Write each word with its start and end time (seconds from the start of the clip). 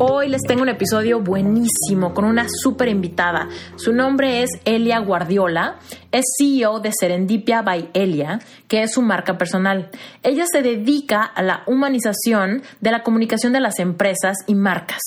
Hoy 0.00 0.28
les 0.28 0.42
tengo 0.42 0.62
un 0.62 0.68
episodio 0.68 1.20
buenísimo 1.20 2.14
con 2.14 2.24
una 2.24 2.46
súper 2.48 2.86
invitada. 2.86 3.48
Su 3.74 3.92
nombre 3.92 4.44
es 4.44 4.50
Elia 4.64 5.00
Guardiola. 5.00 5.80
Es 6.10 6.24
CEO 6.38 6.80
de 6.80 6.90
Serendipia 6.98 7.60
by 7.60 7.90
Elia, 7.92 8.40
que 8.66 8.82
es 8.82 8.92
su 8.92 9.02
marca 9.02 9.36
personal. 9.36 9.90
Ella 10.22 10.44
se 10.50 10.62
dedica 10.62 11.22
a 11.22 11.42
la 11.42 11.64
humanización 11.66 12.62
de 12.80 12.90
la 12.90 13.02
comunicación 13.02 13.52
de 13.52 13.60
las 13.60 13.78
empresas 13.78 14.38
y 14.46 14.54
marcas. 14.54 15.02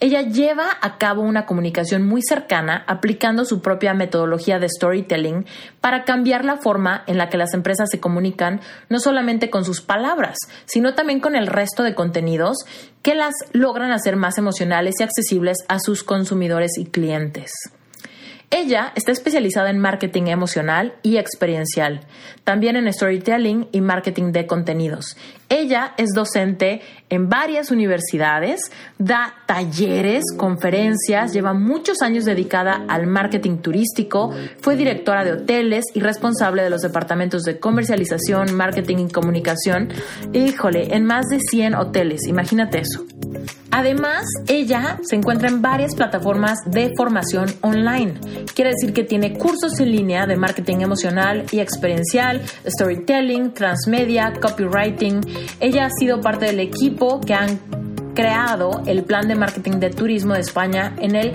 Ella 0.00 0.22
lleva 0.22 0.68
a 0.80 0.96
cabo 0.96 1.20
una 1.20 1.44
comunicación 1.44 2.06
muy 2.06 2.22
cercana 2.22 2.82
aplicando 2.86 3.44
su 3.44 3.60
propia 3.60 3.92
metodología 3.92 4.58
de 4.58 4.70
storytelling 4.70 5.44
para 5.82 6.04
cambiar 6.04 6.46
la 6.46 6.56
forma 6.56 7.04
en 7.06 7.18
la 7.18 7.28
que 7.28 7.36
las 7.36 7.52
empresas 7.52 7.90
se 7.90 8.00
comunican 8.00 8.62
no 8.88 9.00
solamente 9.00 9.50
con 9.50 9.66
sus 9.66 9.82
palabras, 9.82 10.38
sino 10.64 10.94
también 10.94 11.20
con 11.20 11.36
el 11.36 11.46
resto 11.46 11.82
de 11.82 11.94
contenidos 11.94 12.56
que 13.02 13.14
las 13.14 13.34
logran 13.52 13.92
hacer 13.92 14.16
más 14.16 14.38
emocionales 14.38 14.94
y 14.98 15.02
accesibles 15.02 15.58
a 15.68 15.78
sus 15.78 16.02
consumidores 16.02 16.78
y 16.78 16.86
clientes. 16.86 17.52
Ella 18.50 18.92
está 18.94 19.12
especializada 19.12 19.68
en 19.68 19.78
marketing 19.78 20.28
emocional 20.28 20.94
y 21.02 21.18
experiencial, 21.18 22.00
también 22.44 22.76
en 22.76 22.90
storytelling 22.90 23.68
y 23.72 23.82
marketing 23.82 24.32
de 24.32 24.46
contenidos. 24.46 25.18
Ella 25.48 25.94
es 25.96 26.10
docente 26.14 26.82
en 27.08 27.28
varias 27.28 27.70
universidades, 27.70 28.60
da 28.98 29.34
talleres, 29.46 30.24
conferencias, 30.36 31.32
lleva 31.32 31.54
muchos 31.54 32.02
años 32.02 32.26
dedicada 32.26 32.84
al 32.86 33.06
marketing 33.06 33.58
turístico, 33.58 34.32
fue 34.60 34.76
directora 34.76 35.24
de 35.24 35.32
hoteles 35.32 35.86
y 35.94 36.00
responsable 36.00 36.62
de 36.62 36.70
los 36.70 36.82
departamentos 36.82 37.44
de 37.44 37.58
comercialización, 37.58 38.54
marketing 38.54 39.08
y 39.08 39.10
comunicación. 39.10 39.88
Híjole, 40.34 40.94
en 40.94 41.06
más 41.06 41.26
de 41.30 41.40
100 41.40 41.74
hoteles, 41.76 42.26
imagínate 42.26 42.80
eso. 42.80 43.06
Además, 43.70 44.24
ella 44.48 44.98
se 45.02 45.14
encuentra 45.14 45.48
en 45.48 45.60
varias 45.60 45.94
plataformas 45.94 46.58
de 46.66 46.90
formación 46.96 47.48
online. 47.60 48.14
Quiere 48.54 48.70
decir 48.70 48.94
que 48.94 49.04
tiene 49.04 49.36
cursos 49.36 49.78
en 49.78 49.92
línea 49.92 50.26
de 50.26 50.36
marketing 50.36 50.78
emocional 50.80 51.44
y 51.52 51.60
experiencial, 51.60 52.42
storytelling, 52.66 53.52
transmedia, 53.52 54.32
copywriting. 54.40 55.20
Ella 55.60 55.86
ha 55.86 55.90
sido 55.90 56.20
parte 56.20 56.46
del 56.46 56.60
equipo 56.60 57.20
que 57.20 57.34
han 57.34 57.58
creado 58.14 58.82
el 58.86 59.04
plan 59.04 59.28
de 59.28 59.34
marketing 59.34 59.78
de 59.78 59.90
turismo 59.90 60.34
de 60.34 60.40
España 60.40 60.94
en 60.98 61.14
el 61.14 61.32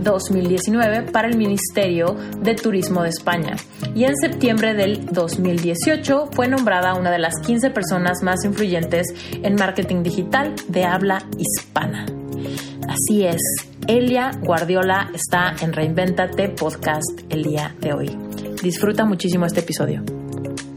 2019 0.00 1.10
para 1.10 1.28
el 1.28 1.36
Ministerio 1.36 2.16
de 2.40 2.54
Turismo 2.54 3.02
de 3.02 3.08
España 3.08 3.56
y 3.94 4.04
en 4.04 4.16
septiembre 4.16 4.74
del 4.74 5.06
2018 5.06 6.28
fue 6.32 6.48
nombrada 6.48 6.94
una 6.94 7.10
de 7.10 7.18
las 7.18 7.34
15 7.44 7.70
personas 7.70 8.22
más 8.22 8.44
influyentes 8.44 9.06
en 9.42 9.54
marketing 9.54 10.02
digital 10.02 10.54
de 10.68 10.84
habla 10.84 11.24
hispana. 11.38 12.06
Así 12.88 13.24
es, 13.24 13.40
Elia 13.86 14.30
Guardiola 14.42 15.10
está 15.14 15.54
en 15.60 15.72
Reinventate 15.72 16.48
Podcast 16.50 17.20
el 17.28 17.42
día 17.42 17.74
de 17.80 17.92
hoy. 17.92 18.16
Disfruta 18.62 19.04
muchísimo 19.04 19.46
este 19.46 19.60
episodio. 19.60 20.02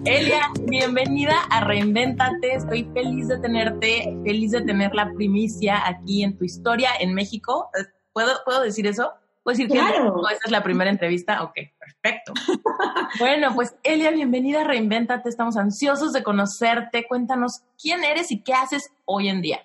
Elia, 0.06 0.50
bienvenida 0.64 1.36
a 1.52 1.64
Reinventate. 1.64 2.56
Estoy 2.56 2.90
feliz 2.92 3.28
de 3.28 3.38
tenerte, 3.38 4.18
feliz 4.24 4.52
de 4.52 4.62
tener 4.62 4.96
la 4.96 5.14
primicia 5.14 5.88
aquí 5.88 6.24
en 6.24 6.36
tu 6.36 6.44
historia 6.44 6.90
en 7.00 7.14
México. 7.14 7.70
¿Puedo, 8.12 8.32
¿puedo 8.44 8.64
decir 8.64 8.88
eso? 8.88 9.14
¿Puedo 9.44 9.58
decir 9.58 9.70
claro. 9.70 10.16
que 10.28 10.34
esta 10.34 10.48
es 10.48 10.52
la 10.52 10.64
primera 10.64 10.90
entrevista? 10.90 11.44
Ok, 11.44 11.54
perfecto. 11.80 12.34
bueno, 13.20 13.54
pues 13.54 13.76
Elia, 13.84 14.10
bienvenida 14.10 14.62
a 14.62 14.64
Reinventate. 14.64 15.30
Estamos 15.30 15.56
ansiosos 15.56 16.14
de 16.14 16.24
conocerte. 16.24 17.06
Cuéntanos 17.08 17.62
quién 17.80 18.04
eres 18.04 18.32
y 18.32 18.42
qué 18.42 18.54
haces 18.54 18.92
hoy 19.06 19.30
en 19.30 19.42
día. 19.42 19.62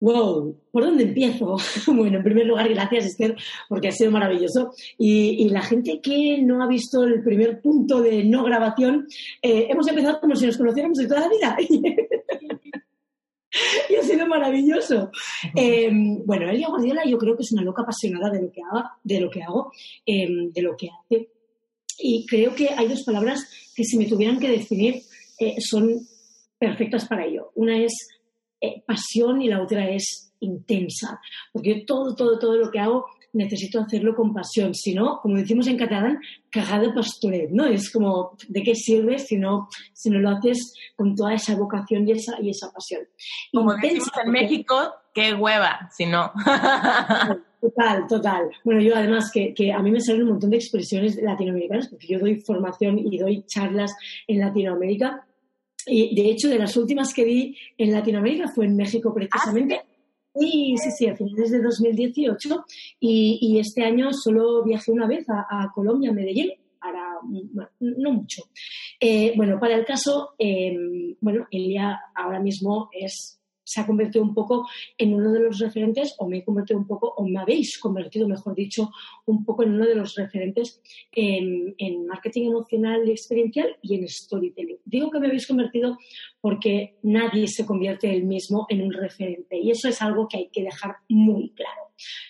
Wow, 0.00 0.56
¿por 0.70 0.84
dónde 0.84 1.04
empiezo? 1.04 1.56
bueno, 1.88 2.18
en 2.18 2.22
primer 2.22 2.46
lugar, 2.46 2.68
gracias 2.68 3.06
Esther, 3.06 3.36
porque 3.68 3.88
ha 3.88 3.92
sido 3.92 4.12
maravilloso. 4.12 4.70
Y, 4.96 5.48
la 5.48 5.62
gente 5.62 6.00
que 6.00 6.40
no 6.42 6.62
ha 6.62 6.68
visto 6.68 7.02
el 7.02 7.22
primer 7.22 7.60
punto 7.60 8.00
de 8.00 8.22
no 8.24 8.44
grabación, 8.44 9.08
eh, 9.42 9.66
hemos 9.68 9.88
empezado 9.88 10.20
como 10.20 10.36
si 10.36 10.46
nos 10.46 10.56
conociéramos 10.56 10.98
de 10.98 11.08
toda 11.08 11.22
la 11.22 11.28
vida. 11.28 11.56
y 13.88 13.94
ha 13.96 14.02
sido 14.02 14.26
maravilloso. 14.26 15.10
Em, 15.54 16.24
bueno, 16.24 16.48
Elia 16.48 16.68
Guardiola 16.68 17.04
yo 17.04 17.18
creo 17.18 17.36
que 17.36 17.42
es 17.42 17.52
una 17.52 17.62
loca 17.62 17.82
apasionada 17.82 18.30
de 18.30 18.42
lo 18.42 18.52
que, 18.52 18.62
haga, 18.62 18.92
de 19.02 19.20
lo 19.20 19.30
que 19.30 19.42
hago, 19.42 19.72
em, 20.06 20.52
de 20.52 20.62
lo 20.62 20.76
que 20.76 20.90
hace. 20.90 21.28
Y 21.98 22.24
creo 22.26 22.54
que 22.54 22.68
hay 22.68 22.86
dos 22.86 23.02
palabras 23.02 23.72
que 23.74 23.82
si 23.84 23.98
me 23.98 24.06
tuvieran 24.06 24.38
que 24.38 24.48
definir 24.48 25.02
eh, 25.40 25.56
son 25.60 26.06
perfectas 26.58 27.06
para 27.08 27.24
ello. 27.24 27.50
Una 27.54 27.82
es 27.82 27.92
eh, 28.60 28.82
pasión 28.86 29.42
y 29.42 29.48
la 29.48 29.62
otra 29.62 29.88
es 29.90 30.32
intensa. 30.40 31.20
Porque 31.52 31.84
todo, 31.86 32.14
todo, 32.14 32.38
todo 32.38 32.56
lo 32.56 32.70
que 32.70 32.80
hago 32.80 33.06
necesito 33.32 33.80
hacerlo 33.80 34.14
con 34.14 34.32
pasión. 34.32 34.74
Si 34.74 34.94
no, 34.94 35.20
como 35.20 35.36
decimos 35.36 35.66
en 35.66 35.76
catalán, 35.76 36.18
cagada 36.50 36.92
pastoret, 36.94 37.50
¿no? 37.50 37.66
Es 37.66 37.90
como, 37.90 38.36
¿de 38.48 38.62
qué 38.62 38.74
sirve 38.74 39.18
si 39.18 39.36
no, 39.36 39.68
si 39.92 40.10
no 40.10 40.18
lo 40.18 40.30
haces 40.30 40.74
con 40.96 41.14
toda 41.14 41.34
esa 41.34 41.54
vocación 41.56 42.08
y 42.08 42.12
esa, 42.12 42.40
y 42.40 42.50
esa 42.50 42.70
pasión? 42.72 43.02
Como 43.52 43.74
decimos 43.74 44.10
en 44.24 44.32
México, 44.32 44.74
qué 45.14 45.34
hueva, 45.34 45.88
si 45.96 46.06
no. 46.06 46.32
Total, 47.60 48.06
total. 48.06 48.50
Bueno, 48.62 48.80
yo 48.80 48.94
además 48.94 49.32
que, 49.32 49.52
que, 49.52 49.72
a 49.72 49.80
mí 49.80 49.90
me 49.90 50.00
salen 50.00 50.22
un 50.22 50.28
montón 50.28 50.50
de 50.50 50.58
expresiones 50.58 51.16
latinoamericanas, 51.16 51.88
porque 51.88 52.06
yo 52.06 52.20
doy 52.20 52.36
formación 52.36 53.00
y 53.00 53.18
doy 53.18 53.42
charlas 53.46 53.96
en 54.28 54.38
Latinoamérica. 54.38 55.26
Y 55.88 56.14
de 56.14 56.30
hecho, 56.30 56.48
de 56.48 56.58
las 56.58 56.76
últimas 56.76 57.12
que 57.14 57.24
di 57.24 57.56
en 57.76 57.92
Latinoamérica 57.92 58.48
fue 58.54 58.66
en 58.66 58.76
México 58.76 59.12
precisamente. 59.14 59.80
Ah, 59.82 59.88
Sí, 60.38 60.76
sí, 60.76 60.90
sí, 60.92 61.06
a 61.08 61.16
finales 61.16 61.50
de 61.50 61.60
2018 61.60 62.64
y, 63.00 63.38
y 63.40 63.58
este 63.58 63.82
año 63.82 64.12
solo 64.12 64.62
viajé 64.62 64.92
una 64.92 65.08
vez 65.08 65.26
a, 65.28 65.72
Colombia, 65.74 66.10
a 66.10 66.12
Medellín, 66.14 66.52
para 66.78 67.02
no 67.80 68.12
mucho. 68.12 68.42
Eh, 69.00 69.32
bueno, 69.36 69.58
para 69.58 69.74
el 69.74 69.84
caso, 69.84 70.34
eh, 70.38 70.76
bueno, 71.20 71.46
Elia 71.50 71.98
ahora 72.14 72.38
mismo 72.38 72.88
es 72.92 73.37
se 73.68 73.82
ha 73.82 73.86
convertido 73.86 74.24
un 74.24 74.32
poco 74.32 74.66
en 74.96 75.12
uno 75.12 75.30
de 75.30 75.40
los 75.40 75.58
referentes, 75.58 76.14
o 76.18 76.26
me 76.26 76.38
he 76.38 76.44
convertido 76.44 76.78
un 76.78 76.86
poco, 76.86 77.12
o 77.16 77.28
me 77.28 77.38
habéis 77.38 77.78
convertido, 77.78 78.26
mejor 78.26 78.54
dicho, 78.54 78.90
un 79.26 79.44
poco 79.44 79.62
en 79.62 79.74
uno 79.74 79.86
de 79.86 79.94
los 79.94 80.14
referentes 80.14 80.80
en, 81.12 82.06
marketing 82.06 82.48
emocional 82.48 83.06
y 83.06 83.10
experiencial 83.10 83.76
y 83.82 83.96
en 83.96 84.08
storytelling. 84.08 84.78
Digo 84.86 85.10
que 85.10 85.20
me 85.20 85.26
habéis 85.26 85.46
convertido 85.46 85.98
porque 86.40 86.96
nadie 87.02 87.46
se 87.46 87.66
convierte 87.66 88.10
él 88.10 88.24
mismo 88.24 88.66
en 88.70 88.82
un 88.82 88.92
referente 88.92 89.58
y 89.58 89.70
eso 89.70 89.88
es 89.88 90.00
algo 90.00 90.26
que 90.26 90.38
hay 90.38 90.48
que 90.50 90.62
dejar 90.62 90.96
muy 91.10 91.50
claro. 91.50 91.82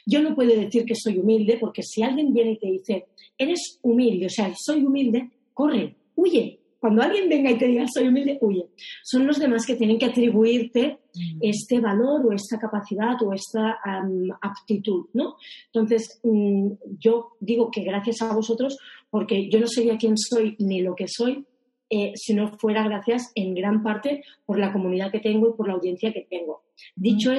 Yo 0.04 0.20
no 0.22 0.34
puedo 0.34 0.58
decir 0.58 0.84
que 0.84 0.96
soy 0.96 1.18
humilde 1.18 1.58
porque 1.60 1.82
si 1.84 2.02
alguien 2.02 2.32
viene 2.32 2.52
y 2.52 2.58
te 2.58 2.66
dice, 2.66 3.06
eres 3.36 3.78
humilde, 3.82 4.26
o 4.26 4.30
sea, 4.30 4.52
soy 4.56 4.84
humilde, 4.84 5.30
corre, 5.54 5.94
huye, 6.16 6.58
cuando 6.78 7.02
alguien 7.02 7.28
venga 7.28 7.50
y 7.50 7.58
te 7.58 7.66
diga 7.66 7.86
soy 7.92 8.08
humilde, 8.08 8.38
huye. 8.40 8.66
Son 9.02 9.26
los 9.26 9.38
demás 9.38 9.66
que 9.66 9.74
tienen 9.74 9.98
que 9.98 10.06
atribuirte 10.06 10.98
este 11.40 11.80
valor 11.80 12.24
o 12.26 12.32
esta 12.32 12.58
capacidad 12.58 13.20
o 13.22 13.32
esta 13.32 13.78
aptitud, 14.40 15.06
¿no? 15.12 15.36
Entonces, 15.66 16.20
mm, 16.22 16.72
yo 16.98 17.32
digo 17.40 17.70
que 17.70 17.82
gracias 17.82 18.22
a 18.22 18.32
vosotros, 18.32 18.78
porque 19.10 19.48
yo 19.50 19.58
no 19.58 19.66
sería 19.66 19.98
quien 19.98 20.16
soy 20.16 20.56
ni 20.58 20.82
lo 20.82 20.94
que 20.94 21.08
soy 21.08 21.44
eh, 21.90 22.12
si 22.16 22.34
no 22.34 22.58
fuera 22.58 22.84
gracias 22.84 23.32
en 23.34 23.54
gran 23.54 23.82
parte 23.82 24.22
por 24.44 24.58
la 24.58 24.72
comunidad 24.72 25.10
que 25.10 25.20
tengo 25.20 25.48
y 25.48 25.56
por 25.56 25.68
la 25.68 25.74
audiencia 25.74 26.12
que 26.12 26.26
tengo. 26.28 26.64
Dicho 26.94 27.32
mm. 27.32 27.36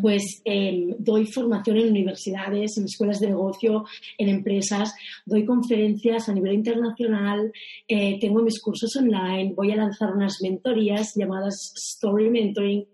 Pues 0.00 0.42
em, 0.44 0.94
doy 0.98 1.26
formación 1.26 1.78
en 1.78 1.90
universidades, 1.90 2.76
en 2.78 2.84
escuelas 2.84 3.20
de 3.20 3.28
negocio, 3.28 3.84
en 4.16 4.28
empresas, 4.28 4.94
doy 5.24 5.44
conferencias 5.44 6.28
a 6.28 6.34
nivel 6.34 6.54
internacional, 6.54 7.52
eh, 7.86 8.18
tengo 8.20 8.42
mis 8.42 8.60
cursos 8.60 8.94
online, 8.96 9.52
voy 9.54 9.72
a 9.72 9.76
lanzar 9.76 10.14
unas 10.14 10.38
mentorías 10.42 11.14
llamadas 11.14 11.72
Story 11.74 12.30
Mentoring. 12.30 12.86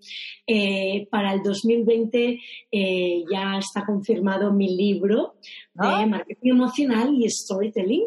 Eh, 0.46 1.06
para 1.10 1.32
el 1.32 1.42
2020 1.42 2.38
eh, 2.70 3.24
ya 3.30 3.58
está 3.58 3.84
confirmado 3.86 4.52
mi 4.52 4.76
libro 4.76 5.36
de 5.72 5.86
ah. 5.86 6.06
marketing 6.06 6.50
emocional 6.50 7.14
y 7.14 7.28
storytelling. 7.30 8.04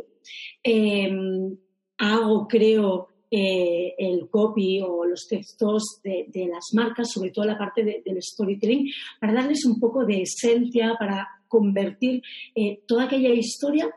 Em, 0.64 1.58
hago, 1.98 2.48
creo, 2.48 3.10
eh, 3.30 3.94
el 3.98 4.30
copy 4.30 4.82
o 4.82 5.06
los 5.06 5.28
textos 5.28 6.00
de, 6.04 6.50
las 6.50 6.74
marcas, 6.74 7.12
sobre 7.12 7.32
todo 7.32 7.46
la 7.46 7.58
parte 7.58 7.84
del 7.84 8.22
storytelling, 8.22 8.90
para 9.20 9.34
darles 9.34 9.66
un 9.66 9.80
poco 9.80 10.06
de 10.06 10.22
esencia, 10.22 10.96
para 10.98 11.28
convertir 11.48 12.22
eh, 12.56 12.82
toda 12.88 13.06
aquella 13.06 13.30
historia 13.30 13.90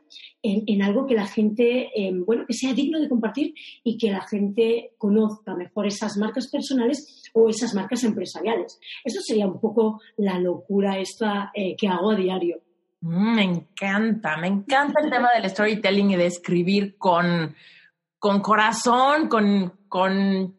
en, 0.43 0.83
algo 0.83 1.07
que 1.07 1.15
la 1.15 1.27
gente, 1.27 1.91
em, 1.95 2.25
bueno, 2.25 2.45
que 2.47 2.55
sea 2.55 2.73
digno 2.73 2.99
de 2.99 3.09
compartir 3.09 3.55
y 3.85 3.99
que 3.99 4.11
la 4.11 4.23
gente 4.23 4.93
conozca 4.97 5.55
mejor 5.55 5.87
esas 5.87 6.17
marcas 6.17 6.49
personales 6.49 7.31
o 7.35 7.49
esas 7.49 7.75
marcas 7.75 8.03
empresariales. 8.05 8.79
Eso 9.05 9.21
sería 9.21 9.47
un 9.47 9.61
poco 9.61 10.01
la 10.17 10.39
locura 10.39 10.99
esta 10.99 11.51
eh, 11.55 11.77
que 11.77 11.89
hago 11.89 12.13
a 12.13 12.17
diario. 12.17 12.61
Mm, 13.03 13.35
me 13.35 13.43
encanta, 13.43 14.37
me 14.39 14.47
encanta 14.47 15.01
el 15.03 15.11
tema 15.11 15.31
del 15.33 15.49
storytelling 15.51 16.13
y 16.13 16.17
de 16.17 16.27
escribir 16.27 16.97
con 16.97 17.55
con 18.21 18.41
corazón, 18.41 19.29
con, 19.29 19.73
con, 19.89 20.55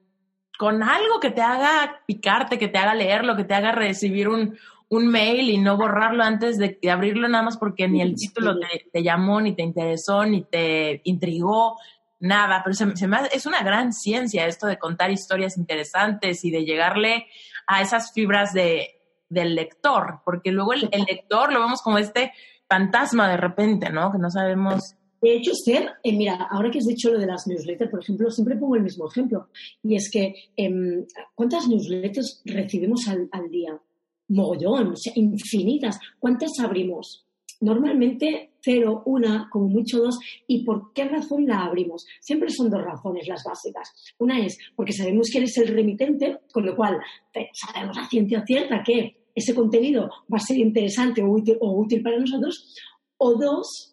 con 0.57 0.83
algo 0.83 1.19
que 1.21 1.29
te 1.29 1.41
haga 1.41 2.01
picarte, 2.07 2.57
que 2.57 2.67
te 2.67 2.79
haga 2.79 2.95
leerlo, 2.95 3.37
que 3.37 3.45
te 3.45 3.53
haga 3.53 3.71
recibir 3.71 4.27
un, 4.27 4.57
un 4.89 5.07
mail 5.07 5.49
y 5.49 5.59
no 5.59 5.77
borrarlo 5.77 6.23
antes 6.23 6.57
de, 6.57 6.77
abrirlo 6.91 7.29
nada 7.29 7.43
más 7.43 7.57
porque 7.57 7.87
ni 7.87 8.01
el 8.01 8.15
título 8.15 8.55
te, 8.91 9.03
llamó, 9.03 9.39
ni 9.39 9.55
te 9.55 9.61
interesó, 9.61 10.25
ni 10.25 10.43
te 10.43 11.01
intrigó, 11.03 11.77
nada. 12.19 12.61
Pero 12.63 12.73
se, 12.73 12.97
se 12.97 13.07
me 13.07 13.17
es 13.31 13.45
una 13.45 13.61
gran 13.61 13.93
ciencia 13.93 14.47
esto 14.47 14.65
de 14.65 14.79
contar 14.79 15.11
historias 15.11 15.55
interesantes 15.55 16.43
y 16.43 16.49
de 16.49 16.65
llegarle 16.65 17.27
a 17.67 17.81
esas 17.81 18.11
fibras 18.11 18.53
de, 18.53 18.89
del 19.29 19.53
lector, 19.53 20.21
porque 20.25 20.51
luego 20.51 20.73
el, 20.73 20.89
el 20.91 21.03
lector 21.03 21.53
lo 21.53 21.61
vemos 21.61 21.83
como 21.83 21.99
este 21.99 22.33
fantasma 22.67 23.29
de 23.29 23.37
repente, 23.37 23.91
¿no? 23.91 24.11
Que 24.11 24.17
no 24.17 24.31
sabemos 24.31 24.95
de 25.21 25.35
hecho, 25.35 25.51
Esther, 25.51 25.91
eh, 26.03 26.13
mira, 26.13 26.47
ahora 26.49 26.71
que 26.71 26.79
has 26.79 26.85
dicho 26.85 27.11
lo 27.11 27.19
de 27.19 27.27
las 27.27 27.45
newsletters, 27.45 27.91
por 27.91 28.01
ejemplo, 28.01 28.31
siempre 28.31 28.55
pongo 28.55 28.75
el 28.75 28.83
mismo 28.83 29.07
ejemplo. 29.07 29.49
Y 29.83 29.95
es 29.95 30.09
que, 30.11 30.33
em, 30.55 31.05
¿cuántas 31.35 31.67
newsletters 31.67 32.41
recibimos 32.45 33.07
al, 33.07 33.29
día? 33.51 33.79
Mogollón, 34.29 34.93
o 34.93 34.95
sea, 34.95 35.13
infinitas. 35.15 35.99
¿Cuántas 36.17 36.51
abrimos? 36.59 37.27
Normalmente 37.59 38.53
cero, 38.61 39.03
una, 39.05 39.47
como 39.51 39.67
mucho 39.67 39.99
dos. 39.99 40.17
¿Y 40.47 40.63
por 40.63 40.91
qué 40.93 41.05
razón 41.05 41.45
la 41.45 41.65
abrimos? 41.65 42.05
Siempre 42.19 42.49
son 42.49 42.71
dos 42.71 42.81
razones 42.81 43.27
las 43.27 43.43
básicas. 43.43 43.93
Una 44.17 44.43
es 44.43 44.57
porque 44.75 44.93
sabemos 44.93 45.27
que 45.31 45.39
eres 45.39 45.55
el 45.57 45.67
remitente, 45.67 46.39
con 46.51 46.65
lo 46.65 46.75
cual 46.75 46.97
sabemos 47.53 47.97
a 47.97 48.07
ciencia 48.07 48.43
cierta 48.45 48.81
que 48.83 49.17
ese 49.35 49.53
contenido 49.53 50.09
va 50.33 50.37
a 50.37 50.39
ser 50.39 50.57
interesante 50.57 51.21
o 51.21 51.29
útil, 51.29 51.57
o 51.59 51.73
útil 51.73 52.01
para 52.01 52.17
nosotros. 52.17 52.75
O 53.17 53.35
dos, 53.35 53.90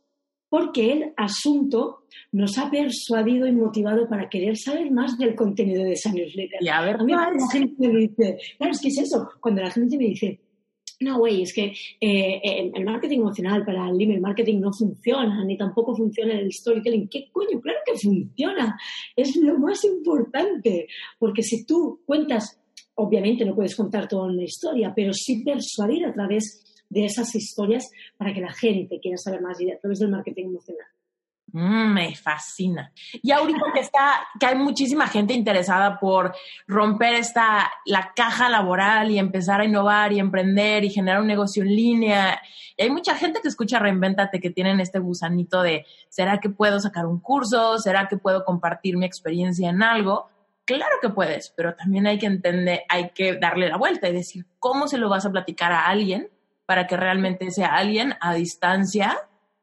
porque 0.48 0.92
el 0.92 1.12
asunto 1.16 2.04
nos 2.32 2.58
ha 2.58 2.70
persuadido 2.70 3.46
y 3.46 3.52
motivado 3.52 4.08
para 4.08 4.28
querer 4.28 4.56
saber 4.56 4.90
más 4.90 5.18
del 5.18 5.34
contenido 5.34 5.84
de 5.84 5.92
esa 5.92 6.12
newsletter. 6.12 6.58
Y 6.60 6.68
a 6.68 6.82
ver, 6.82 7.02
mí 7.02 7.12
la 7.12 7.32
gente 7.50 7.88
me 7.88 7.98
dice, 7.98 8.38
claro, 8.56 8.72
es 8.72 8.80
que 8.80 8.88
es 8.88 8.98
eso, 8.98 9.28
cuando 9.40 9.62
la 9.62 9.70
gente 9.70 9.96
me 9.96 10.04
dice, 10.04 10.40
no, 11.00 11.18
güey, 11.18 11.42
es 11.42 11.52
que 11.52 11.72
eh, 12.00 12.70
el 12.74 12.84
marketing 12.84 13.18
emocional 13.18 13.64
para 13.64 13.88
el 13.88 14.00
email 14.00 14.20
marketing 14.20 14.58
no 14.60 14.72
funciona, 14.72 15.44
ni 15.44 15.56
tampoco 15.56 15.94
funciona 15.94 16.38
el 16.38 16.52
storytelling. 16.52 17.08
¿Qué 17.08 17.28
coño? 17.30 17.60
Claro 17.60 17.78
que 17.86 17.96
funciona. 17.96 18.76
Es 19.14 19.36
lo 19.36 19.58
más 19.58 19.84
importante, 19.84 20.88
porque 21.18 21.44
si 21.44 21.64
tú 21.64 22.00
cuentas, 22.04 22.60
obviamente 22.96 23.44
no 23.44 23.54
puedes 23.54 23.76
contar 23.76 24.08
toda 24.08 24.26
una 24.26 24.42
historia, 24.42 24.92
pero 24.94 25.12
sí 25.12 25.44
persuadir 25.44 26.04
a 26.04 26.12
través 26.12 26.67
de 26.88 27.04
esas 27.04 27.34
historias 27.34 27.90
para 28.16 28.32
que 28.32 28.40
la 28.40 28.52
gente 28.52 29.00
quiera 29.00 29.16
saber 29.16 29.40
más 29.42 29.60
y 29.60 29.70
a 29.70 29.78
través 29.78 29.98
del 29.98 30.10
marketing 30.10 30.46
emocional. 30.46 30.86
Mm, 31.52 31.94
me 31.94 32.14
fascina. 32.14 32.92
Y 33.22 33.30
ahorita 33.30 33.72
que 33.72 33.80
está, 33.80 34.20
que 34.38 34.46
hay 34.46 34.54
muchísima 34.54 35.06
gente 35.06 35.32
interesada 35.32 35.98
por 35.98 36.34
romper 36.66 37.14
esta, 37.14 37.72
la 37.86 38.12
caja 38.14 38.50
laboral 38.50 39.10
y 39.10 39.18
empezar 39.18 39.62
a 39.62 39.64
innovar 39.64 40.12
y 40.12 40.18
emprender 40.18 40.84
y 40.84 40.90
generar 40.90 41.22
un 41.22 41.26
negocio 41.26 41.62
en 41.62 41.74
línea. 41.74 42.42
Y 42.76 42.82
hay 42.82 42.90
mucha 42.90 43.14
gente 43.14 43.40
que 43.40 43.48
escucha 43.48 43.78
Reinventate 43.78 44.40
que 44.40 44.50
tienen 44.50 44.80
este 44.80 44.98
gusanito 44.98 45.62
de, 45.62 45.86
¿será 46.10 46.38
que 46.38 46.50
puedo 46.50 46.80
sacar 46.80 47.06
un 47.06 47.18
curso? 47.18 47.78
¿Será 47.78 48.08
que 48.08 48.18
puedo 48.18 48.44
compartir 48.44 48.98
mi 48.98 49.06
experiencia 49.06 49.70
en 49.70 49.82
algo? 49.82 50.28
Claro 50.66 50.96
que 51.00 51.08
puedes, 51.08 51.48
pero 51.56 51.74
también 51.74 52.06
hay 52.06 52.18
que 52.18 52.26
entender, 52.26 52.82
hay 52.90 53.08
que 53.14 53.38
darle 53.38 53.70
la 53.70 53.78
vuelta 53.78 54.06
y 54.06 54.12
decir, 54.12 54.44
¿cómo 54.58 54.86
se 54.86 54.98
lo 54.98 55.08
vas 55.08 55.24
a 55.24 55.32
platicar 55.32 55.72
a 55.72 55.86
alguien 55.86 56.28
para 56.68 56.86
que 56.86 56.98
realmente 56.98 57.50
sea 57.50 57.68
alguien 57.68 58.12
a 58.20 58.34
distancia 58.34 59.16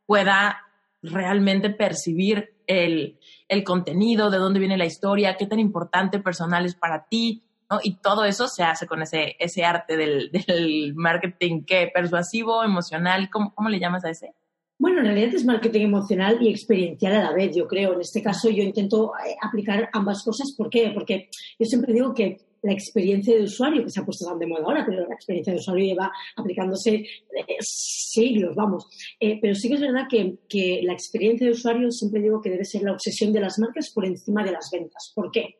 pueda 0.07 0.63
realmente 1.03 1.69
percibir 1.69 2.55
el, 2.65 3.19
contenido, 3.63 4.31
de 4.31 4.39
dónde 4.39 4.59
viene 4.59 4.75
la 4.75 4.87
historia, 4.87 5.37
qué 5.37 5.45
tan 5.45 5.59
importante 5.59 6.17
personal 6.17 6.65
es 6.65 6.73
para 6.73 7.05
ti, 7.07 7.43
¿no? 7.69 7.77
Y 7.83 7.97
todo 7.97 8.25
eso 8.25 8.47
se 8.47 8.63
hace 8.63 8.87
con 8.87 9.03
ese, 9.03 9.35
ese 9.37 9.63
arte 9.63 9.95
del, 10.47 10.93
marketing, 10.95 11.63
¿qué? 11.63 11.91
Persuasivo, 11.93 12.63
emocional, 12.63 13.29
¿cómo, 13.29 13.53
¿cómo 13.53 13.69
le 13.69 13.79
llamas 13.79 14.03
a 14.03 14.09
ese? 14.09 14.33
Bueno, 14.79 15.01
en 15.01 15.05
realidad 15.05 15.35
es 15.35 15.45
marketing 15.45 15.81
emocional 15.81 16.39
y 16.41 16.49
experiencial 16.49 17.17
a 17.17 17.23
la 17.25 17.33
vez, 17.33 17.55
yo 17.55 17.67
creo. 17.67 17.93
En 17.93 18.01
este 18.01 18.23
caso 18.23 18.49
yo 18.49 18.63
intento 18.63 19.13
eh, 19.23 19.35
aplicar 19.43 19.91
ambas 19.93 20.23
cosas. 20.23 20.55
¿Por 20.57 20.71
qué? 20.71 20.89
Porque 20.91 21.29
yo 21.59 21.67
siempre 21.67 21.93
digo 21.93 22.15
que 22.15 22.39
la 22.65 22.73
experiencia 22.73 23.35
de 23.35 23.43
usuario, 23.43 23.83
que 23.83 23.91
se 23.91 23.99
ha 23.99 24.05
puesto 24.05 24.25
tan 24.25 24.39
de 24.39 24.47
moda 24.47 24.63
ahora, 24.65 24.83
pero 24.85 25.07
la 25.07 25.13
experiencia 25.13 25.53
de 25.53 25.59
usuario 25.59 25.85
lleva 25.85 26.11
aplicándose 26.35 26.95
eh, 26.95 27.57
siglos, 27.59 28.55
vamos. 28.55 28.87
Eh, 29.19 29.37
pero 29.39 29.53
sí 29.53 29.67
que 29.67 29.75
es 29.75 29.81
verdad 29.81 30.07
que, 30.09 30.39
que, 30.49 30.81
la 30.83 30.93
experiencia 30.93 31.45
de 31.45 31.53
usuario 31.53 31.91
siempre 31.91 32.21
digo 32.21 32.41
que 32.41 32.49
debe 32.49 32.65
ser 32.65 32.81
la 32.81 32.93
obsesión 32.93 33.31
de 33.31 33.41
las 33.41 33.59
marcas 33.59 33.91
por 33.93 34.05
encima 34.05 34.43
de 34.43 34.51
las 34.51 34.69
ventas. 34.71 35.11
¿Por 35.13 35.29
qué? 35.31 35.57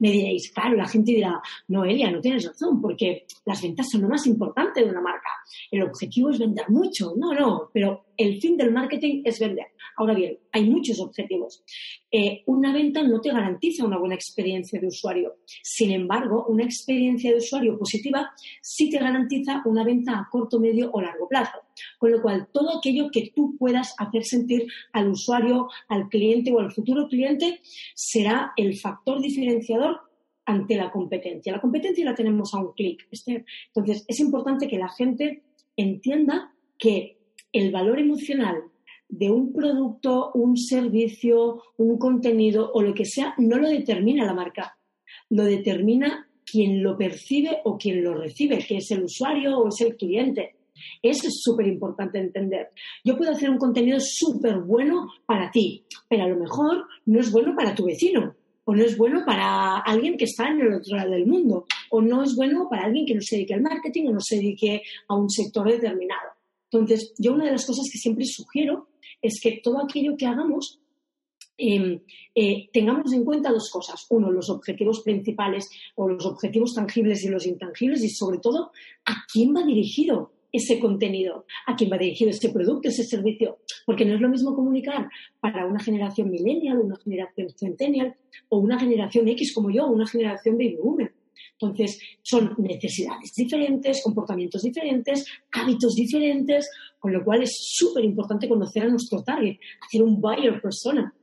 Me 0.00 0.10
diréis, 0.10 0.50
claro, 0.52 0.76
la 0.76 0.88
gente 0.88 1.12
dirá, 1.12 1.40
no, 1.68 1.84
Elia, 1.84 2.10
no 2.10 2.20
tienes 2.20 2.44
razón, 2.44 2.82
porque 2.82 3.24
las 3.44 3.62
ventas 3.62 3.86
son 3.90 4.02
lo 4.02 4.08
más 4.08 4.26
importante 4.26 4.82
de 4.82 4.90
una 4.90 5.00
marca. 5.00 5.30
El 5.70 5.82
objetivo 5.84 6.30
es 6.30 6.40
vender 6.40 6.68
mucho. 6.70 7.14
No, 7.16 7.32
no, 7.32 7.70
pero 7.72 8.06
el 8.16 8.40
fin 8.40 8.56
del 8.56 8.72
marketing 8.72 9.22
es 9.24 9.38
vender. 9.38 9.66
Ahora 9.96 10.14
bien, 10.14 10.38
hay 10.52 10.68
muchos 10.68 11.00
objetivos. 11.00 11.62
Eh, 12.10 12.42
una 12.46 12.72
venta 12.72 13.02
no 13.02 13.20
te 13.20 13.30
garantiza 13.30 13.84
una 13.84 13.98
buena 13.98 14.14
experiencia 14.14 14.80
de 14.80 14.86
usuario. 14.86 15.36
Sin 15.62 15.90
embargo, 15.90 16.46
una 16.48 16.64
experiencia 16.64 17.30
de 17.30 17.38
usuario 17.38 17.78
positiva 17.78 18.30
sí 18.62 18.90
te 18.90 18.98
garantiza 18.98 19.62
una 19.64 19.84
venta 19.84 20.12
a 20.12 20.28
corto, 20.30 20.58
medio 20.58 20.90
o 20.92 21.00
largo 21.00 21.28
plazo. 21.28 21.58
Con 21.98 22.12
lo 22.12 22.22
cual, 22.22 22.48
todo 22.52 22.78
aquello 22.78 23.08
que 23.12 23.30
tú 23.34 23.56
puedas 23.58 23.94
hacer 23.98 24.24
sentir 24.24 24.66
al 24.92 25.08
usuario, 25.08 25.68
al 25.88 26.08
cliente 26.08 26.52
o 26.52 26.60
al 26.60 26.72
futuro 26.72 27.08
cliente 27.08 27.60
será 27.94 28.52
el 28.56 28.78
factor 28.78 29.20
diferenciador 29.20 30.00
ante 30.44 30.76
la 30.76 30.90
competencia. 30.90 31.52
La 31.52 31.60
competencia 31.60 32.04
la 32.04 32.14
tenemos 32.14 32.54
a 32.54 32.58
un 32.58 32.72
clic. 32.72 33.06
Este, 33.10 33.44
entonces, 33.66 34.04
es 34.08 34.18
importante 34.20 34.66
que 34.66 34.78
la 34.78 34.88
gente 34.88 35.42
entienda 35.76 36.54
que 36.78 37.18
el 37.52 37.70
valor 37.70 37.98
emocional 37.98 38.64
de 39.08 39.30
un 39.30 39.52
producto, 39.52 40.30
un 40.34 40.56
servicio, 40.56 41.62
un 41.76 41.98
contenido 41.98 42.70
o 42.72 42.82
lo 42.82 42.94
que 42.94 43.04
sea, 43.04 43.34
no 43.38 43.58
lo 43.58 43.68
determina 43.68 44.24
la 44.24 44.34
marca, 44.34 44.78
lo 45.30 45.44
determina 45.44 46.28
quien 46.44 46.82
lo 46.82 46.96
percibe 46.96 47.58
o 47.64 47.76
quien 47.76 48.02
lo 48.02 48.14
recibe, 48.14 48.58
que 48.58 48.78
es 48.78 48.90
el 48.90 49.04
usuario 49.04 49.58
o 49.58 49.68
es 49.68 49.80
el 49.80 49.96
cliente. 49.96 50.56
Eso 51.02 51.28
es 51.28 51.40
súper 51.42 51.66
importante 51.66 52.18
entender. 52.18 52.68
Yo 53.04 53.16
puedo 53.16 53.32
hacer 53.32 53.50
un 53.50 53.58
contenido 53.58 53.98
súper 54.00 54.58
bueno 54.60 55.08
para 55.26 55.50
ti, 55.50 55.84
pero 56.08 56.24
a 56.24 56.28
lo 56.28 56.36
mejor 56.36 56.86
no 57.06 57.20
es 57.20 57.32
bueno 57.32 57.54
para 57.56 57.74
tu 57.74 57.84
vecino, 57.84 58.34
o 58.64 58.74
no 58.74 58.84
es 58.84 58.96
bueno 58.96 59.24
para 59.26 59.78
alguien 59.78 60.16
que 60.16 60.24
está 60.24 60.48
en 60.48 60.60
el 60.60 60.74
otro 60.74 60.96
lado 60.96 61.10
del 61.10 61.26
mundo, 61.26 61.66
o 61.90 62.00
no 62.00 62.22
es 62.22 62.36
bueno 62.36 62.68
para 62.70 62.84
alguien 62.84 63.06
que 63.06 63.14
no 63.14 63.20
se 63.22 63.36
dedique 63.36 63.54
al 63.54 63.62
marketing 63.62 64.08
o 64.08 64.12
no 64.12 64.20
se 64.20 64.36
dedique 64.36 64.82
a 65.08 65.16
un 65.16 65.30
sector 65.30 65.68
determinado. 65.68 66.32
Entonces, 66.70 67.14
yo 67.18 67.32
una 67.32 67.46
de 67.46 67.52
las 67.52 67.66
cosas 67.66 67.88
que 67.90 67.98
siempre 67.98 68.26
sugiero 68.26 68.88
es 69.22 69.40
que 69.40 69.60
todo 69.62 69.82
aquello 69.82 70.16
que 70.16 70.26
hagamos 70.26 70.80
em, 71.56 72.00
eh, 72.34 72.68
tengamos 72.72 73.12
en 73.12 73.24
cuenta 73.24 73.50
dos 73.50 73.70
cosas. 73.70 74.06
Uno, 74.10 74.30
los 74.30 74.48
objetivos 74.48 75.02
principales 75.02 75.68
o 75.96 76.08
los 76.08 76.24
objetivos 76.24 76.74
tangibles 76.74 77.24
y 77.24 77.28
los 77.28 77.46
intangibles 77.46 78.02
y 78.04 78.10
sobre 78.10 78.38
todo, 78.38 78.70
¿a 79.04 79.24
quién 79.32 79.54
va 79.54 79.64
dirigido 79.64 80.32
ese 80.52 80.78
contenido? 80.78 81.46
¿A 81.66 81.76
quién 81.76 81.90
va 81.90 81.98
dirigido 81.98 82.30
ese 82.30 82.50
producto, 82.50 82.88
ese 82.88 83.04
servicio? 83.04 83.58
Porque 83.84 84.04
no 84.04 84.14
es 84.14 84.20
lo 84.20 84.28
mismo 84.28 84.54
comunicar 84.54 85.08
para 85.40 85.66
una 85.66 85.80
generación 85.80 86.30
millennial, 86.30 86.78
una 86.78 86.96
generación 86.96 87.50
centennial 87.50 88.16
o 88.48 88.58
una 88.58 88.78
generación 88.78 89.28
X 89.28 89.52
como 89.52 89.70
yo, 89.70 89.86
una 89.86 90.06
generación 90.06 90.56
baby 90.56 90.76
boomer. 90.82 91.12
Entonces, 91.60 92.00
son 92.22 92.54
necesidades 92.58 93.32
diferentes, 93.36 94.02
comportamientos 94.02 94.62
diferentes, 94.62 95.26
hábitos 95.50 95.94
diferentes, 95.94 96.70
con 96.98 97.12
lo 97.12 97.24
cual 97.24 97.42
es 97.42 97.56
súper 97.60 98.04
importante 98.04 98.48
conocer 98.48 98.84
a 98.84 98.88
nuestro 98.88 99.22
target, 99.22 99.58
hacer 99.84 100.02
un 100.02 100.20
buyer 100.20 100.60
persona. 100.60 101.14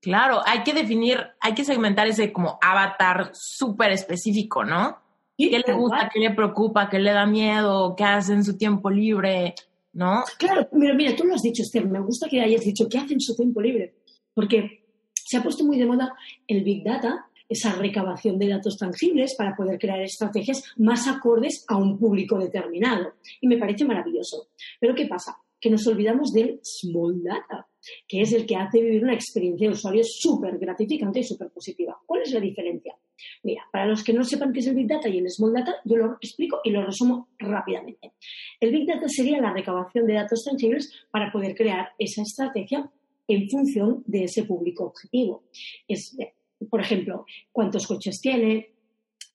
Claro, 0.00 0.40
hay 0.46 0.62
que 0.62 0.72
definir, 0.72 1.18
hay 1.40 1.54
que 1.54 1.64
segmentar 1.64 2.06
ese 2.06 2.32
como 2.32 2.58
avatar 2.62 3.30
súper 3.34 3.92
específico, 3.92 4.64
¿no? 4.64 4.98
¿Qué 5.36 5.62
le 5.66 5.72
gusta, 5.72 6.10
qué 6.12 6.20
le 6.20 6.32
preocupa, 6.32 6.88
qué 6.88 6.98
le 6.98 7.12
da 7.12 7.26
miedo, 7.26 7.94
qué 7.96 8.04
hace 8.04 8.34
en 8.34 8.44
su 8.44 8.56
tiempo 8.58 8.90
libre, 8.90 9.54
¿no? 9.92 10.22
Claro, 10.38 10.68
mira, 10.72 10.94
mira, 10.94 11.16
tú 11.16 11.24
lo 11.24 11.34
has 11.34 11.42
dicho, 11.42 11.62
Esther, 11.62 11.86
me 11.86 12.00
gusta 12.00 12.28
que 12.28 12.40
hayas 12.40 12.62
dicho 12.62 12.88
qué 12.88 12.98
hace 12.98 13.14
en 13.14 13.20
su 13.20 13.34
tiempo 13.34 13.60
libre, 13.60 13.94
porque 14.34 14.84
se 15.14 15.38
ha 15.38 15.42
puesto 15.42 15.64
muy 15.64 15.78
de 15.78 15.86
moda 15.86 16.14
el 16.46 16.62
Big 16.62 16.84
Data, 16.84 17.29
esa 17.50 17.74
recabación 17.74 18.38
de 18.38 18.48
datos 18.48 18.78
tangibles 18.78 19.34
para 19.36 19.56
poder 19.56 19.78
crear 19.78 20.00
estrategias 20.00 20.62
más 20.76 21.08
acordes 21.08 21.64
a 21.68 21.76
un 21.76 21.98
público 21.98 22.38
determinado. 22.38 23.14
Y 23.40 23.48
me 23.48 23.58
parece 23.58 23.84
maravilloso. 23.84 24.48
Pero 24.78 24.94
¿qué 24.94 25.06
pasa? 25.06 25.36
Que 25.60 25.68
nos 25.68 25.86
olvidamos 25.86 26.32
del 26.32 26.60
small 26.62 27.22
data, 27.22 27.66
que 28.06 28.22
es 28.22 28.32
el 28.32 28.46
que 28.46 28.56
hace 28.56 28.80
vivir 28.80 29.02
una 29.02 29.14
experiencia 29.14 29.68
de 29.68 29.74
usuario 29.74 30.02
súper 30.04 30.58
gratificante 30.58 31.20
y 31.20 31.24
súper 31.24 31.50
positiva. 31.50 31.98
¿Cuál 32.06 32.22
es 32.22 32.32
la 32.32 32.40
diferencia? 32.40 32.96
Mira, 33.42 33.64
para 33.70 33.86
los 33.86 34.04
que 34.04 34.12
no 34.12 34.24
sepan 34.24 34.52
qué 34.52 34.60
es 34.60 34.68
el 34.68 34.76
Big 34.76 34.86
Data 34.86 35.08
y 35.08 35.18
el 35.18 35.28
Small 35.28 35.52
Data, 35.52 35.74
yo 35.84 35.96
lo 35.96 36.14
explico 36.14 36.60
y 36.64 36.70
lo 36.70 36.86
resumo 36.86 37.28
rápidamente. 37.38 38.12
El 38.60 38.70
Big 38.70 38.86
Data 38.86 39.08
sería 39.08 39.40
la 39.40 39.52
recabación 39.52 40.06
de 40.06 40.14
datos 40.14 40.44
tangibles 40.44 40.90
para 41.10 41.32
poder 41.32 41.54
crear 41.54 41.90
esa 41.98 42.22
estrategia 42.22 42.90
en 43.28 43.48
función 43.48 44.02
de 44.06 44.24
ese 44.24 44.44
público 44.44 44.84
objetivo. 44.84 45.44
Es, 45.86 46.16
por 46.68 46.80
ejemplo, 46.80 47.24
cuántos 47.52 47.86
coches 47.86 48.20
tiene, 48.20 48.72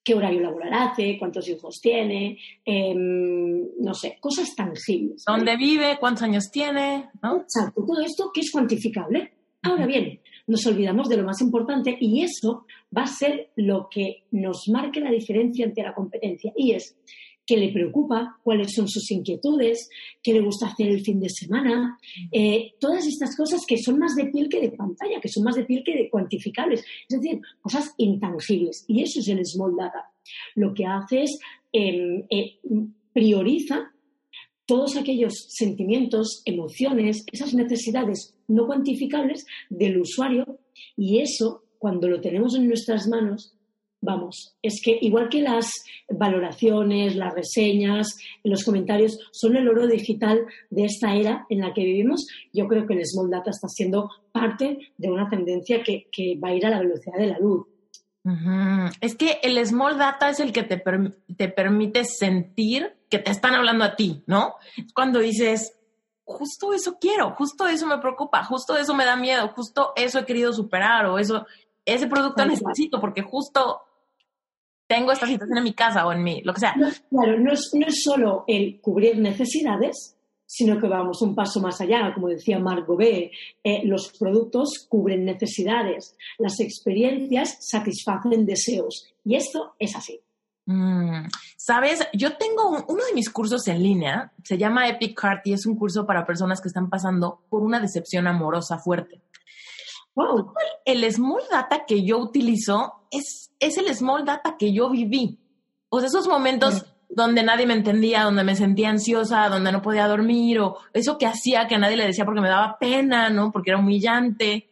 qué 0.03 0.13
horario 0.13 0.41
laboral 0.41 0.71
hace, 0.73 1.17
cuántos 1.17 1.49
hijos 1.49 1.79
tiene, 1.81 2.37
em, 2.63 3.63
no 3.79 3.93
sé, 3.93 4.17
cosas 4.19 4.55
tangibles. 4.55 5.23
¿Dónde 5.25 5.57
vive? 5.57 5.97
¿Cuántos 5.99 6.23
años 6.23 6.51
tiene? 6.51 7.09
Exacto, 7.15 7.83
todo 7.85 8.01
esto 8.01 8.29
que 8.33 8.41
es 8.41 8.51
cuantificable. 8.51 9.31
Ahora 9.63 9.87
bien, 9.87 10.19
nos 10.45 10.65
olvidamos 10.67 11.09
de 11.09 11.17
lo 11.17 11.23
más 11.23 11.41
importante 11.41 11.97
y 11.99 12.21
eso 12.21 12.65
va 12.95 13.03
a 13.03 13.07
ser 13.07 13.49
lo 13.55 13.87
que 13.89 14.25
nos 14.31 14.67
marque 14.69 14.99
la 14.99 15.09
diferencia 15.09 15.65
ante 15.65 15.81
la 15.81 15.95
competencia 15.95 16.53
y 16.55 16.73
es 16.73 16.95
qué 17.45 17.57
le 17.57 17.71
preocupa, 17.71 18.39
cuáles 18.43 18.73
son 18.73 18.87
sus 18.87 19.09
inquietudes, 19.11 19.89
qué 20.21 20.33
le 20.33 20.41
gusta 20.41 20.67
hacer 20.67 20.87
el 20.87 21.01
fin 21.01 21.19
de 21.19 21.29
semana, 21.29 21.97
eh, 22.31 22.73
todas 22.79 23.05
estas 23.05 23.35
cosas 23.35 23.61
que 23.67 23.77
son 23.77 23.99
más 23.99 24.15
de 24.15 24.25
piel 24.25 24.49
que 24.49 24.61
de 24.61 24.71
pantalla, 24.71 25.21
que 25.21 25.29
son 25.29 25.43
más 25.43 25.55
de 25.55 25.65
piel 25.65 25.83
que 25.85 25.95
de 25.95 26.09
cuantificables, 26.09 26.83
es 27.07 27.19
decir, 27.19 27.39
cosas 27.61 27.93
intangibles. 27.97 28.85
Y 28.87 29.03
eso 29.03 29.19
es 29.19 29.27
el 29.27 29.45
Small 29.45 29.75
Data. 29.75 30.11
Lo 30.55 30.73
que 30.73 30.85
hace 30.85 31.23
es 31.23 31.39
em, 31.71 32.23
eh, 32.29 32.59
prioriza 33.13 33.91
todos 34.65 34.97
aquellos 34.97 35.45
sentimientos, 35.49 36.41
emociones, 36.45 37.25
esas 37.31 37.53
necesidades 37.53 38.35
no 38.47 38.65
cuantificables 38.65 39.45
del 39.69 39.99
usuario 39.99 40.59
y 40.97 41.19
eso, 41.19 41.63
cuando 41.77 42.09
lo 42.09 42.19
tenemos 42.19 42.55
en 42.55 42.67
nuestras 42.67 43.07
manos, 43.07 43.54
vamos, 44.05 44.55
es 44.61 44.81
que 44.83 44.97
igual 45.01 45.27
que 45.29 45.41
las 45.41 45.69
valoraciones, 46.09 47.15
las 47.15 47.33
reseñas, 47.33 48.15
los 48.43 48.63
comentarios 48.63 49.17
son 49.31 49.55
el 49.55 49.67
oro 49.67 49.87
digital 49.87 50.45
de 50.69 50.85
esta 50.85 51.15
era 51.15 51.45
en 51.49 51.59
la 51.59 51.73
que 51.73 51.83
vivimos, 51.83 52.27
yo 52.53 52.67
creo 52.67 52.85
que 52.85 52.93
el 52.93 53.05
Small 53.05 53.29
Data 53.29 53.49
está 53.49 53.67
siendo 53.67 54.09
parte 54.31 54.77
de 54.97 55.09
una 55.09 55.27
tendencia 55.29 55.81
que, 55.83 56.05
va 56.41 56.49
a 56.49 56.55
ir 56.55 56.65
a 56.65 56.69
la 56.69 56.79
velocidad 56.79 57.17
de 57.17 57.27
la 57.27 57.39
luz. 57.39 57.65
Es 59.01 59.15
que 59.15 59.39
el 59.43 59.63
Small 59.65 59.97
Data 59.97 60.29
es 60.29 60.39
el 60.39 60.51
que 60.51 60.63
te, 60.63 60.81
te 61.37 61.49
permite 61.49 62.05
sentir 62.05 62.95
que 63.09 63.19
te 63.19 63.31
están 63.31 63.53
hablando 63.53 63.83
a 63.83 63.95
ti, 63.95 64.23
¿no? 64.25 64.55
Cuando 64.95 65.19
dices, 65.19 65.73
justo 66.23 66.73
eso 66.73 66.97
quiero, 66.99 67.31
justo 67.35 67.67
eso 67.67 67.85
me 67.85 67.99
preocupa, 67.99 68.43
justo 68.43 68.75
eso 68.75 68.95
me 68.95 69.05
da 69.05 69.15
miedo, 69.15 69.47
justo 69.49 69.93
eso 69.95 70.19
he 70.19 70.25
querido 70.25 70.53
superar 70.53 71.05
o 71.05 71.19
eso, 71.19 71.45
ese 71.85 72.07
producto 72.07 72.43
necesito 72.45 72.99
porque 72.99 73.21
justo 73.21 73.81
tengo 74.87 75.11
esta 75.11 75.27
situación 75.27 75.57
en 75.57 75.63
mi 75.63 75.73
casa 75.73 76.05
o 76.05 76.11
en 76.11 76.23
mí, 76.23 76.41
lo 76.43 76.53
que 76.53 76.59
sea. 76.59 76.73
claro, 77.09 77.39
no 77.39 77.51
es, 77.51 77.71
no 77.73 77.87
es 77.87 78.03
solo 78.03 78.43
el 78.47 78.79
cubrir 78.81 79.17
necesidades, 79.17 80.15
sino 80.45 80.79
que 80.79 80.87
vamos 80.87 81.21
un 81.21 81.35
paso 81.35 81.59
más 81.59 81.81
allá. 81.81 82.13
Como 82.13 82.27
decía 82.27 82.59
Marc 82.59 82.85
Gobet, 82.85 83.31
eh, 83.63 83.81
los 83.85 84.13
productos 84.17 84.85
cubren 84.87 85.25
necesidades, 85.25 86.15
las 86.37 86.59
experiencias 86.59 87.57
satisfacen 87.59 88.45
deseos. 88.45 89.07
Y 89.23 89.35
esto 89.35 89.73
es 89.79 89.95
así. 89.95 90.19
Mm, 90.67 91.27
Sabes, 91.67 92.07
yo 92.13 92.37
tengo 92.37 92.85
uno 92.87 93.05
de 93.05 93.13
mis 93.15 93.31
cursos 93.31 93.67
en 93.67 93.81
línea, 93.81 94.31
se 94.43 94.55
llama 94.55 94.87
Epic 94.87 95.19
Heart 95.19 95.47
y 95.47 95.53
es 95.53 95.65
un 95.65 95.75
curso 95.75 96.05
para 96.05 96.25
personas 96.25 96.61
que 96.61 96.67
están 96.67 96.91
pasando 96.91 97.41
por 97.49 97.63
una 97.63 97.79
decepción 97.79 98.27
amorosa 98.27 98.77
fuerte. 98.77 99.19
Wow. 100.13 100.53
El 100.85 101.11
small 101.11 101.41
data 101.51 101.85
que 101.87 102.03
yo 102.03 102.19
utilizo 102.19 103.04
es, 103.17 103.51
es 103.59 103.77
el 103.77 103.93
small 103.95 104.25
data 104.25 104.55
que 104.57 104.73
yo 104.73 104.89
viví. 104.89 105.39
O 105.89 105.99
sea, 105.99 106.07
esos 106.07 106.27
momentos 106.27 106.85
donde 107.09 107.43
nadie 107.43 107.65
me 107.65 107.73
entendía, 107.73 108.23
donde 108.23 108.43
me 108.43 108.55
sentía 108.55 108.89
ansiosa, 108.89 109.49
donde 109.49 109.71
no 109.71 109.81
podía 109.81 110.07
dormir, 110.07 110.59
o 110.59 110.77
eso 110.93 111.17
que 111.17 111.25
hacía 111.25 111.67
que 111.67 111.75
a 111.75 111.77
nadie 111.77 111.97
le 111.97 112.07
decía 112.07 112.25
porque 112.25 112.41
me 112.41 112.49
daba 112.49 112.77
pena, 112.79 113.29
¿no? 113.29 113.51
Porque 113.51 113.71
era 113.71 113.79
humillante. 113.79 114.69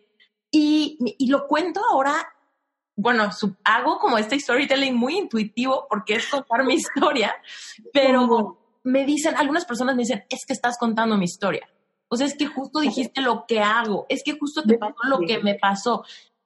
Y, 0.51 0.97
y 1.17 1.27
lo 1.27 1.47
cuento 1.47 1.81
ahora, 1.89 2.15
bueno, 2.95 3.29
hago 3.63 3.99
como 3.99 4.17
este 4.17 4.39
storytelling 4.39 4.95
muy 4.95 5.17
intuitivo 5.17 5.87
porque 5.89 6.15
es 6.15 6.27
contar 6.27 6.65
mi 6.65 6.75
historia, 6.75 7.35
pero 7.91 8.59
me 8.83 9.05
dicen, 9.05 9.35
algunas 9.35 9.65
personas 9.65 9.95
me 9.95 10.03
dicen, 10.03 10.25
es 10.29 10.45
que 10.45 10.53
estás 10.53 10.77
contando 10.77 11.17
mi 11.17 11.25
historia. 11.25 11.67
O 12.09 12.15
sea, 12.15 12.27
es 12.27 12.35
que 12.35 12.45
justo 12.45 12.79
dijiste 12.79 13.21
lo 13.21 13.45
que 13.47 13.59
hago, 13.59 14.05
es 14.09 14.21
que 14.23 14.37
justo 14.37 14.61
te 14.61 14.77
pasó 14.77 14.95
lo 15.09 15.19
que 15.19 15.39
me 15.39 15.55
pasó. 15.55 16.03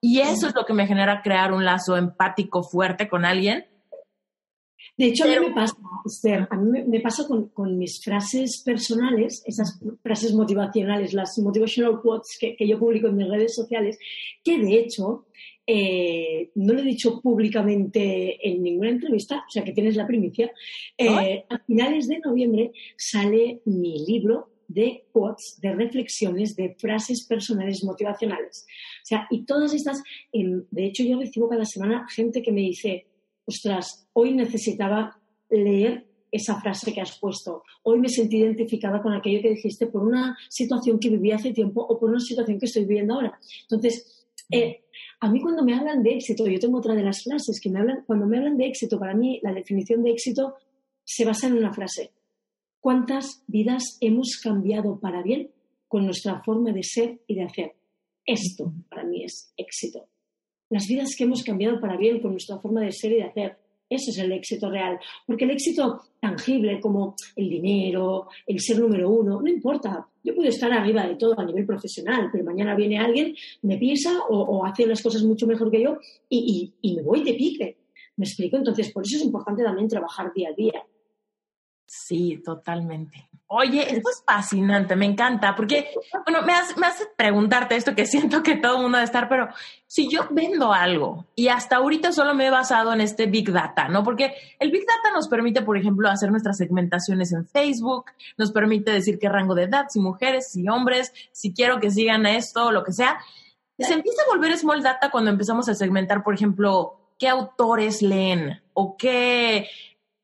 Y 0.09 0.21
eso 0.21 0.47
es 0.47 0.55
lo 0.55 0.63
que 0.63 0.71
me 0.71 0.87
genera 0.87 1.21
crear 1.21 1.51
un 1.51 1.65
lazo 1.65 1.97
empático 1.97 2.63
fuerte 2.63 3.09
con 3.09 3.25
alguien. 3.25 3.65
De 4.95 5.07
hecho, 5.07 5.25
a 5.25 5.27
mí 5.27 5.35
me 5.49 5.53
pasa, 5.53 5.75
Esther, 6.05 6.47
a 6.49 6.55
mí 6.55 6.81
me, 6.87 7.01
pasa 7.01 7.25
con, 7.27 7.77
mis 7.77 8.01
frases 8.01 8.63
personales, 8.65 9.43
esas 9.45 9.77
frases 10.01 10.33
motivacionales, 10.33 11.13
las 11.13 11.37
motivational 11.39 11.99
quotes 12.01 12.37
que, 12.39 12.55
yo 12.65 12.79
publico 12.79 13.07
en 13.07 13.17
mis 13.17 13.27
redes 13.27 13.53
sociales, 13.53 13.99
que 14.41 14.57
de 14.59 14.79
hecho 14.79 15.25
eh, 15.67 16.51
no 16.55 16.73
lo 16.73 16.79
he 16.79 16.85
dicho 16.85 17.19
públicamente 17.21 18.39
en 18.47 18.63
ninguna 18.63 18.91
entrevista, 18.91 19.43
o 19.45 19.51
sea 19.51 19.65
que 19.65 19.73
tienes 19.73 19.97
la 19.97 20.07
primicia. 20.07 20.49
Eh, 20.97 21.43
a 21.49 21.59
finales 21.59 22.07
de 22.07 22.19
noviembre 22.19 22.71
sale 22.95 23.59
mi 23.65 24.05
libro 24.05 24.51
de 24.67 25.05
quotes, 25.11 25.59
de 25.61 25.73
reflexiones, 25.73 26.55
de 26.55 26.75
frases 26.77 27.25
personales 27.25 27.83
motivacionales. 27.83 28.65
Sea, 29.07 29.25
y 29.29 29.45
todas 29.45 29.73
estas, 29.73 30.03
de 30.33 30.85
hecho 30.85 31.01
yo 31.01 31.17
recibo 31.17 31.47
cada 31.47 31.63
semana 31.63 32.05
gente 32.13 32.41
que 32.41 32.51
me 32.51 32.59
dice, 32.59 33.05
ostras, 33.45 34.05
hoy 34.11 34.33
necesitaba 34.33 35.17
leer 35.49 36.05
esa 36.29 36.59
frase 36.59 36.91
que 36.91 36.99
has 36.99 37.17
puesto. 37.17 37.63
Hoy 37.83 38.01
me 38.01 38.09
sentí 38.09 38.35
identificada 38.35 39.01
con 39.01 39.13
aquello 39.13 39.41
que 39.41 39.51
dijiste 39.51 39.87
por 39.87 40.03
una 40.03 40.37
situación 40.49 40.99
que 40.99 41.09
viví 41.09 41.31
hace 41.31 41.53
tiempo 41.53 41.85
o 41.87 41.97
por 41.97 42.09
una 42.09 42.19
situación 42.19 42.59
que 42.59 42.65
estoy 42.65 42.83
viviendo 42.83 43.13
ahora. 43.13 43.39
Entonces, 43.61 44.27
eh, 44.51 44.83
a 45.21 45.31
mí 45.31 45.39
cuando 45.39 45.63
me 45.63 45.73
hablan 45.73 46.03
de 46.03 46.15
éxito, 46.15 46.45
yo 46.45 46.59
tengo 46.59 46.79
otra 46.79 46.93
de 46.93 47.03
las 47.03 47.23
frases 47.23 47.61
que 47.61 47.69
me 47.69 47.79
hablan, 47.79 48.03
cuando 48.05 48.27
me 48.27 48.39
hablan 48.39 48.57
de 48.57 48.65
éxito, 48.65 48.99
para 48.99 49.15
mí 49.15 49.39
la 49.41 49.53
definición 49.53 50.03
de 50.03 50.11
éxito 50.11 50.55
se 51.05 51.23
basa 51.23 51.47
en 51.47 51.53
una 51.53 51.71
frase. 51.71 52.11
¿Cuántas 52.81 53.45
vidas 53.47 53.97
hemos 54.01 54.37
cambiado 54.43 54.99
para 54.99 55.23
bien 55.23 55.51
con 55.87 56.03
nuestra 56.03 56.43
forma 56.43 56.73
de 56.73 56.83
ser 56.83 57.21
y 57.25 57.35
de 57.35 57.43
hacer? 57.43 57.76
Esto 58.27 58.73
para 58.89 59.03
mí 59.05 59.23
es 59.23 59.53
éxito. 59.57 60.05
Las 60.69 60.85
vidas 60.85 61.15
que 61.17 61.23
hemos 61.23 61.43
cambiado 61.43 61.79
para 61.79 61.97
bien 61.97 62.19
con 62.21 62.31
nuestra 62.31 62.59
forma 62.59 62.81
de 62.81 62.91
ser 62.91 63.13
y 63.13 63.15
de 63.15 63.23
hacer. 63.23 63.57
Ese 63.89 64.11
es 64.11 64.17
el 64.19 64.33
éxito 64.33 64.69
real. 64.69 64.99
Porque 65.25 65.45
el 65.45 65.51
éxito 65.51 66.01
tangible, 66.19 66.79
como 66.81 67.15
el 67.37 67.49
dinero, 67.49 68.27
el 68.45 68.59
ser 68.59 68.79
número 68.79 69.09
uno, 69.09 69.41
no 69.41 69.47
importa. 69.47 70.05
Yo 70.21 70.35
puedo 70.35 70.49
estar 70.49 70.71
arriba 70.71 71.07
de 71.07 71.15
todo 71.15 71.39
a 71.39 71.45
nivel 71.45 71.65
profesional, 71.65 72.27
pero 72.29 72.43
mañana 72.43 72.75
viene 72.75 72.99
alguien, 72.99 73.33
me 73.61 73.77
pisa 73.77 74.23
o, 74.29 74.65
hace 74.65 74.85
las 74.85 75.01
cosas 75.01 75.23
mucho 75.23 75.47
mejor 75.47 75.71
que 75.71 75.81
yo 75.81 75.97
y 76.29 76.93
me 76.95 77.01
voy 77.01 77.23
de 77.23 77.33
pique. 77.33 77.77
¿Me 78.17 78.25
explico? 78.25 78.57
Entonces, 78.57 78.91
por 78.91 79.03
eso 79.05 79.17
es 79.17 79.23
importante 79.23 79.63
también 79.63 79.87
trabajar 79.87 80.33
día 80.33 80.49
a 80.49 80.53
día. 80.53 80.83
Sí, 81.87 82.41
totalmente. 82.43 83.29
Oye, 83.49 83.81
esto 83.83 84.09
es 84.09 84.21
fascinante, 84.25 84.97
me 84.97 85.05
encanta, 85.05 85.55
porque, 85.55 85.89
bueno, 86.25 86.45
me 86.45 86.51
hace, 86.51 87.05
preguntarte 87.15 87.77
esto 87.77 87.95
que 87.95 88.05
siento 88.05 88.43
que 88.43 88.57
todo 88.57 88.75
el 88.75 88.81
mundo 88.81 88.97
debe 88.97 89.05
estar, 89.05 89.29
pero 89.29 89.47
si 89.85 90.09
yo 90.09 90.27
vendo 90.31 90.73
algo 90.73 91.25
y 91.33 91.47
hasta 91.47 91.77
ahorita 91.77 92.11
solo 92.11 92.35
me 92.35 92.47
he 92.47 92.49
basado 92.49 92.91
en 92.91 92.99
este 92.99 93.25
Big 93.25 93.49
Data, 93.49 93.87
¿no? 93.87 94.03
Porque 94.03 94.33
el 94.59 94.69
Big 94.69 94.85
Data 94.85 95.15
nos 95.15 95.29
permite, 95.29 95.61
por 95.61 95.77
ejemplo, 95.77 96.09
hacer 96.09 96.29
nuestras 96.29 96.57
segmentaciones 96.57 97.31
en 97.31 97.47
Facebook, 97.47 98.07
nos 98.37 98.51
permite 98.51 98.91
decir 98.91 99.17
qué 99.17 99.29
rango 99.29 99.55
de 99.55 99.63
edad, 99.63 99.85
si 99.87 100.01
mujeres, 100.01 100.51
si 100.51 100.67
hombres, 100.67 101.13
si 101.31 101.53
quiero 101.53 101.79
que 101.79 101.89
sigan 101.89 102.25
esto, 102.25 102.73
lo 102.73 102.83
que 102.83 102.91
sea. 102.91 103.17
Se 103.79 103.93
empieza 103.93 104.23
a 104.23 104.35
volver 104.35 104.57
Small 104.57 104.83
Data 104.83 105.09
cuando 105.09 105.31
empezamos 105.31 105.69
a 105.69 105.73
segmentar, 105.73 106.21
por 106.21 106.33
ejemplo, 106.33 106.99
qué 107.17 107.29
autores 107.29 108.01
leen 108.01 108.61
o 108.73 108.97
qué, 108.97 109.69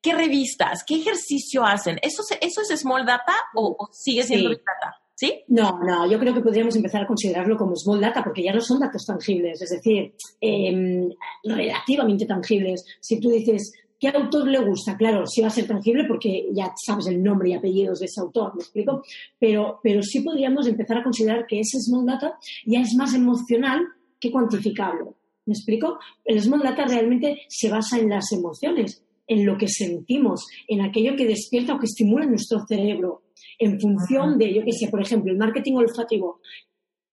qué 0.03 0.13
revistas, 0.13 0.83
qué 0.85 0.95
ejercicio 0.95 1.63
hacen? 1.63 1.97
¿Eso, 2.03 2.21
eso 2.39 2.61
es 2.61 2.79
Small 2.79 3.05
Data 3.05 3.33
o, 3.55 3.89
sigue 3.91 4.23
siendo 4.23 4.49
Big 4.49 4.59
Data? 4.59 4.99
¿Sí? 5.15 5.43
No, 5.47 5.79
no, 5.79 6.09
yo 6.09 6.19
creo 6.19 6.33
que 6.33 6.41
podríamos 6.41 6.75
empezar 6.75 7.03
a 7.03 7.07
considerarlo 7.07 7.55
como 7.55 7.75
small 7.75 8.01
data 8.01 8.23
porque 8.23 8.43
ya 8.43 8.51
no 8.51 8.59
son 8.59 8.79
datos 8.79 9.05
tangibles, 9.05 9.61
es 9.61 9.69
decir, 9.69 10.15
em, 10.41 11.07
relativamente 11.43 12.25
tangibles. 12.25 12.83
Si 12.99 13.19
tú 13.19 13.29
dices, 13.29 13.71
¿qué 13.99 14.09
autor 14.09 14.47
le 14.47 14.59
gusta? 14.65 14.97
Claro, 14.97 15.27
sí 15.27 15.41
va 15.41 15.47
a 15.47 15.51
ser 15.51 15.67
tangible 15.67 16.05
porque 16.07 16.47
ya 16.51 16.73
sabes 16.83 17.07
el 17.07 17.21
nombre 17.21 17.49
y 17.49 17.53
apellidos 17.53 17.99
de 17.99 18.07
ese 18.07 18.21
autor, 18.21 18.55
¿me 18.55 18.61
explico? 18.63 19.03
Pero, 19.39 19.79
pero 19.83 20.01
sí 20.01 20.21
podríamos 20.21 20.67
empezar 20.67 20.97
a 20.97 21.03
considerar 21.03 21.45
que 21.47 21.59
ese 21.59 21.79
small 21.79 22.07
data 22.07 22.37
ya 22.65 22.81
es 22.81 22.95
más 22.95 23.13
emocional 23.13 23.87
que 24.19 24.31
cuantificable. 24.31 25.11
¿Me 25.45 25.53
explico? 25.53 25.99
El 26.25 26.41
small 26.41 26.61
data 26.63 26.85
realmente 26.85 27.43
se 27.49 27.69
basa 27.69 27.99
en 27.99 28.09
las 28.09 28.31
emociones, 28.31 29.02
en 29.27 29.45
lo 29.45 29.57
que 29.57 29.67
sentimos, 29.67 30.45
en 30.67 30.81
aquello 30.81 31.15
que 31.15 31.25
despierta 31.25 31.75
o 31.75 31.79
que 31.79 31.85
estimula 31.85 32.25
nuestro 32.25 32.65
cerebro 32.67 33.23
en 33.59 33.79
función 33.79 34.37
de, 34.37 34.53
yo 34.53 34.63
qué 34.63 34.71
sé, 34.71 34.87
por 34.89 35.01
ejemplo, 35.01 35.31
el 35.31 35.37
marketing 35.37 35.73
olfativo. 35.73 36.41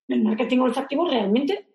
El 0.09 0.23
marketing 0.23 0.59
olfativo 0.59 1.09
realmente 1.09 1.67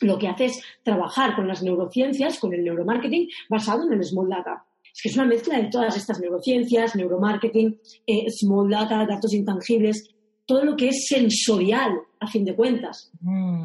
lo 0.00 0.18
que 0.18 0.28
hace 0.28 0.46
es 0.46 0.62
trabajar 0.82 1.34
con 1.34 1.48
las 1.48 1.62
neurociencias, 1.62 2.38
con 2.38 2.52
el 2.52 2.64
neuromarketing 2.64 3.28
basado 3.48 3.86
en 3.86 3.94
el 3.94 4.04
small 4.04 4.28
data. 4.28 4.64
Es 4.94 5.00
que 5.02 5.08
es 5.08 5.16
una 5.16 5.26
mezcla 5.26 5.58
de 5.58 5.68
todas 5.68 5.96
estas 5.96 6.20
neurociencias, 6.20 6.94
neuromarketing, 6.96 7.80
eh, 8.06 8.26
small 8.30 8.68
data, 8.68 9.06
datos 9.06 9.32
intangibles, 9.32 10.10
todo 10.44 10.64
lo 10.64 10.76
que 10.76 10.88
es 10.88 11.06
sensorial, 11.08 11.98
a 12.20 12.26
fin 12.26 12.44
de 12.44 12.54
cuentas. 12.54 13.10
Mm. 13.20 13.64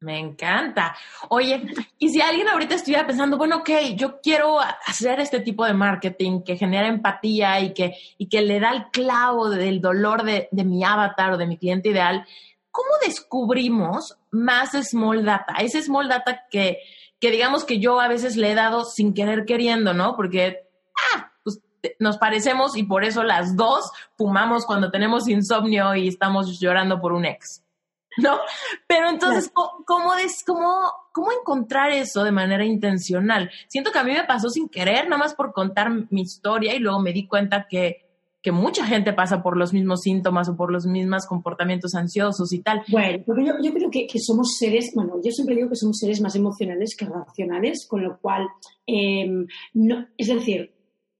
Me 0.00 0.18
encanta. 0.18 0.96
Oye, 1.28 1.62
y 1.98 2.08
si 2.08 2.22
alguien 2.22 2.48
ahorita 2.48 2.74
estuviera 2.74 3.06
pensando, 3.06 3.36
bueno, 3.36 3.58
ok, 3.58 3.70
yo 3.96 4.20
quiero 4.22 4.58
hacer 4.58 5.20
este 5.20 5.40
tipo 5.40 5.66
de 5.66 5.74
marketing 5.74 6.42
que 6.42 6.56
genera 6.56 6.88
empatía 6.88 7.60
y 7.60 7.74
que, 7.74 7.94
y 8.16 8.28
que 8.28 8.40
le 8.40 8.60
da 8.60 8.70
el 8.70 8.86
clavo 8.90 9.50
del 9.50 9.82
dolor 9.82 10.22
de, 10.22 10.48
de 10.52 10.64
mi 10.64 10.82
avatar 10.84 11.32
o 11.32 11.36
de 11.36 11.46
mi 11.46 11.58
cliente 11.58 11.90
ideal, 11.90 12.26
¿cómo 12.70 12.88
descubrimos 13.04 14.16
más 14.30 14.70
small 14.88 15.22
data? 15.22 15.56
Ese 15.58 15.82
small 15.82 16.08
data 16.08 16.44
que, 16.50 16.78
que 17.18 17.30
digamos 17.30 17.64
que 17.64 17.78
yo 17.78 18.00
a 18.00 18.08
veces 18.08 18.36
le 18.36 18.52
he 18.52 18.54
dado 18.54 18.86
sin 18.86 19.12
querer 19.12 19.44
queriendo, 19.44 19.92
¿no? 19.92 20.16
Porque, 20.16 20.66
ah, 21.12 21.30
pues 21.44 21.60
nos 21.98 22.16
parecemos 22.16 22.74
y 22.74 22.84
por 22.84 23.04
eso 23.04 23.22
las 23.22 23.54
dos 23.54 23.90
fumamos 24.16 24.64
cuando 24.64 24.90
tenemos 24.90 25.28
insomnio 25.28 25.94
y 25.94 26.08
estamos 26.08 26.58
llorando 26.58 27.02
por 27.02 27.12
un 27.12 27.26
ex. 27.26 27.62
¿No? 28.18 28.38
Pero 28.86 29.08
entonces, 29.08 29.50
¿cómo, 29.52 29.84
cómo, 29.86 30.92
¿cómo 31.12 31.32
encontrar 31.32 31.90
eso 31.92 32.24
de 32.24 32.32
manera 32.32 32.64
intencional? 32.64 33.50
Siento 33.68 33.92
que 33.92 33.98
a 33.98 34.04
mí 34.04 34.12
me 34.12 34.24
pasó 34.24 34.48
sin 34.50 34.68
querer, 34.68 35.04
nada 35.04 35.18
más 35.18 35.34
por 35.34 35.52
contar 35.52 35.90
mi 36.10 36.22
historia 36.22 36.74
y 36.74 36.78
luego 36.78 37.00
me 37.00 37.12
di 37.12 37.26
cuenta 37.26 37.66
que, 37.68 38.10
que 38.42 38.52
mucha 38.52 38.86
gente 38.86 39.12
pasa 39.12 39.42
por 39.42 39.56
los 39.56 39.72
mismos 39.72 40.00
síntomas 40.02 40.48
o 40.48 40.56
por 40.56 40.72
los 40.72 40.86
mismos 40.86 41.26
comportamientos 41.26 41.94
ansiosos 41.94 42.52
y 42.52 42.60
tal. 42.60 42.82
Bueno, 42.88 43.22
porque 43.26 43.44
yo, 43.44 43.54
yo 43.62 43.72
creo 43.72 43.90
que, 43.90 44.06
que, 44.06 44.18
somos 44.18 44.56
seres, 44.56 44.92
bueno, 44.94 45.16
yo 45.22 45.30
siempre 45.30 45.54
digo 45.54 45.68
que 45.68 45.76
somos 45.76 45.98
seres 45.98 46.20
más 46.20 46.34
emocionales 46.36 46.96
que 46.96 47.04
racionales, 47.04 47.86
con 47.86 48.02
lo 48.02 48.18
cual, 48.18 48.48
em, 48.86 49.46
no, 49.74 50.06
es 50.16 50.28
decir, 50.28 50.72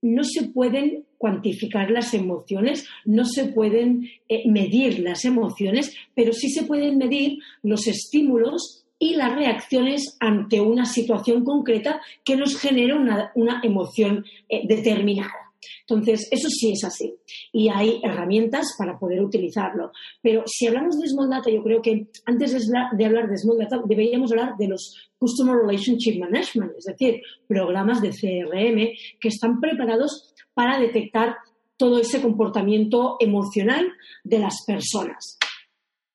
no 0.02 0.24
se 0.24 0.48
pueden 0.48 1.04
cuantificar 1.18 1.90
las 1.90 2.14
emociones, 2.14 2.88
no 3.04 3.24
se 3.24 3.46
pueden 3.46 4.08
eh, 4.28 4.48
medir 4.48 5.00
las 5.00 5.24
emociones, 5.24 5.94
pero 6.14 6.32
sí 6.32 6.50
se 6.50 6.64
pueden 6.64 6.98
medir 6.98 7.38
los 7.62 7.86
estímulos 7.86 8.84
y 8.98 9.14
las 9.14 9.34
reacciones 9.34 10.16
ante 10.20 10.60
una 10.60 10.84
situación 10.84 11.44
concreta 11.44 12.00
que 12.24 12.36
nos 12.36 12.58
genera 12.58 13.30
una, 13.34 13.60
emoción 13.62 14.24
eh, 14.48 14.66
determinada. 14.66 15.49
Entonces, 15.90 16.28
eso 16.30 16.48
sí 16.48 16.72
es 16.72 16.84
así. 16.84 17.14
Y 17.52 17.68
hay 17.68 18.00
herramientas 18.02 18.74
para 18.78 18.98
poder 18.98 19.22
utilizarlo. 19.22 19.92
Pero 20.22 20.44
si 20.46 20.66
hablamos 20.66 20.98
de 20.98 21.08
Small 21.08 21.30
Data, 21.30 21.50
yo 21.50 21.62
creo 21.62 21.82
que 21.82 22.08
antes 22.26 22.70
de 22.96 23.04
hablar 23.04 23.28
de 23.28 23.36
Small 23.38 23.58
Data, 23.58 23.80
deberíamos 23.84 24.30
hablar 24.30 24.56
de 24.56 24.68
los 24.68 25.10
Customer 25.18 25.56
Relationship 25.56 26.18
Management, 26.18 26.72
es 26.78 26.84
decir, 26.84 27.20
programas 27.46 28.00
de 28.00 28.10
CRM 28.10 28.90
que 29.20 29.28
están 29.28 29.60
preparados 29.60 30.34
para 30.54 30.78
detectar 30.78 31.36
todo 31.76 32.00
ese 32.00 32.20
comportamiento 32.20 33.16
emocional 33.20 33.90
de 34.24 34.38
las 34.38 34.64
personas. 34.66 35.38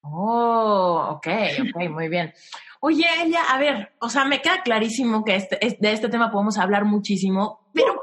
Oh, 0.02 1.16
ok, 1.16 1.28
ok, 1.62 1.90
muy 1.90 2.10
bien. 2.10 2.32
Oye, 2.88 3.04
ella, 3.24 3.40
a 3.50 3.58
ver, 3.58 3.94
o 4.00 4.10
sea, 4.10 4.26
me 4.26 4.44
queda 4.44 4.62
clarísimo 4.64 5.24
que 5.24 5.36
este, 5.36 5.58
de 5.58 5.92
este 5.92 6.08
tema 6.08 6.30
podemos 6.32 6.60
hablar 6.60 6.86
muchísimo, 6.86 7.62
pero 7.74 7.96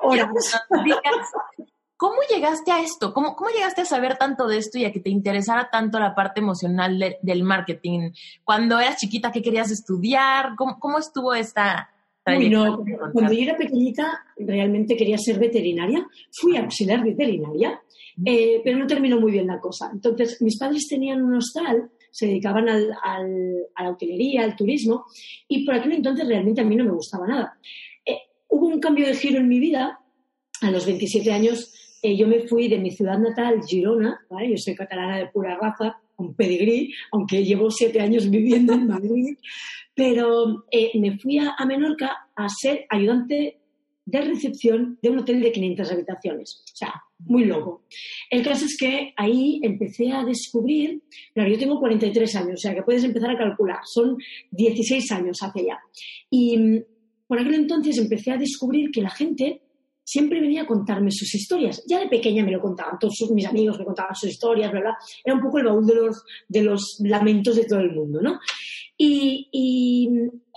¿cómo 1.97 2.17
llegaste 2.29 2.73
a 2.73 2.81
esto? 2.81 3.15
¿Cómo, 3.15 3.37
¿Cómo 3.37 3.51
llegaste 3.51 3.83
a 3.83 3.85
saber 3.85 4.17
tanto 4.17 4.49
de 4.49 4.59
esto 4.59 4.79
y 4.79 4.85
a 4.85 4.91
que 4.91 4.99
te 4.99 5.09
interesara 5.09 5.71
tanto 5.71 6.01
la 6.01 6.17
parte 6.17 6.41
emocional 6.41 7.17
del 7.23 7.45
marketing? 7.45 8.11
Cuando 8.43 8.81
eras 8.81 8.97
chiquita, 8.97 9.31
¿qué 9.31 9.41
querías 9.41 9.71
estudiar? 9.71 10.57
¿Cómo, 10.57 10.81
cómo 10.81 10.99
estuvo 10.99 11.33
esta, 11.33 11.89
no, 12.27 12.85
cuando 13.13 13.33
yo 13.33 13.43
era 13.43 13.57
pequeñita 13.57 14.25
realmente 14.37 14.97
quería 14.97 15.17
ser 15.17 15.39
veterinaria, 15.39 16.05
fui 16.33 16.57
auxiliar 16.57 17.05
veterinaria, 17.05 17.81
eh, 18.25 18.61
pero 18.65 18.79
no 18.79 18.87
terminó 18.89 19.21
muy 19.21 19.31
bien 19.31 19.47
la 19.47 19.61
cosa. 19.61 19.91
Entonces, 19.93 20.43
mis 20.43 20.59
padres 20.59 20.89
tenían 20.89 21.23
un 21.23 21.37
hostal, 21.37 21.89
se 22.13 22.27
dedicaban 22.27 22.69
al, 22.69 22.93
a 23.03 23.83
la 23.83 23.91
hotelería, 23.91 24.45
al 24.45 24.55
turismo, 24.55 25.07
y 25.49 25.65
por 25.65 25.75
aquel 25.75 25.95
entonces 25.95 26.29
realmente 26.29 26.61
a 26.61 26.65
mí 26.65 26.77
no 26.77 26.85
me 26.85 26.93
gustaba 26.93 27.27
nada. 27.27 27.59
Eh, 28.05 28.19
hubo 28.49 28.67
un 28.67 28.79
cambio 28.79 29.07
de 29.07 29.15
giro 29.15 29.39
en 29.39 29.49
mi 29.49 29.59
vida, 29.59 29.99
a 30.61 30.71
los 30.71 30.87
27 30.87 31.33
años 31.33 31.75
eh, 32.03 32.17
yo 32.17 32.27
me 32.27 32.41
fui 32.41 32.69
de 32.69 32.79
mi 32.79 32.91
ciudad 32.91 33.17
natal, 33.17 33.63
Girona, 33.65 34.21
yo 34.29 34.57
soy 34.57 34.75
catalana 34.75 35.19
de 35.19 35.27
pura 35.29 35.57
raza, 35.57 36.01
con 36.17 36.35
pedigrí, 36.35 36.93
aunque 37.13 37.45
llevo 37.45 37.71
siete 37.71 38.01
años 38.01 38.29
viviendo 38.29 38.73
en 38.73 38.89
Madrid, 38.89 39.37
pero 39.95 40.65
eh, 40.73 40.91
me 40.99 41.17
fui 41.17 41.39
a, 41.39 41.55
Menorca 41.65 42.29
a 42.35 42.49
ser 42.49 42.87
ayudante 42.91 43.61
de 44.05 44.21
recepción 44.21 44.99
de 45.01 45.11
un 45.11 45.19
hotel 45.19 45.41
de 45.41 45.53
500 45.53 45.93
habitaciones. 45.93 46.63
O 46.65 46.77
sea, 46.77 46.95
muy 47.19 47.45
loco. 47.45 47.85
El 48.31 48.43
caso 48.43 48.65
es 48.65 48.77
que 48.79 49.13
ahí 49.17 49.61
empecé 49.63 50.13
a 50.13 50.25
descubrir, 50.25 51.03
claro, 51.35 51.51
yo 51.51 51.59
tengo 51.59 51.79
43 51.79 52.37
años, 52.37 52.55
o 52.55 52.63
sea 52.63 52.75
que 52.75 52.83
puedes 52.83 53.05
empezar 53.05 53.31
a 53.31 53.39
calcular, 53.39 53.79
son 53.85 54.17
16 54.51 55.13
años 55.13 55.43
hace 55.43 55.67
ya. 55.67 55.79
Y 56.31 56.57
mm, 56.57 56.85
por 57.27 57.39
aquel 57.39 57.55
entonces 57.55 57.99
empecé 57.99 58.33
a 58.33 58.37
descubrir 58.37 58.91
que 58.91 59.03
la 59.03 59.11
gente 59.11 59.63
siempre 60.05 60.41
venía 60.41 60.63
a 60.63 60.67
contarme 60.67 61.11
sus 61.11 61.35
historias. 61.35 61.83
Ya 61.87 62.01
de 62.01 62.09
pequeña 62.09 62.45
me 62.45 62.51
lo 62.51 62.61
contaban, 62.61 62.99
todos 62.99 63.15
mis 63.31 63.47
amigos 63.47 63.79
me 63.79 63.85
contaban 63.85 64.15
sus 64.15 64.31
historias, 64.31 64.73
¿verdad? 64.73 64.93
Era 65.25 65.37
un 65.37 65.43
poco 65.43 65.59
el 65.59 65.67
baúl 65.67 65.87
de 65.87 65.95
los, 65.95 66.25
de 66.49 66.63
los 66.63 66.97
lamentos 67.01 67.57
de 67.57 67.65
todo 67.65 67.81
el 67.81 67.93
mundo, 67.93 68.21
¿no? 68.21 68.39
Y, 69.05 70.09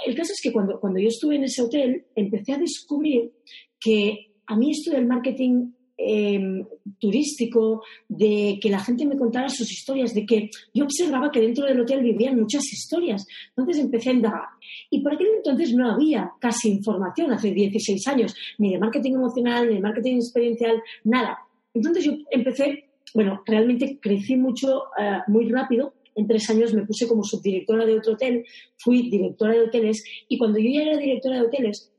el 0.05 0.15
caso 0.15 0.33
es 0.33 0.39
que 0.41 0.51
cuando, 0.51 0.79
cuando 0.79 0.99
yo 0.99 1.07
estuve 1.07 1.35
en 1.35 1.45
ese 1.45 1.63
hotel, 1.63 2.05
empecé 2.15 2.53
a 2.53 2.57
descubrir 2.57 3.31
que 3.79 4.33
a 4.45 4.55
mí 4.55 4.71
esto 4.71 4.91
del 4.91 5.07
marketing 5.07 5.71
Em, 5.97 6.65
turístico, 6.99 7.81
de 8.09 8.59
que 8.61 8.69
la 8.69 8.79
gente 8.79 9.05
me 9.05 9.17
contara 9.17 9.47
sus 9.47 9.71
historias, 9.71 10.13
de 10.13 10.25
que 10.25 10.49
yo 10.73 10.83
observaba 10.83 11.31
que 11.31 11.39
dentro 11.39 11.65
del 11.65 11.79
hotel 11.79 12.03
vivían 12.03 12.37
muchas 12.37 12.63
historias. 12.65 13.25
Entonces 13.55 13.81
empecé 13.81 14.09
a 14.09 14.13
indagar. 14.13 14.49
Y 14.89 15.01
por 15.01 15.13
aquel 15.13 15.27
entonces 15.37 15.73
no 15.73 15.89
había 15.89 16.33
casi 16.41 16.69
información, 16.69 17.31
hace 17.31 17.51
16 17.51 18.07
años, 18.07 18.35
ni 18.57 18.73
de 18.73 18.79
marketing 18.79 19.13
emocional, 19.13 19.69
ni 19.69 19.75
de 19.75 19.81
marketing 19.81 20.15
experiencial, 20.17 20.81
nada. 21.05 21.37
Entonces 21.73 22.03
yo 22.03 22.11
empecé, 22.29 22.89
bueno, 23.13 23.41
realmente 23.45 23.97
crecí 24.01 24.35
mucho, 24.35 24.83
eh, 24.99 25.19
muy 25.27 25.49
rápido. 25.49 25.93
En 26.15 26.27
tres 26.27 26.49
años 26.49 26.73
me 26.73 26.85
puse 26.85 27.07
como 27.07 27.23
subdirectora 27.23 27.85
de 27.85 27.97
otro 27.97 28.13
hotel, 28.13 28.45
fui 28.77 29.09
directora 29.09 29.53
de 29.53 29.61
hoteles 29.61 30.03
y 30.27 30.37
cuando 30.37 30.59
yo 30.59 30.69
ya 30.69 30.83
era 30.83 30.97
directora 30.97 31.37
de 31.39 31.47
hoteles, 31.47 31.91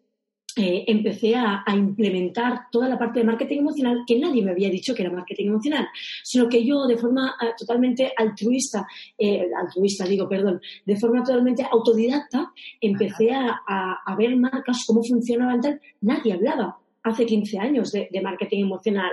eh, 0.59 0.85
empecé 0.87 1.35
a, 1.37 1.63
implementar 1.69 2.71
toda 2.73 2.89
la 2.89 2.99
parte 2.99 3.19
de 3.19 3.27
marketing 3.27 3.59
emocional 3.59 4.05
que 4.07 4.19
nadie 4.19 4.43
me 4.43 4.53
había 4.53 4.71
dicho 4.71 4.95
que 4.95 5.03
era 5.03 5.13
marketing 5.13 5.49
emocional, 5.49 5.87
sino 6.25 6.49
que 6.49 6.65
yo 6.65 6.87
de 6.87 6.97
forma 6.97 7.37
eh, 7.43 7.51
totalmente 7.59 8.11
altruista, 8.17 8.87
eh, 9.19 9.51
altruista 9.55 10.07
digo, 10.07 10.27
perdón, 10.27 10.63
de 10.87 10.97
forma 10.97 11.23
totalmente 11.23 11.63
autodidacta, 11.71 12.53
empecé 12.81 13.33
a, 13.33 14.17
ver 14.17 14.35
marcas, 14.37 14.85
cómo 14.87 15.03
funcionaban 15.05 15.61
tal, 15.61 15.79
nadie 16.01 16.33
hablaba 16.33 16.79
hace 17.03 17.27
15 17.27 17.59
años 17.59 17.93
de, 17.93 18.09
marketing 18.23 18.65
emocional. 18.65 19.13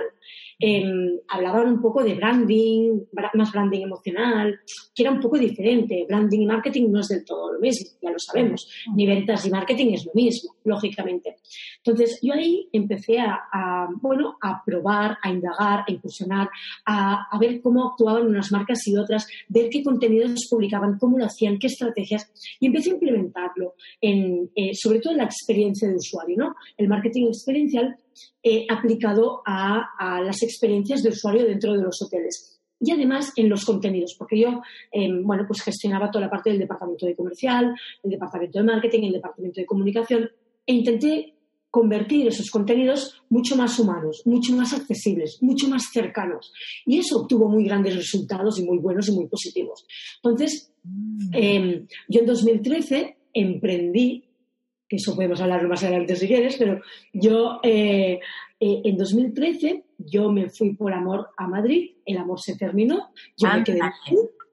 Em, 0.58 1.18
hablaban 1.28 1.68
un 1.68 1.80
poco 1.80 2.02
de 2.02 2.14
branding, 2.14 3.00
más 3.34 3.52
branding 3.52 3.82
emocional, 3.82 4.60
que 4.94 5.02
era 5.02 5.12
un 5.12 5.20
poco 5.20 5.38
diferente. 5.38 6.04
Branding 6.08 6.40
y 6.40 6.46
marketing 6.46 6.90
no 6.90 7.00
es 7.00 7.08
del 7.08 7.24
todo 7.24 7.52
lo 7.52 7.60
mismo, 7.60 7.90
ya 8.00 8.10
lo 8.10 8.18
sabemos. 8.18 8.68
Ni 8.94 9.06
ventas 9.06 9.44
y 9.46 9.50
marketing 9.50 9.94
es 9.94 10.06
lo 10.06 10.12
mismo, 10.14 10.54
lógicamente. 10.64 11.36
Entonces, 11.84 12.18
yo 12.22 12.34
ahí 12.34 12.68
empecé 12.72 13.18
a, 13.20 13.88
bueno, 14.00 14.36
a 14.40 14.62
probar, 14.64 15.18
a 15.22 15.30
indagar, 15.30 15.84
a 15.86 15.90
incursionar, 15.90 16.48
a, 16.86 17.38
ver 17.38 17.60
cómo 17.60 17.90
actuaban 17.90 18.26
unas 18.26 18.52
marcas 18.52 18.86
y 18.86 18.96
otras, 18.96 19.26
ver 19.48 19.68
qué 19.68 19.82
contenidos 19.82 20.46
publicaban, 20.48 20.98
cómo 20.98 21.18
lo 21.18 21.26
hacían, 21.26 21.58
qué 21.58 21.66
estrategias, 21.66 22.30
y 22.60 22.66
empecé 22.66 22.90
a 22.90 22.94
implementarlo, 22.94 23.74
en, 24.00 24.50
eh, 24.54 24.70
sobre 24.74 25.00
todo 25.00 25.12
en 25.12 25.18
la 25.18 25.24
experiencia 25.24 25.88
de 25.88 25.96
usuario, 25.96 26.36
¿no? 26.38 26.54
El 26.76 26.88
marketing 26.88 27.26
experiencial 27.26 27.96
eh, 28.42 28.66
aplicado 28.68 29.42
a, 29.46 30.20
las 30.22 30.42
experiencias 30.42 31.02
de 31.02 31.10
usuario 31.10 31.44
dentro 31.46 31.72
de 31.72 31.82
los 31.82 32.00
hoteles 32.02 32.60
y 32.80 32.90
además 32.90 33.32
en 33.36 33.48
los 33.48 33.64
contenidos, 33.64 34.14
porque 34.18 34.38
yo, 34.38 34.60
em, 34.92 35.22
bueno, 35.24 35.44
pues 35.46 35.62
gestionaba 35.62 36.10
toda 36.10 36.26
la 36.26 36.30
parte 36.30 36.50
del 36.50 36.58
departamento 36.58 37.06
de 37.06 37.16
comercial, 37.16 37.74
el 38.02 38.10
departamento 38.10 38.58
de 38.58 38.64
marketing, 38.64 39.04
el 39.04 39.12
departamento 39.12 39.60
de 39.60 39.66
comunicación, 39.66 40.30
e 40.66 40.74
intenté 40.74 41.34
convertir 41.74 42.28
esos 42.28 42.50
contenidos 42.50 43.20
mucho 43.30 43.56
más 43.56 43.80
humanos, 43.80 44.22
mucho 44.26 44.54
más 44.54 44.72
accesibles, 44.72 45.38
mucho 45.40 45.66
más 45.66 45.82
cercanos. 45.92 46.52
Y 46.86 47.00
eso 47.00 47.22
obtuvo 47.22 47.48
muy 47.48 47.64
grandes 47.64 47.96
resultados 47.96 48.60
y 48.60 48.64
muy 48.64 48.78
buenos 48.78 49.08
y 49.08 49.12
muy 49.12 49.26
positivos. 49.26 49.84
Entonces, 50.22 50.72
em, 51.32 51.84
yo 52.08 52.20
en 52.20 52.26
2013 52.26 53.16
emprendí 53.32 54.24
que 54.88 54.96
eso 54.96 55.14
podemos 55.14 55.40
hablar 55.40 55.66
más 55.68 55.82
adelante 55.82 56.16
si 56.16 56.26
quieres, 56.26 56.56
pero 56.56 56.80
yo 57.12 57.60
eh, 57.62 58.20
eh, 58.60 58.80
en 58.84 58.96
2013 58.96 59.84
yo 59.98 60.30
me 60.30 60.50
fui 60.50 60.74
por 60.74 60.92
amor 60.92 61.28
a 61.36 61.46
Madrid, 61.46 61.92
el 62.04 62.18
amor 62.18 62.40
se 62.40 62.56
terminó, 62.56 63.10
yo 63.36 63.48
me 63.52 63.64
quedé 63.64 63.80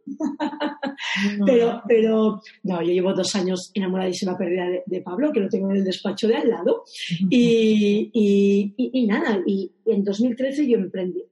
pero, 1.45 1.81
pero, 1.87 2.41
no, 2.63 2.81
yo 2.81 2.91
llevo 2.91 3.13
dos 3.13 3.35
años 3.35 3.71
enamoradísima 3.73 4.37
perdida 4.37 4.67
de, 4.67 4.83
de, 4.85 5.01
Pablo, 5.01 5.31
que 5.31 5.39
lo 5.39 5.49
tengo 5.49 5.69
en 5.69 5.77
el 5.77 5.83
despacho 5.83 6.27
de 6.27 6.35
al 6.35 6.49
lado. 6.49 6.83
y, 7.29 8.09
y, 8.75 9.07
nada, 9.07 9.41
y, 9.45 9.71
en 9.85 10.03
2013 10.03 10.67
yo 10.67 10.77
emprendí. 10.77 11.23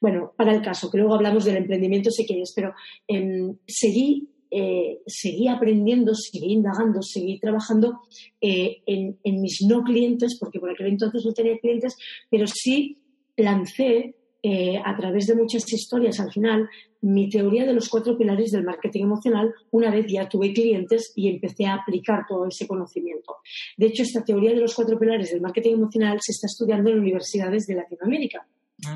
Bueno, 0.00 0.32
para 0.36 0.54
el 0.54 0.62
caso, 0.62 0.90
que 0.90 0.98
luego 0.98 1.14
hablamos 1.14 1.44
del 1.44 1.56
emprendimiento 1.56 2.10
si 2.10 2.26
quieres, 2.26 2.52
pero 2.54 2.74
em, 3.06 3.56
seguí 3.66 4.28
eh, 4.50 5.00
seguí 5.06 5.48
aprendiendo, 5.48 6.14
seguí 6.14 6.52
indagando, 6.52 7.02
seguí 7.02 7.38
trabajando 7.38 8.00
eh, 8.40 8.78
en, 8.86 9.40
mis 9.40 9.62
no 9.68 9.82
clientes, 9.82 10.36
porque 10.38 10.60
por 10.60 10.70
aquel 10.70 10.88
entonces 10.88 11.24
no 11.24 11.32
tenía 11.32 11.58
clientes, 11.58 11.96
pero 12.30 12.46
sí 12.46 12.98
lancé 13.36 14.14
eh, 14.42 14.80
a 14.84 14.96
través 14.96 15.26
de 15.26 15.34
muchas 15.34 15.70
historias 15.72 16.20
al 16.20 16.32
final 16.32 16.68
mi 17.00 17.28
teoría 17.28 17.64
de 17.64 17.72
los 17.72 17.88
cuatro 17.88 18.16
pilares 18.16 18.50
del 18.50 18.64
marketing 18.64 19.04
emocional 19.04 19.52
una 19.70 19.90
vez 19.90 20.06
ya 20.08 20.28
tuve 20.28 20.52
clientes 20.52 21.12
y 21.14 21.28
empecé 21.28 21.66
a 21.66 21.74
aplicar 21.74 22.24
todo 22.28 22.46
ese 22.46 22.66
conocimiento. 22.66 23.36
De 23.76 23.86
hecho, 23.86 24.02
esta 24.02 24.24
teoría 24.24 24.50
de 24.50 24.60
los 24.60 24.74
cuatro 24.74 24.98
pilares 24.98 25.30
del 25.30 25.40
marketing 25.40 25.74
emocional 25.74 26.18
se 26.20 26.32
está 26.32 26.46
estudiando 26.46 26.90
en 26.90 26.98
universidades 26.98 27.66
de 27.66 27.76
Latinoamérica. 27.76 28.46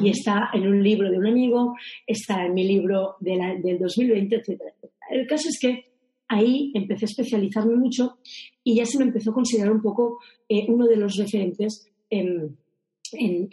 Y 0.01 0.09
ah. 0.09 0.13
está 0.13 0.51
en 0.55 0.69
un 0.69 0.83
libro 0.83 1.11
de 1.11 1.19
un 1.19 1.27
amigo, 1.27 1.75
está 2.07 2.47
en 2.47 2.55
mi 2.55 2.65
libro 2.65 3.17
del 3.21 3.79
2020, 3.81 4.37
etcétera, 4.37 4.73
El 5.13 5.27
caso 5.27 5.49
es 5.49 5.59
que 5.61 5.87
ahí 6.29 6.73
empecé 6.75 7.05
a 7.05 7.09
especializarme 7.09 7.77
mucho 7.77 8.19
y 8.65 8.77
ya 8.77 8.87
se 8.87 8.99
me 8.99 9.05
empezó 9.05 9.31
a 9.31 9.35
considerar 9.35 9.73
un 9.73 9.83
poco 9.83 10.19
eh, 10.49 10.67
uno 10.69 10.87
de 10.87 10.97
los 10.97 11.17
referentes 11.17 11.89
en, 12.11 12.57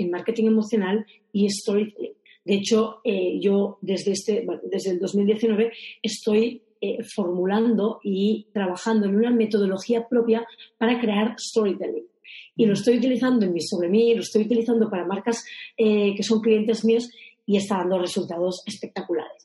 marketing 0.10 0.46
emocional 0.46 1.06
y 1.34 1.50
storytelling. 1.50 2.14
De 2.46 2.56
hecho, 2.56 3.02
eh, 3.04 3.40
yo 3.42 3.78
desde, 3.82 4.14
este, 4.14 4.48
desde 4.64 4.92
el 4.92 5.00
2019 5.00 5.74
estoy 6.02 6.62
eh, 6.80 7.04
formulando 7.04 8.00
y 8.04 8.48
trabajando 8.54 9.08
en 9.08 9.18
una 9.18 9.32
metodología 9.32 10.08
propia 10.08 10.48
para 10.78 11.00
crear 11.00 11.36
storytelling 11.38 12.06
y 12.60 12.66
lo 12.66 12.74
estoy 12.74 12.98
utilizando 12.98 13.46
en 13.46 13.54
mi 13.54 13.62
sobre 13.62 13.88
mí, 13.88 14.14
lo 14.14 14.20
estoy 14.20 14.44
utilizando 14.44 14.90
para 14.90 15.06
marcas 15.06 15.46
eh, 15.78 16.14
que 16.14 16.24
son 16.24 16.42
clientes 16.42 16.84
míos 16.84 17.10
y 17.46 17.56
está 17.56 17.78
dando 17.78 18.00
resultados 18.00 18.64
espectaculares. 18.66 19.39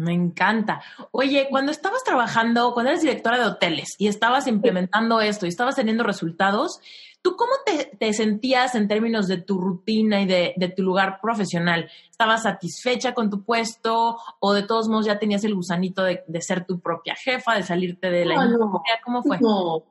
Me 0.00 0.14
encanta. 0.14 0.80
Oye, 1.10 1.48
cuando 1.50 1.70
estabas 1.72 2.02
trabajando, 2.02 2.72
cuando 2.72 2.90
eres 2.90 3.02
directora 3.02 3.38
de 3.38 3.44
hoteles 3.44 3.96
y 3.98 4.08
estabas 4.08 4.46
implementando 4.46 5.20
esto 5.20 5.44
y 5.44 5.50
estabas 5.50 5.76
teniendo 5.76 6.04
resultados, 6.04 6.80
¿tú 7.20 7.36
cómo 7.36 7.52
te, 7.98 8.12
sentías 8.14 8.74
en 8.76 8.88
términos 8.88 9.28
de 9.28 9.36
tu 9.36 9.60
rutina 9.60 10.22
y 10.22 10.26
de, 10.26 10.74
tu 10.74 10.82
lugar 10.82 11.20
profesional? 11.20 11.90
¿Estabas 12.10 12.44
satisfecha 12.44 13.12
con 13.12 13.28
tu 13.28 13.44
puesto 13.44 14.16
o 14.38 14.52
de 14.54 14.62
todos 14.62 14.88
modos 14.88 15.04
ya 15.04 15.18
tenías 15.18 15.44
el 15.44 15.54
gusanito 15.54 16.02
de, 16.02 16.24
ser 16.40 16.64
tu 16.64 16.80
propia 16.80 17.14
jefa, 17.14 17.54
de 17.56 17.62
salirte 17.62 18.10
de 18.10 18.24
la 18.24 18.46
no, 18.46 18.82
¿Cómo 19.04 19.22
fue? 19.22 19.38
No, 19.38 19.82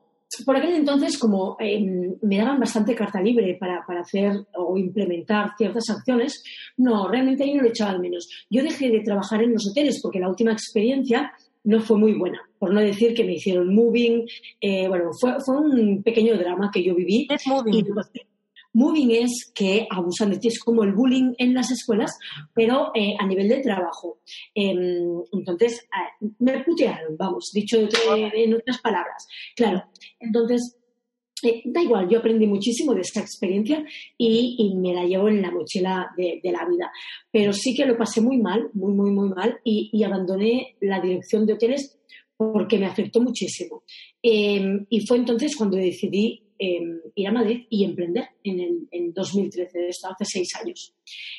por 0.44 0.56
aquel 0.56 0.74
entonces, 0.74 1.18
como 1.18 1.56
em, 1.58 2.14
me 2.22 2.38
daban 2.38 2.60
bastante 2.60 2.94
carta 2.94 3.20
libre 3.20 3.56
para, 3.58 3.84
hacer 4.00 4.32
o 4.54 4.76
implementar 4.78 5.52
ciertas 5.58 5.90
acciones, 5.90 6.42
no, 6.76 7.08
realmente 7.08 7.44
ahí 7.44 7.54
no 7.54 7.62
lo 7.62 7.68
echaba 7.68 7.90
al 7.90 8.00
menos. 8.00 8.28
Yo 8.48 8.62
dejé 8.62 8.90
de 8.90 9.00
trabajar 9.00 9.42
en 9.42 9.52
los 9.52 9.68
hoteles 9.68 10.00
porque 10.00 10.20
la 10.20 10.28
última 10.28 10.52
experiencia 10.52 11.32
no 11.64 11.80
fue 11.80 11.98
muy 11.98 12.14
buena, 12.14 12.40
por 12.58 12.72
no 12.72 12.80
decir 12.80 13.12
que 13.14 13.24
me 13.24 13.34
hicieron 13.34 13.74
moving. 13.74 14.26
Eh, 14.60 14.88
bueno, 14.88 15.10
fue, 15.12 15.40
fue 15.40 15.56
un 15.58 16.02
pequeño 16.02 16.38
drama 16.38 16.70
que 16.72 16.82
yo 16.82 16.94
viví. 16.94 17.26
Es 17.30 17.46
moving. 17.46 17.84
Moving 18.72 19.10
es 19.10 19.52
que 19.54 19.86
abusan 19.90 20.30
de 20.30 20.38
ti, 20.38 20.48
es 20.48 20.60
como 20.60 20.84
el 20.84 20.92
bullying 20.92 21.34
en 21.38 21.54
las 21.54 21.70
escuelas, 21.70 22.16
pero 22.54 22.92
eh, 22.94 23.14
a 23.18 23.26
nivel 23.26 23.48
de 23.48 23.60
trabajo. 23.60 24.20
Em, 24.54 25.22
entonces, 25.32 25.80
eh, 25.80 26.26
me 26.38 26.62
putearon, 26.64 27.16
vamos, 27.16 27.50
dicho 27.52 27.78
en 27.78 28.54
otras 28.54 28.80
palabras. 28.80 29.26
Claro, 29.56 29.84
entonces, 30.18 30.76
eh, 31.42 31.62
da 31.64 31.82
igual, 31.82 32.08
yo 32.08 32.18
aprendí 32.18 32.46
muchísimo 32.46 32.94
de 32.94 33.00
esta 33.00 33.20
experiencia 33.20 33.84
y, 34.18 34.74
me 34.76 34.94
la 34.94 35.04
llevo 35.04 35.28
en 35.28 35.42
la 35.42 35.50
mochila 35.50 36.10
de, 36.16 36.40
la 36.44 36.66
vida. 36.68 36.90
Pero 37.30 37.52
sí 37.52 37.74
que 37.74 37.86
lo 37.86 37.96
pasé 37.96 38.20
muy 38.20 38.38
mal, 38.38 38.70
muy, 38.74 38.92
muy, 38.92 39.10
muy 39.10 39.30
mal, 39.30 39.58
y 39.64 40.02
abandoné 40.02 40.76
la 40.80 41.00
dirección 41.00 41.46
de 41.46 41.54
hoteles 41.54 42.00
porque 42.40 42.78
me 42.78 42.86
afectó 42.86 43.20
muchísimo. 43.20 43.82
Em, 44.22 44.86
y 44.88 45.06
fue 45.06 45.18
entonces 45.18 45.54
cuando 45.54 45.76
decidí 45.76 46.42
Em, 46.62 47.00
ir 47.14 47.26
a 47.26 47.32
Madrid 47.32 47.64
y 47.70 47.84
emprender 47.84 48.28
en, 48.44 48.60
el, 48.60 48.88
en 48.90 49.14
2013, 49.14 49.88
esto 49.88 50.08
hace 50.10 50.26
seis 50.26 50.50
años. 50.60 50.94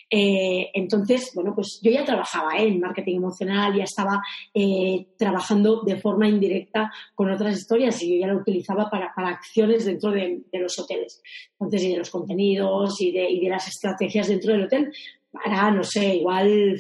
Eh, 0.10 0.71
entonces, 0.73 1.31
bueno, 1.36 1.53
pues 1.53 1.79
yo 1.84 1.91
ya 1.91 2.03
trabajaba 2.03 2.57
¿eh? 2.57 2.67
en 2.67 2.79
marketing 2.79 3.17
emocional, 3.17 3.77
ya 3.77 3.84
estaba 3.84 4.19
eh, 4.51 5.10
trabajando 5.19 5.84
de 5.84 5.97
forma 5.97 6.27
indirecta 6.27 6.91
con 7.13 7.29
otras 7.29 7.55
historias 7.55 8.01
y 8.01 8.15
yo 8.15 8.21
ya 8.21 8.34
lo 8.34 8.39
utilizaba 8.39 8.89
para, 8.89 9.13
para 9.13 9.29
acciones 9.29 9.86
dentro 9.86 10.10
de, 10.10 10.41
los 10.53 10.79
hoteles. 10.79 11.21
Entonces, 11.51 11.84
y 11.84 11.91
de 11.91 11.97
los 11.97 12.10
contenidos 12.10 12.99
y 12.99 13.12
de, 13.12 13.29
y 13.29 13.41
de 13.41 13.49
las 13.49 13.67
estrategias 13.67 14.27
dentro 14.27 14.53
del 14.53 14.63
hotel 14.63 14.91
para, 15.31 15.69
no 15.69 15.84
sé, 15.84 16.15
igual 16.15 16.75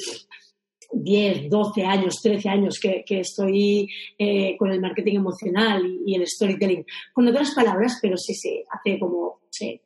10, 0.93 1.49
12 1.49 1.85
años, 1.85 2.21
13 2.21 2.49
años 2.49 2.79
que, 2.79 3.03
estoy 3.07 3.89
eh, 4.17 4.55
con 4.57 4.71
el 4.71 4.81
marketing 4.81 5.15
emocional 5.15 5.83
y, 6.05 6.15
el 6.15 6.27
storytelling. 6.27 6.85
Con 7.13 7.27
otras 7.27 7.51
palabras, 7.53 7.99
pero 8.01 8.17
sí, 8.17 8.33
sí, 8.33 8.63
hace 8.69 8.99
como, 8.99 9.39
sí, 9.49 9.79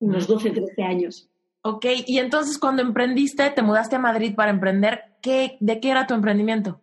unos 0.00 0.26
12, 0.26 0.50
13 0.50 0.82
años. 0.82 1.28
Ok, 1.62 1.86
y 2.06 2.18
entonces 2.18 2.58
cuando 2.58 2.82
emprendiste, 2.82 3.48
te 3.50 3.62
mudaste 3.62 3.96
a 3.96 3.98
Madrid 3.98 4.34
para 4.34 4.50
emprender, 4.50 5.02
¿qué, 5.22 5.56
¿de 5.60 5.80
qué 5.80 5.90
era 5.90 6.06
tu 6.06 6.14
emprendimiento? 6.14 6.80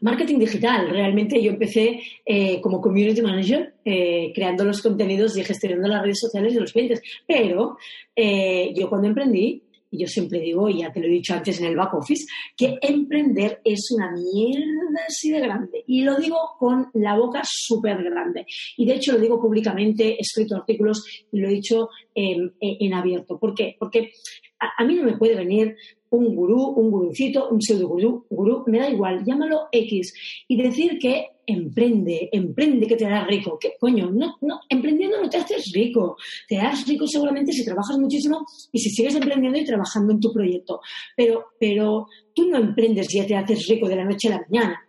Marketing 0.00 0.38
digital. 0.38 0.88
Realmente 0.88 1.42
yo 1.42 1.52
empecé 1.52 2.00
eh, 2.24 2.60
como 2.60 2.80
community 2.80 3.20
manager, 3.20 3.74
eh, 3.84 4.32
creando 4.34 4.64
los 4.64 4.80
contenidos 4.80 5.36
y 5.36 5.44
gestionando 5.44 5.88
las 5.88 6.02
redes 6.02 6.20
sociales 6.20 6.54
de 6.54 6.60
los 6.60 6.72
clientes. 6.72 7.02
Pero 7.26 7.76
yo 8.16 8.88
cuando 8.88 9.08
emprendí, 9.08 9.65
yo 9.98 10.06
siempre 10.06 10.40
digo, 10.40 10.68
y 10.68 10.80
ya 10.80 10.92
te 10.92 11.00
lo 11.00 11.06
he 11.06 11.10
dicho 11.10 11.34
antes 11.34 11.60
en 11.60 11.66
el 11.66 11.76
back 11.76 11.94
office, 11.94 12.26
que 12.56 12.78
emprender 12.80 13.60
es 13.64 13.90
una 13.92 14.12
mierda 14.12 15.00
así 15.06 15.30
de 15.30 15.40
grande. 15.40 15.84
Y 15.86 16.02
lo 16.02 16.16
digo 16.16 16.36
con 16.58 16.88
la 16.94 17.16
boca 17.16 17.42
súper 17.44 18.02
grande. 18.02 18.46
Y 18.76 18.86
de 18.86 18.94
hecho 18.94 19.12
lo 19.12 19.18
digo 19.18 19.40
públicamente, 19.40 20.14
he 20.14 20.20
escrito 20.20 20.56
artículos 20.56 21.04
y 21.32 21.40
lo 21.40 21.48
he 21.48 21.52
dicho 21.52 21.88
en, 22.14 22.94
abierto. 22.94 23.38
¿Por 23.38 23.54
qué? 23.54 23.76
Porque 23.78 24.12
a, 24.58 24.84
mí 24.84 24.94
no 24.94 25.04
me 25.04 25.16
puede 25.16 25.34
venir 25.34 25.76
un 26.10 26.34
gurú, 26.34 26.68
un 26.70 26.90
gurucito, 26.90 27.48
un 27.48 27.60
pseudo 27.60 27.88
gurú, 27.88 28.26
gurú, 28.30 28.64
me 28.66 28.78
da 28.78 28.88
igual, 28.88 29.24
llámalo 29.24 29.68
X, 29.72 30.44
y 30.48 30.56
decir 30.62 30.98
que 30.98 31.35
emprende, 31.46 32.28
emprende 32.32 32.86
que 32.86 32.96
te 32.96 33.06
harás 33.06 33.26
rico. 33.26 33.58
¿Qué 33.60 33.74
coño? 33.78 34.10
No, 34.10 34.36
no, 34.40 34.60
emprendiendo 34.68 35.20
no 35.22 35.30
te 35.30 35.38
haces 35.38 35.72
rico. 35.72 36.16
Te 36.48 36.58
harás 36.58 36.86
rico 36.86 37.06
seguramente 37.06 37.52
si 37.52 37.64
trabajas 37.64 37.98
muchísimo 37.98 38.44
y 38.72 38.78
si 38.78 38.90
sigues 38.90 39.14
emprendiendo 39.14 39.58
y 39.58 39.64
trabajando 39.64 40.12
en 40.12 40.20
tu 40.20 40.32
proyecto. 40.32 40.80
Pero, 41.16 41.44
pero 41.58 42.08
tú 42.34 42.48
no 42.48 42.58
emprendes 42.58 43.12
y 43.14 43.18
ya 43.18 43.26
te 43.26 43.36
haces 43.36 43.66
rico 43.68 43.88
de 43.88 43.96
la 43.96 44.04
noche 44.04 44.28
a 44.28 44.32
la 44.32 44.46
mañana. 44.48 44.82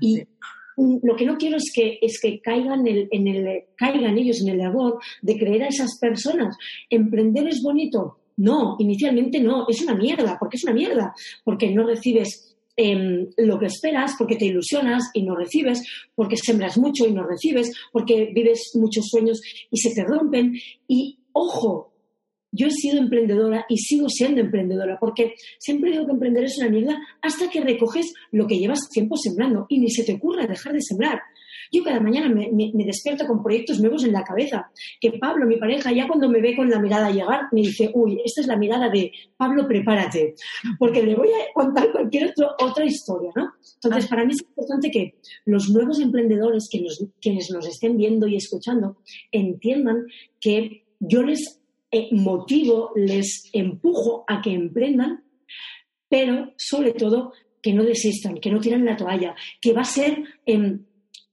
Y 0.00 0.22
lo 1.02 1.16
que 1.16 1.26
no 1.26 1.36
quiero 1.36 1.56
es 1.56 1.72
que, 1.74 1.98
es 2.00 2.20
que 2.20 2.40
caigan, 2.40 2.86
en 2.86 3.28
el, 3.28 3.64
caigan 3.76 4.16
ellos 4.16 4.40
en 4.40 4.48
el 4.50 4.60
error 4.60 4.98
de 5.22 5.36
creer 5.36 5.64
a 5.64 5.68
esas 5.68 5.98
personas. 5.98 6.56
Emprender 6.88 7.48
es 7.48 7.62
bonito. 7.62 8.18
No, 8.36 8.76
inicialmente 8.78 9.40
no, 9.40 9.66
es 9.68 9.82
una 9.82 9.96
mierda. 9.96 10.38
¿Por 10.38 10.48
qué 10.48 10.56
es 10.56 10.64
una 10.64 10.72
mierda? 10.72 11.12
Porque 11.42 11.70
no 11.70 11.84
recibes 11.84 12.47
em, 12.78 13.26
lo 13.36 13.58
que 13.58 13.66
esperas, 13.66 14.14
porque 14.16 14.36
te 14.36 14.46
ilusionas 14.46 15.10
y 15.12 15.24
no 15.24 15.34
recibes, 15.34 15.82
porque 16.14 16.36
sembras 16.36 16.78
mucho 16.78 17.06
y 17.06 17.12
no 17.12 17.26
recibes, 17.26 17.72
porque 17.92 18.30
vives 18.32 18.70
muchos 18.74 19.06
sueños 19.08 19.40
y 19.70 19.78
se 19.78 19.94
te 19.94 20.04
rompen. 20.04 20.54
Y 20.86 21.18
ojo, 21.32 21.92
yo 22.52 22.68
he 22.68 22.70
sido 22.70 22.98
emprendedora 22.98 23.66
y 23.68 23.76
sigo 23.78 24.08
siendo 24.08 24.40
emprendedora, 24.40 24.96
porque 24.98 25.34
siempre 25.58 25.90
digo 25.90 26.06
que 26.06 26.12
emprender 26.12 26.44
es 26.44 26.56
una 26.58 26.70
mierda 26.70 26.98
hasta 27.20 27.50
que 27.50 27.60
recoges 27.60 28.12
lo 28.30 28.46
que 28.46 28.58
llevas 28.58 28.88
tiempo 28.90 29.16
sembrando 29.16 29.66
y 29.68 29.80
ni 29.80 29.90
se 29.90 30.04
te 30.04 30.14
ocurra 30.14 30.46
dejar 30.46 30.72
de 30.72 30.80
sembrar. 30.80 31.20
Yo 31.72 31.84
cada 31.84 32.00
mañana 32.00 32.28
me, 32.28 32.70
despierto 32.84 33.26
con 33.26 33.42
proyectos 33.42 33.80
nuevos 33.80 34.04
en 34.04 34.12
la 34.12 34.24
cabeza, 34.24 34.70
que 35.00 35.12
Pablo, 35.12 35.46
mi 35.46 35.56
pareja, 35.56 35.92
ya 35.92 36.06
cuando 36.06 36.28
me 36.28 36.40
ve 36.40 36.56
con 36.56 36.70
la 36.70 36.80
mirada 36.80 37.10
llegar, 37.10 37.48
me 37.52 37.62
dice, 37.62 37.90
uy, 37.94 38.20
esta 38.24 38.40
es 38.40 38.46
la 38.46 38.56
mirada 38.56 38.88
de 38.88 39.12
Pablo, 39.36 39.66
prepárate, 39.66 40.34
porque 40.78 41.02
le 41.02 41.14
voy 41.14 41.28
a 41.28 41.52
contar 41.54 41.90
cualquier 41.92 42.32
otra 42.58 42.84
historia, 42.84 43.30
¿no? 43.34 43.52
Entonces, 43.74 44.04
ah. 44.06 44.08
para 44.10 44.24
mí 44.24 44.32
es 44.32 44.42
importante 44.42 44.90
que 44.90 45.14
los 45.44 45.68
nuevos 45.70 46.00
emprendedores, 46.00 46.68
que 46.70 46.84
quienes 47.20 47.50
nos 47.50 47.66
estén 47.66 47.96
viendo 47.96 48.26
y 48.26 48.36
escuchando, 48.36 48.98
entiendan 49.32 50.06
que 50.40 50.84
yo 51.00 51.22
les 51.22 51.60
eh, 51.90 52.08
motivo, 52.12 52.92
les 52.96 53.48
empujo 53.52 54.24
a 54.26 54.42
que 54.42 54.52
emprendan, 54.52 55.24
pero 56.08 56.52
sobre 56.58 56.92
todo 56.92 57.32
que 57.62 57.72
no 57.72 57.82
desistan, 57.82 58.38
que 58.38 58.50
no 58.50 58.60
tiren 58.60 58.84
la 58.84 58.96
toalla, 58.96 59.34
que 59.60 59.72
va 59.72 59.82
a 59.82 59.84
ser 59.84 60.22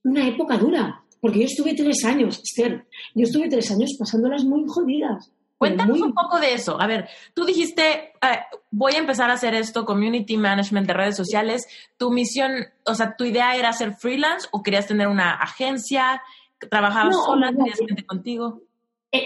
una 0.06 0.26
época 0.26 0.56
dura, 0.56 1.02
porque 1.20 1.40
yo 1.40 1.46
estuve 1.46 1.74
tres 1.74 2.04
años, 2.04 2.40
Esther, 2.42 2.86
yo 3.14 3.24
estuve 3.24 3.48
tres 3.48 3.70
años 3.70 3.96
pasándolas 3.98 4.44
muy 4.44 4.64
jodidas. 4.66 5.32
Cuéntanos 5.58 6.00
un 6.00 6.12
poco 6.12 6.38
de 6.38 6.52
eso. 6.52 6.80
A 6.80 6.86
ver, 6.86 7.08
tú 7.32 7.46
dijiste, 7.46 8.12
eh, 8.20 8.40
voy 8.70 8.92
a 8.92 8.98
empezar 8.98 9.30
a 9.30 9.34
hacer 9.34 9.54
esto, 9.54 9.86
community 9.86 10.36
management 10.36 10.86
de 10.86 10.92
redes 10.92 11.16
sociales. 11.16 11.66
¿Tu 11.96 12.10
misión, 12.10 12.66
o 12.84 12.94
sea, 12.94 13.16
tu 13.16 13.24
idea 13.24 13.56
era 13.56 13.72
ser 13.72 13.94
freelance 13.94 14.46
o 14.52 14.62
querías 14.62 14.86
tener 14.86 15.08
una 15.08 15.32
agencia? 15.32 16.22
¿Trabajabas 16.70 17.16
sola? 17.24 17.52
¿Tenías 17.52 17.78
gente 17.78 18.04
contigo? 18.04 18.60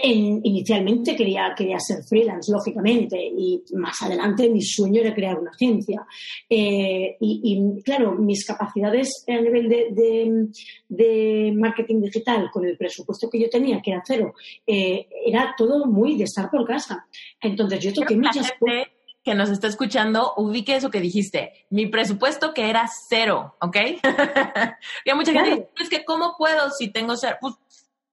Inicialmente 0.03 1.15
quería, 1.15 1.53
quería 1.55 1.79
ser 1.79 2.03
freelance, 2.03 2.51
lógicamente, 2.51 3.17
y 3.17 3.63
más 3.73 4.01
adelante 4.01 4.49
mi 4.49 4.61
sueño 4.61 5.01
era 5.01 5.13
crear 5.13 5.39
una 5.39 5.51
agencia. 5.51 6.05
Eh, 6.49 7.17
y, 7.19 7.81
claro, 7.83 8.13
mis 8.13 8.45
capacidades 8.45 9.23
a 9.27 9.39
nivel 9.39 9.69
de, 9.69 11.53
marketing 11.55 12.01
digital, 12.01 12.49
con 12.51 12.65
el 12.65 12.77
presupuesto 12.77 13.29
que 13.29 13.39
yo 13.39 13.49
tenía, 13.49 13.81
que 13.81 13.91
era 13.91 14.03
cero, 14.05 14.33
eh, 14.65 15.07
era 15.25 15.53
todo 15.57 15.85
muy 15.85 16.17
de 16.17 16.25
estar 16.25 16.49
por 16.49 16.65
casa. 16.65 17.07
Entonces 17.41 17.79
yo 17.79 17.93
toqué 17.93 18.15
muchas 18.15 18.51
cosas 18.59 18.87
que 19.23 19.35
nos 19.35 19.49
está 19.49 19.67
escuchando 19.67 20.33
ubique 20.37 20.75
eso 20.75 20.89
que 20.89 20.99
dijiste. 20.99 21.65
Mi 21.69 21.87
presupuesto 21.87 22.53
que 22.53 22.69
era 22.69 22.89
cero, 23.09 23.55
¿ok? 23.61 23.77
y 25.05 25.09
hay 25.09 25.15
mucha 25.15 25.31
gente 25.31 25.69
que 25.75 25.83
es 25.83 25.89
que 25.89 26.03
¿cómo 26.03 26.35
puedo 26.37 26.69
si 26.71 26.89
tengo 26.89 27.15
cero? 27.15 27.37
Pues 27.39 27.55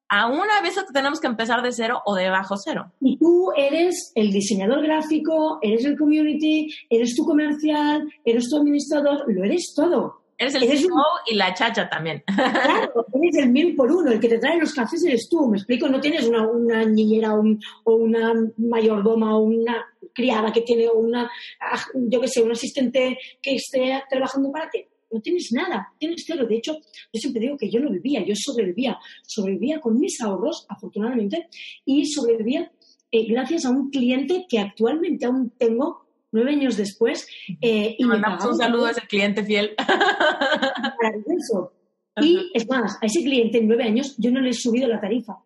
a 0.09 0.27
una 0.27 0.61
vez 0.63 0.75
tenemos 0.93 1.21
que 1.21 1.27
empezar 1.27 1.63
de 1.63 1.73
cero 1.73 2.01
o 2.05 2.15
de 2.15 2.31
bajo 2.31 2.57
cero. 2.57 2.93
Y 3.01 3.19
tú 3.19 3.53
eres 3.57 4.13
el 4.15 4.33
diseñador 4.33 4.83
gráfico, 4.83 5.59
eres 5.63 5.85
el 5.85 5.97
community, 5.99 6.69
eres 6.89 7.15
tu 7.15 7.25
comercial, 7.25 8.09
eres 8.25 8.49
tu 8.49 8.57
administrador, 8.57 9.25
lo 9.29 9.45
eres 9.45 9.73
todo. 9.75 10.23
Eres 10.41 10.55
el 10.55 10.69
CEO 10.69 10.89
y 11.27 11.35
la 11.35 11.53
chacha 11.53 11.89
también. 11.89 12.23
Claro, 12.25 13.07
eres 13.13 13.37
el 13.39 13.51
mil 13.51 13.75
por 13.75 13.91
uno, 13.91 14.13
el 14.13 14.21
que 14.21 14.29
te 14.29 14.39
trae 14.39 14.59
los 14.59 14.73
cafés 14.73 15.05
eres 15.05 15.29
tú, 15.29 15.49
me 15.49 15.57
explico, 15.57 15.89
no 15.89 16.01
tienes 16.01 16.29
una, 16.29 16.47
una 16.47 16.85
niñera 16.85 17.35
o 17.35 17.93
una 17.93 18.33
mayordoma 18.57 19.37
o 19.37 19.41
una 19.41 19.85
criada 20.15 20.53
que 20.53 20.61
tiene 20.61 20.89
una, 20.89 21.29
ah, 21.61 21.81
yo 21.95 22.21
qué 22.21 22.29
sé, 22.29 22.43
un 22.43 22.53
asistente 22.53 23.19
que 23.43 23.57
esté 23.57 24.01
trabajando 24.09 24.53
para 24.53 24.71
ti 24.71 24.87
no 25.11 25.21
tienes 25.21 25.51
nada, 25.53 25.93
tienes 25.99 26.25
cero. 26.27 26.47
De 26.47 26.57
hecho, 26.57 26.75
yo 26.75 27.21
siempre 27.21 27.43
digo 27.43 27.57
que 27.57 27.71
yo 27.71 27.81
no 27.81 27.91
vivía, 27.91 28.25
yo 28.25 28.35
sobrevivía. 28.37 28.99
Sobrevivía 29.25 29.81
con 29.81 29.99
mis 29.99 30.21
ahorros, 30.21 30.67
afortunadamente, 30.69 31.49
y 31.85 32.07
sobrevivía 32.07 32.71
eh, 33.11 33.27
gracias 33.27 33.65
a 33.65 33.71
un 33.71 33.91
cliente 33.91 34.47
que 34.49 34.59
actualmente 34.59 35.27
aún 35.27 35.51
tengo 35.57 36.07
nueve 36.31 36.53
años 36.53 36.77
después. 36.77 37.27
Eh, 37.61 37.97
y 37.99 38.05
mandamos 38.05 38.45
un 38.45 38.57
saludo 38.57 38.87
a 38.87 38.91
ese 38.91 39.07
cliente 39.07 39.45
fiel. 39.45 39.75
Maravilloso. 39.79 41.73
Y 42.21 42.51
es 42.53 42.69
más, 42.69 42.99
a 43.01 43.07
ese 43.07 43.23
cliente 43.23 43.59
en 43.59 43.69
nueve 43.69 43.85
años 43.85 44.17
yo 44.19 44.31
no 44.31 44.41
le 44.41 44.51
he 44.51 44.55
subido 44.55 44.89
la 44.89 45.01
tarifa. 45.01 45.39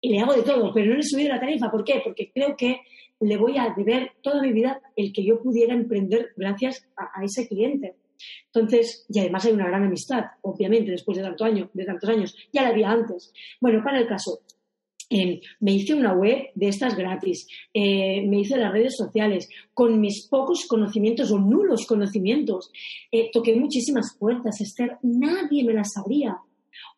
Y 0.00 0.12
le 0.12 0.20
hago 0.20 0.32
de 0.32 0.42
todo, 0.42 0.72
pero 0.72 0.86
no 0.86 0.94
le 0.94 1.00
he 1.00 1.04
subido 1.04 1.28
la 1.28 1.40
tarifa. 1.40 1.70
¿Por 1.70 1.84
qué? 1.84 2.00
Porque 2.02 2.30
creo 2.32 2.56
que 2.56 2.80
le 3.20 3.36
voy 3.36 3.58
a 3.58 3.74
deber 3.76 4.12
toda 4.22 4.40
mi 4.40 4.52
vida 4.52 4.80
el 4.96 5.12
que 5.12 5.24
yo 5.24 5.42
pudiera 5.42 5.74
emprender 5.74 6.30
gracias 6.36 6.88
a 6.96 7.22
ese 7.22 7.46
cliente. 7.46 7.96
Entonces, 8.46 9.06
y 9.08 9.18
además 9.20 9.44
hay 9.44 9.52
una 9.52 9.68
gran 9.68 9.84
amistad, 9.84 10.24
obviamente, 10.42 10.90
después 10.90 11.16
de, 11.16 11.24
tanto 11.24 11.44
año, 11.44 11.70
de 11.72 11.84
tantos 11.84 12.08
años, 12.08 12.36
ya 12.52 12.62
la 12.62 12.68
había 12.68 12.90
antes. 12.90 13.32
Bueno, 13.60 13.82
para 13.82 13.98
el 13.98 14.06
caso, 14.06 14.40
me 15.60 15.72
hice 15.72 15.94
una 15.94 16.12
web 16.12 16.50
de 16.54 16.68
estas 16.68 16.96
gratis, 16.96 17.48
eh, 17.74 18.24
me 18.28 18.40
hice 18.40 18.56
las 18.56 18.72
redes 18.72 18.96
sociales 18.96 19.48
con 19.74 20.00
mis 20.00 20.28
pocos 20.28 20.66
conocimientos 20.68 21.32
o 21.32 21.38
nulos 21.38 21.84
conocimientos. 21.86 22.70
Eh, 23.10 23.30
toqué 23.32 23.56
muchísimas 23.56 24.16
puertas, 24.18 24.60
Esther, 24.60 24.98
nadie 25.02 25.64
me 25.64 25.74
las 25.74 25.96
abría. 25.96 26.38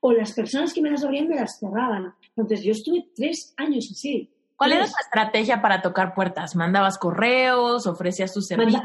O 0.00 0.12
las 0.12 0.32
personas 0.32 0.74
que 0.74 0.82
me 0.82 0.90
las 0.90 1.04
abrían 1.04 1.28
me 1.28 1.36
las 1.36 1.58
cerraban. 1.58 2.14
Entonces 2.36 2.64
yo 2.64 2.72
estuve 2.72 3.06
tres 3.14 3.54
años 3.56 3.88
así. 3.90 4.30
¿Cuál 4.56 4.72
era 4.72 4.84
tu 4.84 4.92
estrategia 5.00 5.62
para 5.62 5.80
tocar 5.80 6.14
puertas? 6.14 6.54
¿Mandabas 6.54 6.98
correos? 6.98 7.86
¿Ofrecías 7.86 8.32
tus 8.32 8.46
servicios? 8.46 8.82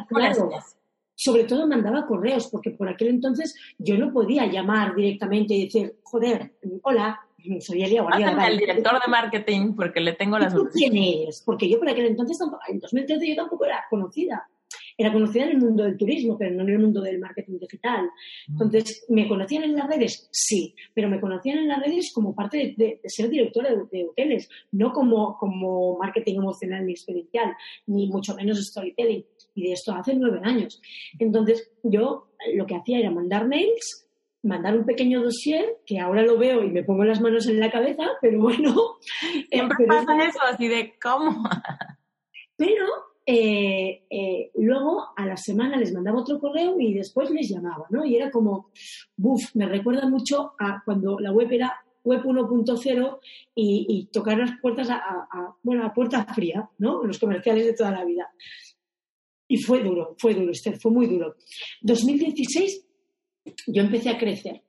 Sobre 1.18 1.46
todo 1.46 1.68
mandaba 1.68 2.06
correos, 2.06 2.48
porque 2.52 2.72
por 2.72 2.88
aquel 2.88 3.08
entonces 3.08 3.56
yo 3.80 3.98
no 3.98 4.14
podía 4.14 4.46
llamar 4.46 4.96
directamente 4.96 5.56
y 5.56 5.66
decir, 5.66 5.96
joder, 6.04 6.54
hola, 6.84 7.20
soy 7.60 7.82
Elia 7.82 8.04
Guardiola. 8.04 8.48
el 8.48 8.58
director 8.60 8.94
de 8.94 9.12
marketing, 9.12 9.74
porque 9.76 10.00
le 10.00 10.14
tengo 10.14 10.38
las 10.38 10.54
¿Quién 10.72 10.96
eres? 10.96 11.42
Porque 11.44 11.68
yo 11.68 11.80
por 11.80 11.90
aquel 11.90 12.06
entonces, 12.06 12.38
en 12.70 12.80
2013 12.80 13.30
yo 13.30 13.36
tampoco 13.36 13.66
era 13.66 13.84
conocida. 13.90 14.48
Era 14.96 15.14
conocida 15.14 15.46
en 15.46 15.50
el 15.52 15.58
mundo 15.60 15.84
del 15.84 15.98
turismo, 15.98 16.38
pero 16.38 16.56
no 16.56 16.64
en 16.64 16.70
el 16.70 16.80
mundo 16.80 17.02
del 17.02 17.20
marketing 17.20 17.60
digital. 17.60 18.06
Mm. 18.48 18.54
Entonces, 18.54 19.06
¿me 19.10 19.28
conocían 19.28 19.64
en 19.64 19.76
las 19.76 19.88
redes? 19.88 20.28
Sí, 20.32 20.76
pero 20.94 21.10
me 21.10 21.20
conocían 21.20 21.60
en 21.60 21.68
las 21.68 21.80
redes 21.80 22.12
como 22.14 22.36
parte 22.36 22.76
de, 22.78 23.00
ser 23.06 23.30
directora 23.30 23.72
de, 23.72 23.86
de, 23.92 24.06
hoteles, 24.06 24.50
no 24.72 24.92
como, 24.92 25.38
como 25.38 25.98
marketing 25.98 26.36
emocional 26.36 26.86
ni 26.86 26.92
experiencial, 26.94 27.56
ni 27.88 28.08
mucho 28.08 28.36
menos 28.36 28.60
storytelling 28.64 29.24
y 29.58 29.64
de 29.64 29.74
esto 29.74 29.92
hace 29.94 30.14
nueve 30.14 30.40
años. 30.44 30.80
Entonces, 31.18 31.72
yo 31.82 32.28
lo 32.54 32.68
que 32.68 32.76
hacía 32.76 33.00
era 33.00 33.10
mandar 33.10 33.48
mails, 33.48 34.08
mandar 34.44 34.78
un 34.78 34.86
pequeño 34.86 35.24
dossier, 35.24 35.78
que 35.84 36.00
ahora 36.00 36.22
lo 36.22 36.38
veo 36.38 36.64
y 36.64 36.70
me 36.70 36.84
pongo 36.84 37.04
las 37.04 37.20
manos 37.20 37.48
en 37.48 37.60
la 37.60 37.72
cabeza, 37.72 38.04
pero 38.22 38.40
bueno. 38.40 38.98
Siempre 39.50 39.88
pasa 39.88 40.16
eso, 40.24 40.40
así 40.44 40.68
de 40.68 40.94
cómo. 41.02 41.44
pero 42.56 42.86
eh, 43.26 44.04
eh, 44.12 44.52
luego 44.56 45.08
a 45.16 45.26
la 45.26 45.38
semana 45.38 45.76
les 45.76 45.92
mandaba 45.92 46.22
otro 46.22 46.40
correo 46.40 46.80
y 46.80 46.94
después 46.94 47.32
les 47.32 47.50
llamaba, 47.50 47.88
¿no? 47.90 48.06
Y 48.06 48.16
era 48.16 48.30
como, 48.30 48.70
buf, 49.16 49.56
me 49.56 49.66
recuerda 49.66 50.08
mucho 50.08 50.54
a 50.60 50.84
cuando 50.86 51.20
la 51.20 51.32
web 51.32 51.52
era 51.52 51.82
web 52.04 52.24
1.0 52.24 53.20
y, 53.56 54.10
tocar 54.14 54.38
las 54.38 54.52
puertas 54.62 54.90
a, 54.90 55.28
bueno, 55.64 55.86
a 55.86 55.94
puerta 55.94 56.24
fría, 56.34 56.70
¿no? 56.78 57.04
Los 57.04 57.20
comerciales 57.20 57.66
de 57.66 57.74
toda 57.74 57.92
la 57.92 58.06
vida. 58.06 58.32
Y 59.48 59.58
fue 59.58 59.84
duro, 59.84 60.16
fue 60.18 60.34
duro, 60.34 60.52
Esther, 60.52 60.78
fue 60.80 60.92
muy 60.92 61.08
duro. 61.08 61.36
2016 61.82 62.86
yo 63.68 63.82
empecé 63.82 64.10
a 64.10 64.18
crecer. 64.18 64.62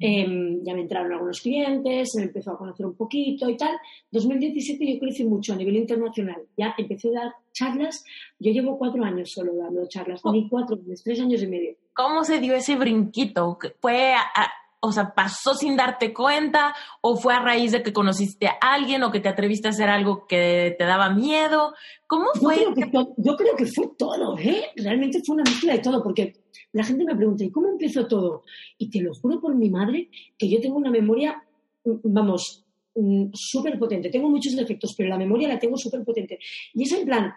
Em, 0.00 0.60
ya 0.64 0.74
me 0.74 0.82
entraron 0.82 1.12
algunos 1.12 1.40
clientes, 1.40 2.08
me 2.16 2.24
empezó 2.24 2.52
a 2.52 2.58
conocer 2.58 2.84
un 2.84 2.96
poquito 2.96 3.48
y 3.48 3.56
tal. 3.56 3.76
2017 4.10 4.94
yo 4.94 4.98
crecí 4.98 5.24
mucho 5.24 5.52
a 5.52 5.56
nivel 5.56 5.76
internacional. 5.76 6.42
Ya 6.56 6.74
empecé 6.76 7.08
a 7.08 7.20
dar 7.20 7.32
charlas. 7.52 8.04
Yo 8.38 8.50
llevo 8.50 8.76
cuatro 8.76 9.04
años 9.04 9.30
solo 9.32 9.54
dando 9.56 9.86
charlas, 9.88 10.20
oh. 10.24 10.32
ni 10.32 10.48
cuatro, 10.48 10.78
tres 11.04 11.20
años 11.20 11.42
y 11.42 11.46
medio. 11.46 11.76
¿Cómo 11.94 12.24
se 12.24 12.40
dio 12.40 12.54
ese 12.54 12.76
brinquito? 12.76 13.58
¿Fue 13.80 14.14
a, 14.14 14.50
o 14.80 14.92
sea, 14.92 15.12
pasó 15.14 15.54
sin 15.54 15.76
darte 15.76 16.14
cuenta 16.14 16.74
o 17.00 17.16
fue 17.16 17.34
a 17.34 17.40
raíz 17.40 17.72
de 17.72 17.82
que 17.82 17.92
conociste 17.92 18.46
a 18.46 18.58
alguien 18.60 19.02
o 19.02 19.10
que 19.10 19.20
te 19.20 19.28
atreviste 19.28 19.68
a 19.68 19.70
hacer 19.70 19.88
algo 19.88 20.26
que 20.26 20.76
te 20.78 20.84
daba 20.84 21.10
miedo? 21.10 21.74
¿Cómo 22.06 22.26
fue? 22.34 22.60
Yo 22.60 22.72
creo 22.72 22.90
que, 22.90 23.12
yo 23.16 23.36
creo 23.36 23.56
que 23.56 23.66
fue 23.66 23.90
todo, 23.98 24.38
¿eh? 24.38 24.66
Realmente 24.76 25.20
fue 25.26 25.34
una 25.34 25.44
mezcla 25.44 25.72
de 25.72 25.80
todo, 25.80 26.02
porque 26.02 26.44
la 26.72 26.84
gente 26.84 27.04
me 27.04 27.16
pregunta, 27.16 27.44
¿y 27.44 27.50
cómo 27.50 27.68
empezó 27.68 28.06
todo? 28.06 28.44
Y 28.78 28.88
te 28.88 29.00
lo 29.00 29.12
juro 29.14 29.40
por 29.40 29.54
mi 29.54 29.68
madre 29.68 30.10
que 30.38 30.48
yo 30.48 30.60
tengo 30.60 30.76
una 30.76 30.90
memoria, 30.90 31.42
mm, 31.84 31.96
vamos, 32.04 32.64
mm, 32.94 33.30
súper 33.32 33.78
potente. 33.78 34.10
Tengo 34.10 34.28
muchos 34.28 34.54
defectos, 34.54 34.94
pero 34.96 35.08
la 35.08 35.18
memoria 35.18 35.48
la 35.48 35.58
tengo 35.58 35.76
súper 35.76 36.04
potente. 36.04 36.38
Y 36.74 36.84
es 36.84 36.92
en 36.92 37.04
plan, 37.04 37.32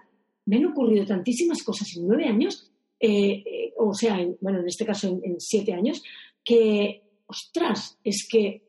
me 0.45 0.58
han 0.58 0.65
ocurrido 0.67 1.06
tantísimas 1.06 1.63
cosas 1.63 1.88
en 1.97 2.08
nueve 2.08 2.25
años, 2.25 2.71
eh, 2.99 3.43
eh, 3.45 3.73
o 3.77 3.95
sea, 3.95 4.19
bueno, 4.41 4.60
en 4.60 4.67
este 4.67 4.86
caso 4.86 5.08
en 5.23 5.39
siete 5.39 5.73
años, 5.73 6.04
que 6.43 7.01
ostras, 7.32 7.98
es 8.04 8.28
que 8.30 8.62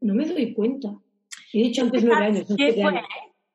no 0.00 0.14
me 0.14 0.26
doy 0.26 0.52
cuenta. 0.52 0.88
He 1.52 1.62
dicho 1.62 1.82
antes 1.82 2.04
nueve 2.04 2.26
años. 2.26 2.46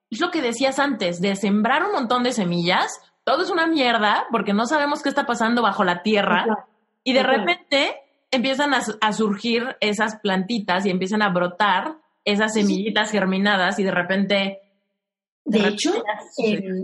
Es 0.09 0.21
lo 0.21 0.31
que 0.31 0.41
decías 0.41 0.79
antes, 0.79 1.19
de 1.19 1.35
sembrar 1.35 1.83
un 1.83 1.91
montón 1.91 2.23
de 2.23 2.31
semillas 2.31 3.01
todo 3.25 3.41
es 3.41 3.49
una 3.49 3.67
mierda 3.67 4.27
porque 4.31 4.53
no 4.53 4.67
sabemos 4.67 5.01
qué 5.01 5.09
está 5.09 5.25
pasando 5.25 5.63
bajo 5.63 5.83
la 5.83 6.03
tierra 6.03 6.67
y 7.03 7.11
de 7.11 7.23
repente 7.23 7.95
empiezan 8.29 8.71
a, 8.73 9.13
surgir 9.13 9.63
esas 9.81 10.17
plantitas 10.21 10.85
y 10.85 10.91
empiezan 10.91 11.23
a 11.23 11.29
brotar 11.29 11.97
esas 12.23 12.53
semillitas 12.53 13.11
germinadas 13.11 13.79
y 13.79 13.83
de 13.83 13.91
repente... 13.91 14.59
De, 15.47 15.67
hecho, 15.67 15.93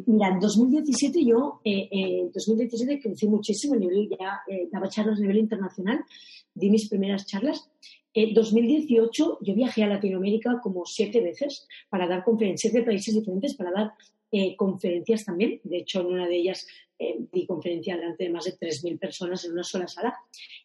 mira, 0.06 0.28
en 0.28 0.40
2017 0.40 1.26
yo, 1.26 1.62
eh, 1.64 1.90
eh, 1.92 2.20
en 2.22 2.32
2017 2.32 3.00
crecí 3.02 3.28
muchísimo, 3.28 3.74
a 3.74 3.78
nivel, 3.78 4.08
ya 4.08 4.42
eh, 4.48 4.68
daba 4.72 4.88
charlas 4.88 5.18
a 5.18 5.22
nivel 5.22 5.38
internacional, 5.38 6.06
di 6.54 6.70
mis 6.70 6.90
primeras 6.90 7.26
charlas. 7.26 7.70
En 8.14 8.34
2018 8.34 9.40
yo 9.42 9.56
viajé 9.56 9.84
a 9.84 9.88
Latinoamérica 9.88 10.60
como 10.62 10.86
siete 10.86 11.22
veces 11.22 11.68
para 11.90 12.08
dar 12.08 12.24
conferencias 12.24 12.74
de 12.74 12.84
países 12.84 13.16
diferentes, 13.16 13.56
para 13.56 13.72
dar 13.72 13.94
eh, 14.32 14.56
conferencias 14.56 15.26
también. 15.26 15.60
De 15.64 15.78
hecho, 15.78 16.02
en 16.02 16.08
una 16.08 16.28
de 16.28 16.36
ellas 16.36 16.68
eh, 17.00 17.18
di 17.32 17.46
conferencia 17.48 17.96
delante 17.96 18.26
de 18.26 18.30
más 18.30 18.46
de 18.46 18.58
3.000 18.58 19.00
personas 19.00 19.44
en 19.46 19.54
una 19.54 19.64
sola 19.64 19.88
sala. 19.88 20.16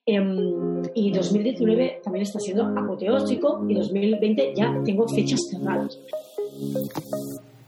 Em, 0.04 0.82
y 0.94 1.10
2019 1.10 2.00
también 2.02 2.24
está 2.24 2.38
siendo 2.38 2.64
apoteósico 2.64 3.64
y 3.68 3.74
2020 3.74 4.52
ya 4.54 4.82
tengo 4.84 5.08
fechas 5.08 5.48
cerradas. 5.48 5.98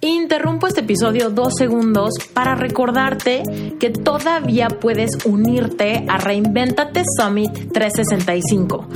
Interrumpo 0.00 0.68
este 0.68 0.82
episodio 0.82 1.28
dos 1.30 1.54
segundos 1.58 2.10
para 2.32 2.54
recordarte 2.54 3.42
que 3.80 3.90
todavía 3.90 4.68
puedes 4.68 5.24
unirte 5.24 6.04
a 6.06 6.18
Reinventate 6.18 7.02
Summit 7.18 7.72
365. 7.72 8.86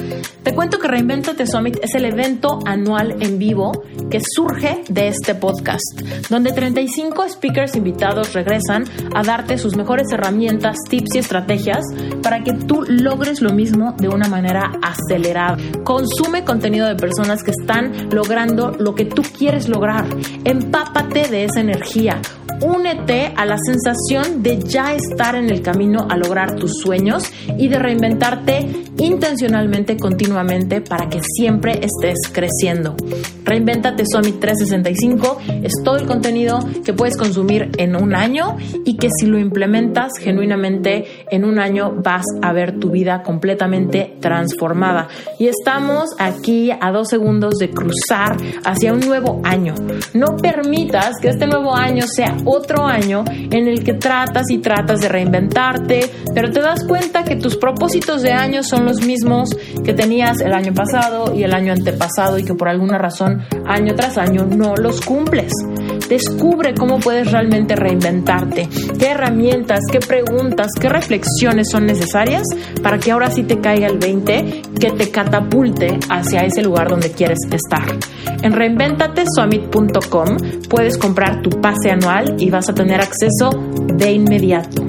Te 0.45 0.55
cuento 0.55 0.79
que 0.79 0.87
Reinventate 0.87 1.45
Summit 1.49 1.79
es 1.83 1.97
el 1.97 2.05
evento 2.05 2.61
anual 2.67 3.17
en 3.21 3.41
vivo 3.41 3.73
que 4.13 4.21
surge 4.21 4.85
de 4.89 5.09
este 5.09 5.35
podcast, 5.35 6.01
donde 6.31 6.53
35 6.53 7.29
speakers 7.31 7.75
invitados 7.75 8.33
regresan 8.33 8.85
a 9.13 9.25
darte 9.25 9.59
sus 9.59 9.75
mejores 9.75 10.07
herramientas, 10.13 10.77
tips 10.89 11.17
y 11.17 11.19
estrategias 11.19 11.85
para 12.23 12.45
que 12.45 12.53
tú 12.53 12.85
logres 12.87 13.41
lo 13.41 13.53
mismo 13.53 13.93
de 13.99 14.09
una 14.09 14.29
manera 14.29 14.71
acelerada. 14.81 15.57
Consume 15.83 16.45
contenido 16.45 16.87
de 16.87 16.95
personas 16.95 17.43
que 17.43 17.51
están 17.51 18.09
logrando 18.11 18.71
lo 18.79 18.95
que 18.95 19.07
tú 19.07 19.23
quieres 19.37 19.69
lograr. 19.69 20.05
Empapa 20.45 20.92
de 20.93 21.45
esa 21.45 21.61
energía. 21.61 22.21
Únete 22.61 23.33
a 23.35 23.45
la 23.45 23.57
sensación 23.59 24.43
de 24.43 24.61
ya 24.61 24.95
estar 24.95 25.35
en 25.35 25.51
el 25.51 25.63
camino 25.63 26.07
a 26.09 26.17
lograr 26.17 26.55
tus 26.55 26.79
sueños 26.81 27.25
y 27.59 27.69
de 27.69 27.79
reinventarte 27.79 28.69
intencionalmente, 28.99 29.97
continuamente, 29.97 30.81
para 30.81 31.09
que 31.09 31.21
siempre 31.23 31.81
estés 31.83 32.19
creciendo. 32.31 32.95
Reinventate 33.45 34.05
Summit 34.07 34.39
365 34.39 35.39
es 35.65 35.73
todo 35.83 35.97
el 35.97 36.07
contenido 36.07 36.61
que 36.85 36.93
puedes 36.93 37.17
consumir 37.17 37.71
en 37.79 37.97
un 37.97 38.15
año 38.15 38.57
y 38.85 38.97
que 38.97 39.09
si 39.11 39.27
lo 39.27 39.39
implementas 39.39 40.13
genuinamente 40.21 41.22
en 41.31 41.45
un 41.45 41.59
año 41.59 41.93
vas 41.97 42.25
a 42.43 42.53
ver 42.53 42.79
tu 42.79 42.91
vida 42.91 43.23
completamente 43.23 44.17
transformada. 44.21 45.09
Y 45.39 45.47
estamos 45.47 46.11
aquí 46.19 46.71
a 46.71 46.91
dos 46.91 47.09
segundos 47.09 47.55
de 47.59 47.71
cruzar 47.71 48.37
hacia 48.65 48.93
un 48.93 49.01
nuevo 49.01 49.41
año. 49.45 49.75
No 50.15 50.37
permitas 50.37 51.19
que 51.21 51.29
este 51.29 51.47
nuevo 51.47 51.75
año 51.75 52.05
sea 52.07 52.37
otro 52.45 52.87
año 52.87 53.25
en 53.29 53.69
el 53.69 53.85
que 53.85 53.95
tratas 53.95 54.51
y 54.51 54.59
tratas 54.59 55.01
de 55.01 55.09
reinventarte, 55.09 56.11
pero 56.35 56.51
te 56.51 56.61
das 56.61 56.85
cuenta 56.87 57.25
que 57.25 57.37
tus 57.37 57.57
propósitos 57.57 58.23
de 58.23 58.33
año 58.33 58.63
son 58.63 58.85
los 58.85 59.05
mismos 59.05 59.51
que 59.85 59.95
tenías 59.95 60.41
el 60.41 60.53
año 60.53 60.73
pasado 60.75 61.35
y 61.35 61.45
el 61.45 61.55
año 61.55 61.73
antepasado 61.73 62.39
y 62.39 62.45
que 62.45 62.55
por 62.55 62.69
alguna 62.69 62.99
razón 62.99 63.43
año 63.67 63.95
tras 63.95 64.19
año 64.19 64.45
no 64.45 64.77
los 64.77 65.01
cumples. 65.01 65.53
Descubre 66.09 66.75
cómo 66.75 66.99
puedes 67.01 67.31
realmente 67.31 67.75
reinventarte, 67.77 68.69
qué 68.99 69.07
herramientas, 69.07 69.81
qué 69.91 70.01
preguntas, 70.01 70.69
qué 70.81 70.89
reflexiones 70.89 71.69
son 71.71 71.87
necesarias 71.87 72.43
para 72.83 72.99
que 72.99 73.13
ahora 73.13 73.31
sí 73.31 73.45
te 73.45 73.61
caiga 73.61 73.87
el 73.87 73.99
20 73.99 74.63
que 74.79 74.91
te 74.91 75.11
catapulte 75.11 75.99
hacia 76.11 76.41
ese 76.41 76.63
lugar 76.63 76.89
donde 76.89 77.13
quieres 77.13 77.39
estar. 77.51 77.87
En 78.43 78.53
reinventatesummit.com 78.53 80.37
puedes 80.69 80.99
comprar 80.99 81.43
tu 81.43 81.51
pase 81.61 81.91
anual 81.91 82.37
y 82.39 82.51
vas 82.51 82.69
a 82.69 82.75
tener 82.75 83.01
acceso 83.01 83.51
de 83.95 84.13
inmediato. 84.13 84.85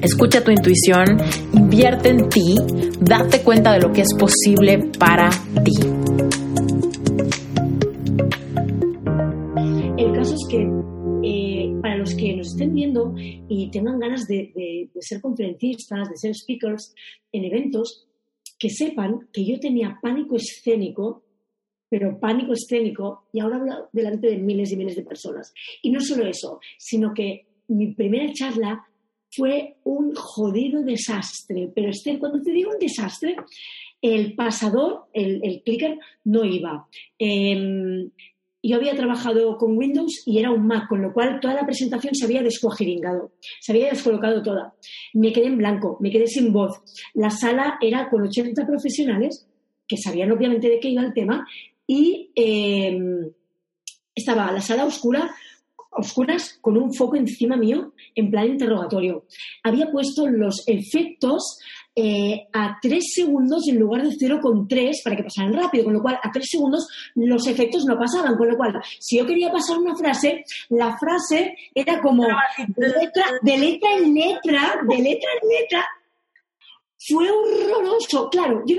Escucha 0.00 0.42
tu 0.42 0.50
intuición, 0.50 1.18
invierte 1.52 2.08
en 2.08 2.28
ti, 2.28 2.56
date 3.00 3.42
cuenta 3.42 3.72
de 3.72 3.80
lo 3.80 3.92
que 3.92 4.00
es 4.00 4.08
posible 4.18 4.90
para 4.98 5.30
ti. 5.64 6.01
Y 13.48 13.70
tengan 13.70 13.98
ganas 13.98 14.26
de, 14.26 14.90
ser 15.00 15.20
conferencistas, 15.20 16.08
de 16.10 16.16
ser 16.16 16.34
speakers 16.34 16.94
en 17.32 17.44
eventos, 17.44 18.06
que 18.58 18.70
sepan 18.70 19.28
que 19.32 19.44
yo 19.44 19.58
tenía 19.58 19.98
pánico 20.00 20.36
escénico 20.36 21.22
pero 21.92 22.18
pánico 22.18 22.54
escénico, 22.54 23.26
y 23.34 23.40
ahora 23.40 23.56
hablo 23.56 23.88
delante 23.92 24.26
de 24.28 24.38
miles 24.38 24.72
y 24.72 24.78
miles 24.78 24.96
de 24.96 25.02
personas. 25.02 25.52
Y 25.82 25.90
no 25.90 26.00
solo 26.00 26.26
eso, 26.26 26.58
sino 26.78 27.12
que 27.12 27.44
mi 27.68 27.92
primera 27.92 28.32
charla 28.32 28.82
fue 29.30 29.76
un 29.84 30.14
jodido 30.14 30.82
desastre. 30.82 31.70
Pero 31.74 31.90
cuando 32.18 32.40
te 32.40 32.50
digo 32.50 32.70
un 32.70 32.78
desastre, 32.78 33.36
el 34.00 34.34
pasador, 34.34 35.04
el, 35.12 35.62
clicker, 35.66 35.98
no 36.24 36.46
iba. 36.46 36.88
Em, 37.18 38.10
yo 38.62 38.76
había 38.76 38.94
trabajado 38.94 39.56
con 39.56 39.76
Windows 39.76 40.22
y 40.26 40.38
era 40.38 40.50
un 40.50 40.66
Mac, 40.66 40.88
con 40.88 41.02
lo 41.02 41.12
cual 41.12 41.40
toda 41.40 41.54
la 41.54 41.66
presentación 41.66 42.14
se 42.14 42.24
había 42.24 42.42
descuajiringado, 42.42 43.32
se 43.60 43.72
había 43.72 43.90
descolocado 43.90 44.42
toda. 44.42 44.74
Me 45.14 45.32
quedé 45.32 45.46
en 45.46 45.58
blanco, 45.58 45.96
me 46.00 46.10
quedé 46.10 46.26
sin 46.26 46.52
voz. 46.52 46.80
La 47.14 47.30
sala 47.30 47.78
era 47.80 48.08
con 48.08 48.22
80 48.22 48.66
profesionales 48.66 49.48
que 49.86 49.96
sabían 49.96 50.30
obviamente 50.30 50.68
de 50.68 50.78
qué 50.80 50.88
iba 50.88 51.02
el 51.02 51.12
tema 51.12 51.46
y 51.86 52.30
em, 52.34 53.30
estaba 54.14 54.52
la 54.52 54.60
sala 54.60 54.84
oscura 54.84 55.34
oscuras 55.92 56.58
con 56.60 56.76
un 56.76 56.94
foco 56.94 57.16
encima 57.16 57.56
mío 57.56 57.92
en 58.14 58.30
plan 58.30 58.48
interrogatorio. 58.48 59.26
Había 59.62 59.90
puesto 59.90 60.26
los 60.26 60.66
efectos 60.66 61.58
eh, 61.94 62.46
a 62.52 62.78
tres 62.80 63.12
segundos 63.14 63.68
en 63.68 63.78
lugar 63.78 64.02
de 64.02 64.10
0,3 64.10 65.02
para 65.04 65.16
que 65.16 65.24
pasaran 65.24 65.52
rápido, 65.52 65.84
con 65.84 65.94
lo 65.94 66.02
cual 66.02 66.18
a 66.22 66.30
tres 66.32 66.48
segundos 66.50 66.86
los 67.14 67.46
efectos 67.46 67.84
no 67.84 67.98
pasaban, 67.98 68.36
con 68.36 68.48
lo 68.48 68.56
cual 68.56 68.80
si 68.98 69.18
yo 69.18 69.26
quería 69.26 69.50
pasar 69.50 69.78
una 69.78 69.96
frase, 69.96 70.44
la 70.70 70.96
frase 70.98 71.54
era 71.74 72.00
como 72.00 72.24
de 72.24 72.88
letra, 72.88 73.26
de 73.42 73.58
letra 73.58 73.96
en 73.96 74.14
letra, 74.14 74.80
de 74.88 74.96
letra 74.96 75.30
en 75.42 75.48
letra. 75.48 75.86
Fue 77.08 77.28
horroroso, 77.28 78.30
claro. 78.30 78.62
Yo, 78.66 78.76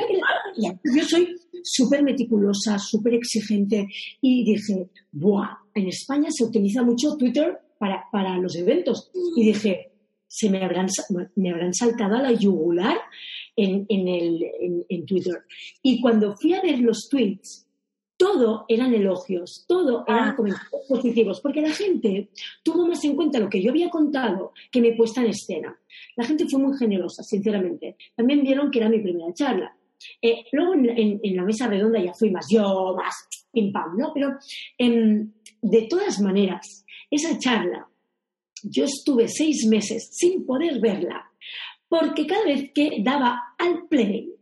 yo 0.83 1.03
soy 1.03 1.35
súper 1.61 2.03
meticulosa, 2.03 2.79
súper 2.79 3.15
exigente 3.15 3.87
y 4.21 4.43
dije, 4.45 4.89
¡buah! 5.11 5.63
en 5.75 5.87
España 5.87 6.29
se 6.31 6.43
utiliza 6.43 6.83
mucho 6.83 7.15
Twitter 7.17 7.59
para, 7.77 8.05
para 8.11 8.37
los 8.37 8.55
eventos. 8.55 9.11
Y 9.35 9.45
dije, 9.45 9.92
se 10.33 10.49
me 10.49 10.63
habrán, 10.63 10.87
me 11.35 11.51
habrán 11.51 11.75
saltado 11.75 12.15
a 12.15 12.21
la 12.23 12.31
yugular 12.31 12.97
en, 13.55 13.85
en, 13.87 14.07
el, 14.07 14.43
en, 14.89 15.05
Twitter. 15.05 15.43
Y 15.83 16.01
cuando 16.01 16.35
fui 16.35 16.55
a 16.55 16.61
ver 16.61 16.79
los 16.79 17.07
tweets, 17.07 17.67
todo 18.17 18.65
eran 18.67 18.95
elogios, 18.95 19.63
todo 19.67 20.03
eran 20.07 20.29
ah. 20.29 20.35
comentarios 20.35 20.87
positivos, 20.89 21.39
porque 21.39 21.61
la 21.61 21.69
gente 21.69 22.29
tuvo 22.63 22.87
más 22.87 23.03
en 23.03 23.15
cuenta 23.15 23.39
lo 23.39 23.47
que 23.47 23.61
yo 23.61 23.69
había 23.69 23.91
contado 23.91 24.53
que 24.71 24.81
me 24.81 24.93
puesta 24.93 25.21
en 25.21 25.27
escena. 25.27 25.79
La 26.15 26.25
gente 26.25 26.47
fue 26.49 26.59
muy 26.59 26.75
generosa, 26.79 27.21
sinceramente. 27.21 27.95
También 28.15 28.41
vieron 28.41 28.71
que 28.71 28.79
era 28.79 28.89
mi 28.89 29.01
primera 29.01 29.31
charla. 29.35 29.77
Eh, 30.19 30.45
luego 30.51 30.73
en, 30.73 31.19
en, 31.23 31.35
la 31.35 31.43
mesa 31.43 31.67
redonda 31.67 32.03
ya 32.03 32.13
fui 32.15 32.31
más 32.31 32.47
yo, 32.49 32.95
más 32.97 33.13
pim 33.51 33.71
pam, 33.71 33.95
¿no? 33.97 34.11
Pero 34.15 34.35
em, 34.79 35.31
de 35.61 35.83
todas 35.83 36.19
maneras, 36.21 36.83
esa 37.11 37.37
charla, 37.37 37.87
yo 38.63 38.85
estuve 38.85 39.27
seis 39.27 39.65
meses 39.67 40.09
sin 40.11 40.45
poder 40.45 40.79
verla, 40.79 41.31
porque 41.87 42.25
cada 42.25 42.45
vez 42.45 42.71
que 42.73 42.97
daba 43.03 43.55
al 43.57 43.87
play, 43.87 44.33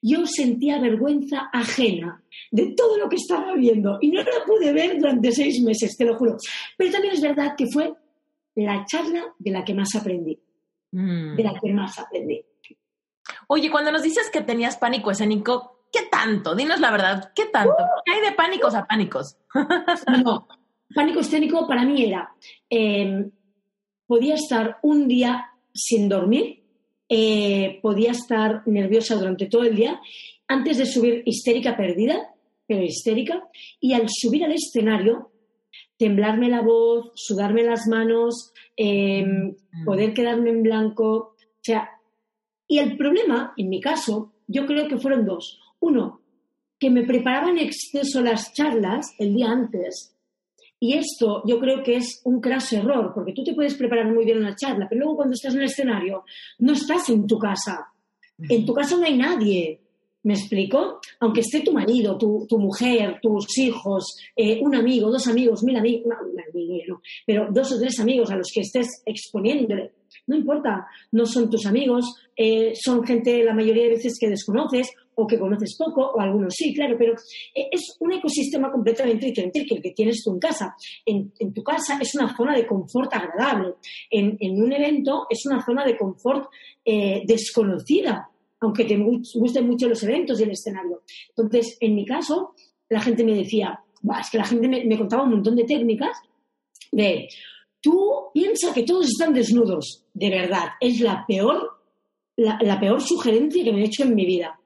yo 0.00 0.26
sentía 0.26 0.78
vergüenza 0.78 1.48
ajena 1.52 2.22
de 2.50 2.74
todo 2.76 2.98
lo 2.98 3.08
que 3.08 3.16
estaba 3.16 3.54
viendo 3.54 3.98
y 4.00 4.10
no 4.10 4.22
la 4.22 4.44
pude 4.46 4.72
ver 4.72 4.98
durante 4.98 5.32
seis 5.32 5.62
meses, 5.62 5.96
te 5.96 6.04
lo 6.04 6.16
juro. 6.16 6.36
Pero 6.76 6.92
también 6.92 7.14
es 7.14 7.20
verdad 7.20 7.54
que 7.56 7.66
fue 7.66 7.92
la 8.56 8.84
charla 8.84 9.24
de 9.38 9.50
la 9.50 9.64
que 9.64 9.74
más 9.74 9.94
aprendí. 9.94 10.38
Mm. 10.92 11.36
De 11.36 11.42
la 11.42 11.54
que 11.58 11.72
más 11.72 11.98
aprendí. 11.98 12.44
Oye, 13.48 13.70
cuando 13.70 13.92
nos 13.92 14.02
dices 14.02 14.28
que 14.30 14.42
tenías 14.42 14.76
pánico 14.76 15.10
escénico, 15.10 15.86
¿qué 15.92 16.00
tanto? 16.10 16.54
Dinos 16.54 16.80
la 16.80 16.90
verdad, 16.90 17.32
¿qué 17.34 17.46
tanto? 17.46 17.76
¿Qué 18.04 18.12
hay 18.12 18.20
de 18.20 18.32
pánicos 18.32 18.74
a 18.74 18.86
pánicos? 18.86 19.36
no, 20.24 20.48
pánico 20.94 21.20
escénico 21.20 21.66
para 21.66 21.84
mí 21.84 22.04
era, 22.04 22.34
em, 22.68 23.30
podía 24.12 24.34
estar 24.34 24.76
un 24.82 25.08
día 25.08 25.46
sin 25.72 26.06
dormir, 26.06 26.64
eh, 27.08 27.78
podía 27.80 28.10
estar 28.10 28.60
nerviosa 28.66 29.14
durante 29.14 29.46
todo 29.46 29.62
el 29.62 29.74
día, 29.74 29.98
antes 30.46 30.76
de 30.76 30.84
subir 30.84 31.22
histérica 31.24 31.78
perdida, 31.78 32.28
pero 32.66 32.82
histérica, 32.82 33.42
y 33.80 33.94
al 33.94 34.10
subir 34.10 34.44
al 34.44 34.52
escenario 34.52 35.30
temblarme 35.96 36.50
la 36.50 36.60
voz, 36.60 37.12
sudarme 37.14 37.62
las 37.62 37.86
manos, 37.88 38.52
em, 38.76 39.54
Mm. 39.72 39.84
poder 39.86 40.12
quedarme 40.12 40.50
en 40.50 40.62
blanco. 40.62 41.06
O 41.06 41.62
sea, 41.62 41.88
y 42.68 42.80
el 42.80 42.98
problema, 42.98 43.54
en 43.56 43.70
mi 43.70 43.80
caso, 43.80 44.34
yo 44.46 44.66
creo 44.66 44.88
que 44.88 44.98
fueron 44.98 45.24
dos. 45.24 45.58
Uno, 45.80 46.20
que 46.78 46.90
me 46.90 47.04
preparaba 47.04 47.48
en 47.48 47.60
exceso 47.60 48.20
las 48.20 48.52
charlas 48.52 49.06
el 49.18 49.32
día 49.34 49.48
antes. 49.50 50.11
Y 50.82 50.94
esto 50.94 51.44
yo 51.46 51.60
creo 51.60 51.80
que 51.80 51.94
es 51.94 52.20
un 52.24 52.40
craso 52.40 52.74
error, 52.74 53.12
porque 53.14 53.32
tú 53.32 53.44
te 53.44 53.54
puedes 53.54 53.76
preparar 53.76 54.12
muy 54.12 54.24
bien 54.24 54.38
una 54.38 54.56
charla, 54.56 54.88
pero 54.88 55.02
luego 55.02 55.14
cuando 55.18 55.34
estás 55.34 55.54
en 55.54 55.60
el 55.60 55.66
escenario 55.66 56.24
no 56.58 56.72
estás 56.72 57.08
en 57.08 57.24
tu 57.24 57.38
casa. 57.38 57.86
En 58.48 58.66
tu 58.66 58.74
casa 58.74 58.96
no 58.96 59.04
hay 59.04 59.16
nadie. 59.16 59.80
¿Me 60.24 60.34
explico? 60.34 60.98
Aunque 61.20 61.42
esté 61.42 61.60
tu 61.60 61.72
marido, 61.72 62.18
tu, 62.18 62.46
tu 62.48 62.58
mujer, 62.58 63.20
tus 63.22 63.56
hijos, 63.58 64.16
eh, 64.34 64.58
un 64.60 64.74
amigo, 64.74 65.08
dos 65.08 65.28
amigos, 65.28 65.62
mil 65.62 65.76
amigos, 65.76 66.06
no, 66.06 66.16
un 66.28 66.40
amigo, 66.40 66.84
no, 66.88 67.02
pero 67.24 67.46
dos 67.52 67.70
o 67.70 67.78
tres 67.78 68.00
amigos 68.00 68.32
a 68.32 68.36
los 68.36 68.50
que 68.52 68.62
estés 68.62 69.02
exponiéndole. 69.06 69.92
No 70.26 70.36
importa, 70.36 70.88
no 71.12 71.26
son 71.26 71.48
tus 71.48 71.64
amigos, 71.64 72.12
eh, 72.36 72.72
son 72.74 73.04
gente 73.04 73.44
la 73.44 73.54
mayoría 73.54 73.84
de 73.84 73.90
veces 73.90 74.18
que 74.18 74.28
desconoces 74.28 74.90
o 75.14 75.26
que 75.26 75.38
conoces 75.38 75.76
poco, 75.78 76.00
o 76.12 76.20
algunos 76.20 76.54
sí, 76.54 76.74
claro, 76.74 76.96
pero 76.98 77.12
eh, 77.54 77.68
es 77.70 77.96
un 78.00 78.12
ecosistema 78.12 78.70
completamente 78.72 79.26
diferente 79.26 79.64
que 79.66 79.74
el 79.76 79.82
que 79.82 79.90
tienes 79.92 80.22
tú 80.24 80.32
en 80.32 80.38
casa. 80.38 80.74
En, 81.04 81.32
en 81.38 81.52
tu 81.52 81.62
casa 81.62 81.98
es 82.00 82.14
una 82.14 82.34
zona 82.36 82.56
de 82.56 82.66
confort 82.66 83.12
agradable. 83.14 83.74
En, 84.10 84.36
en 84.40 84.62
un 84.62 84.72
evento 84.72 85.26
es 85.28 85.44
una 85.46 85.64
zona 85.64 85.84
de 85.84 85.96
confort 85.96 86.48
eh, 86.84 87.22
desconocida, 87.26 88.28
aunque 88.60 88.84
te 88.84 88.96
gu- 88.96 89.22
gusten 89.38 89.66
mucho 89.66 89.88
los 89.88 90.02
eventos 90.02 90.40
y 90.40 90.44
el 90.44 90.50
escenario. 90.52 91.02
Entonces, 91.28 91.76
en 91.80 91.94
mi 91.94 92.04
caso, 92.06 92.54
la 92.88 93.00
gente 93.00 93.24
me 93.24 93.34
decía, 93.34 93.78
"Buah, 94.02 94.20
es 94.20 94.30
que 94.30 94.38
la 94.38 94.44
gente 94.44 94.68
me, 94.68 94.84
me 94.84 94.98
contaba 94.98 95.24
un 95.24 95.30
montón 95.30 95.56
de 95.56 95.64
técnicas 95.64 96.16
de, 96.90 97.28
tú 97.80 98.30
piensa 98.32 98.72
que 98.72 98.82
todos 98.82 99.06
están 99.08 99.32
desnudos, 99.34 100.04
de 100.14 100.30
verdad, 100.30 100.66
es 100.80 101.00
la 101.00 101.24
peor, 101.26 101.70
la, 102.36 102.58
la 102.62 102.78
peor 102.80 103.00
sugerencia 103.00 103.64
que 103.64 103.72
me 103.72 103.82
he 103.82 103.86
hecho 103.86 104.04
en 104.04 104.14
mi 104.14 104.24
vida. 104.26 104.58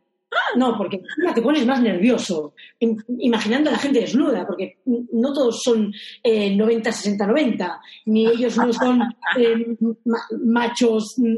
No, 0.54 0.76
porque 0.78 0.96
encima 0.96 1.34
te 1.34 1.42
pones 1.42 1.66
más 1.66 1.80
nervioso, 1.82 2.54
im- 2.80 3.02
imaginando 3.18 3.68
a 3.70 3.72
la 3.72 3.78
gente 3.78 4.00
desnuda, 4.00 4.46
porque 4.46 4.78
no 4.84 5.32
todos 5.32 5.60
son 5.62 5.92
eh, 6.22 6.54
90, 6.54 6.92
60, 6.92 7.26
90, 7.26 7.80
ni 8.06 8.26
ellos 8.28 8.56
no 8.56 8.72
son 8.72 9.02
eh, 9.38 9.76
ma- 10.04 10.28
machos, 10.44 11.14
mm, 11.18 11.36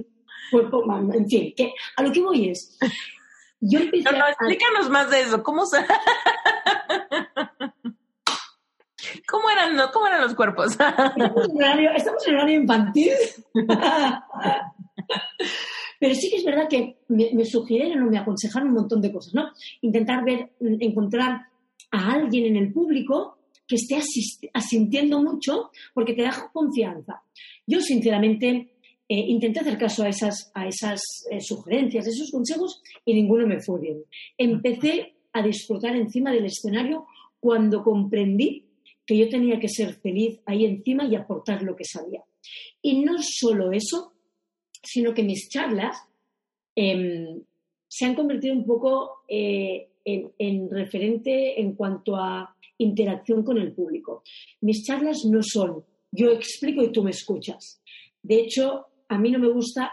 cuerpo, 0.50 0.84
en 1.14 1.26
fin, 1.28 1.52
que 1.56 1.72
a 1.96 2.02
lo 2.02 2.12
que 2.12 2.20
voy 2.22 2.50
es, 2.50 2.78
yo 3.61 3.80
empecé 3.80 4.04
No, 4.12 4.18
no, 4.18 4.24
a- 4.24 4.30
explícanos 4.30 4.88
más 4.90 5.11
de 5.11 5.20
eso. 5.22 5.42
¿Cómo 5.42 5.64
se... 5.66 5.78
¿Cómo 9.26 9.48
eran, 9.50 9.74
no? 9.76 9.90
¿Cómo 9.90 10.06
eran 10.06 10.20
los 10.22 10.34
cuerpos? 10.34 10.72
Estamos 10.72 11.48
en 11.48 11.56
horario, 11.56 11.90
estamos 11.92 12.26
en 12.26 12.34
horario 12.34 12.61
infantil. 12.61 13.12
Pero 15.99 16.14
sí 16.14 16.30
que 16.30 16.36
es 16.36 16.44
verdad 16.44 16.68
que 16.68 16.99
me, 17.09 17.30
me 17.32 17.44
sugirieron 17.44 18.03
o 18.03 18.11
me 18.11 18.18
aconsejaron 18.18 18.68
un 18.68 18.74
montón 18.74 19.01
de 19.01 19.12
cosas, 19.12 19.34
¿no? 19.34 19.51
Intentar 19.80 20.24
ver, 20.24 20.51
encontrar 20.61 21.46
a 21.90 22.12
alguien 22.12 22.46
en 22.46 22.57
el 22.57 22.72
público 22.72 23.38
que 23.66 23.76
esté 23.76 23.99
asintiendo 24.55 25.22
mucho 25.22 25.70
porque 25.92 26.14
te 26.14 26.22
da 26.22 26.51
confianza. 26.53 27.22
Yo, 27.66 27.80
sinceramente, 27.80 28.72
eh, 29.11 29.24
intenté 29.28 29.61
hacer 29.61 29.78
caso 29.78 30.03
a 30.03 30.09
esas, 30.09 30.51
a 30.55 30.66
esas 30.66 31.01
eh, 31.30 31.40
sugerencias, 31.40 32.07
a 32.07 32.11
esos 32.11 32.30
consejos 32.30 32.82
y 33.05 33.14
ninguno 33.14 33.46
me 33.46 33.61
fue 33.61 33.80
bien. 33.80 34.03
Empecé 34.36 35.14
a 35.32 35.42
disfrutar 35.42 35.96
encima 35.96 36.32
del 36.32 36.46
escenario 36.46 37.07
cuando 37.40 37.82
comprendí 37.82 38.66
que 39.07 39.16
yo 39.16 39.28
tenía 39.28 39.59
que 39.59 39.68
ser 39.68 39.94
feliz 39.94 40.40
ahí 40.44 40.64
encima 40.66 41.07
y 41.07 41.14
aportar 41.14 41.62
lo 41.62 41.74
que 41.74 41.84
sabía. 41.84 42.22
Y 42.82 43.01
no 43.03 43.16
solo 43.22 43.72
eso, 43.72 44.12
sino 44.83 45.14
que 45.14 45.22
mis 45.22 45.49
charlas 45.49 45.97
em, 46.76 47.43
se 47.89 48.05
han 48.05 48.14
convertido 48.14 48.55
un 48.55 48.64
poco 48.64 49.22
eh, 49.29 49.89
en, 50.05 50.31
en 50.39 50.70
referente 50.70 51.61
en 51.61 51.74
cuanto 51.74 52.16
a 52.16 52.55
interacción 52.79 53.43
con 53.43 53.59
el 53.59 53.72
público. 53.72 54.22
Mis 54.61 54.85
charlas 54.85 55.24
no 55.24 55.41
son 55.43 55.85
yo 56.11 56.31
explico 56.31 56.83
y 56.83 56.91
tú 56.93 57.03
me 57.03 57.11
escuchas. 57.11 57.83
De 58.22 58.41
hecho, 58.41 58.87
a 59.09 59.18
mí 59.18 59.31
no 59.31 59.39
me 59.39 59.49
gusta, 59.49 59.93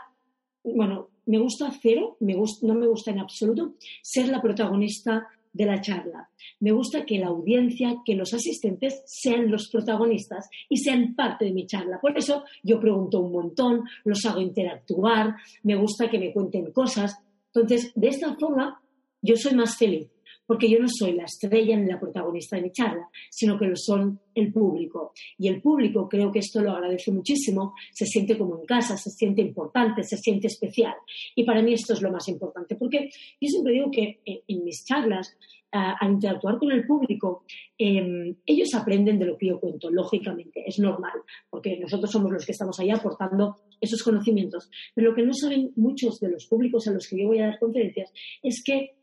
bueno, 0.64 1.10
me 1.26 1.40
gusta 1.40 1.72
cero, 1.82 2.16
me 2.22 2.36
gust- 2.36 2.62
no 2.64 2.74
me 2.74 2.88
gusta 2.88 3.12
en 3.12 3.20
absoluto 3.20 3.74
ser 4.02 4.30
la 4.30 4.42
protagonista 4.42 5.28
de 5.56 5.66
la 5.66 5.80
charla. 5.80 6.30
Me 6.60 6.72
gusta 6.72 7.06
que 7.06 7.18
la 7.18 7.28
audiencia, 7.28 7.96
que 8.06 8.14
los 8.14 8.34
asistentes 8.34 9.02
sean 9.06 9.50
los 9.50 9.70
protagonistas 9.70 10.50
y 10.68 10.78
sean 10.78 11.16
parte 11.16 11.46
de 11.46 11.54
mi 11.54 11.66
charla. 11.66 12.00
Por 12.02 12.18
eso 12.18 12.44
yo 12.62 12.80
pregunto 12.80 13.22
un 13.22 13.32
montón, 13.32 13.84
los 14.04 14.26
hago 14.26 14.42
interactuar, 14.42 15.36
me 15.64 15.76
gusta 15.76 16.10
que 16.10 16.20
me 16.20 16.34
cuenten 16.34 16.72
cosas. 16.74 17.18
Entonces, 17.54 17.94
de 17.96 18.10
esta 18.10 18.36
forma, 18.36 18.82
yo 19.22 19.38
soy 19.38 19.56
más 19.56 19.78
feliz, 19.78 20.12
porque 20.46 20.70
yo 20.70 20.80
no 20.80 20.88
soy 20.88 21.14
la 21.14 21.26
estrella 21.26 21.78
ni 21.78 21.88
la 21.88 22.00
protagonista 22.00 22.56
de 22.56 22.64
mi 22.64 22.72
charla, 22.72 23.08
sino 23.30 23.58
que 23.58 23.68
lo 23.68 23.76
son 23.76 24.20
el 24.34 24.52
público. 24.52 25.14
Y 25.38 25.48
el 25.48 25.62
público, 25.62 26.08
creo 26.10 26.32
que 26.32 26.40
esto 26.40 26.62
lo 26.62 26.72
agradece 26.72 27.12
muchísimo, 27.12 27.74
se 27.92 28.06
siente 28.06 28.38
como 28.38 28.60
en 28.60 28.66
casa, 28.66 28.98
se 28.98 29.10
siente 29.10 29.42
importante, 29.42 30.04
se 30.04 30.18
siente 30.18 30.48
especial. 30.48 30.96
Y 31.36 31.44
para 31.44 31.62
mí 31.62 31.74
esto 31.74 31.94
es 31.94 32.02
lo 32.02 32.12
más 32.12 32.28
importante, 32.28 32.76
porque 32.76 33.10
yo 33.40 33.50
siempre 33.50 33.74
digo 33.74 33.92
que 33.92 34.22
en, 34.26 34.40
en 34.48 34.64
mis 34.64 34.86
charlas, 34.86 35.38
ah, 35.72 35.96
al 36.00 36.14
interactuar 36.14 36.58
con 36.58 36.72
el 36.72 36.86
público, 36.86 37.44
eh, 37.78 38.36
ellos 38.46 38.74
aprenden 38.76 39.20
de 39.20 39.26
lo 39.26 39.38
que 39.38 39.48
yo 39.48 39.60
cuento, 39.60 39.90
lógicamente, 39.90 40.64
es 40.66 40.80
normal, 40.80 41.20
porque 41.50 41.78
nosotros 41.78 42.12
somos 42.12 42.32
los 42.32 42.46
que 42.46 42.52
estamos 42.52 42.80
ahí 42.80 42.90
aportando 42.90 43.56
esos 43.82 44.04
conocimientos. 44.04 44.70
Pero 44.94 45.10
lo 45.10 45.16
que 45.16 45.24
no 45.24 45.34
saben 45.34 45.72
muchos 45.76 46.20
de 46.20 46.30
los 46.30 46.46
públicos 46.48 46.88
a 46.88 46.92
los 46.92 47.08
que 47.08 47.22
yo 47.22 47.28
voy 47.28 47.40
a 47.40 47.48
dar 47.48 47.60
conferencias 47.60 48.12
es 48.42 48.64
que 48.64 48.96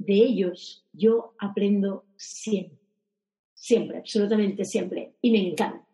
de 0.00 0.14
ellos 0.14 0.82
yo 0.92 1.34
aprendo 1.38 2.06
siempre, 2.16 2.78
siempre, 3.52 3.98
absolutamente 3.98 4.64
siempre, 4.64 5.14
y 5.20 5.30
me 5.30 5.46
encanta, 5.48 5.86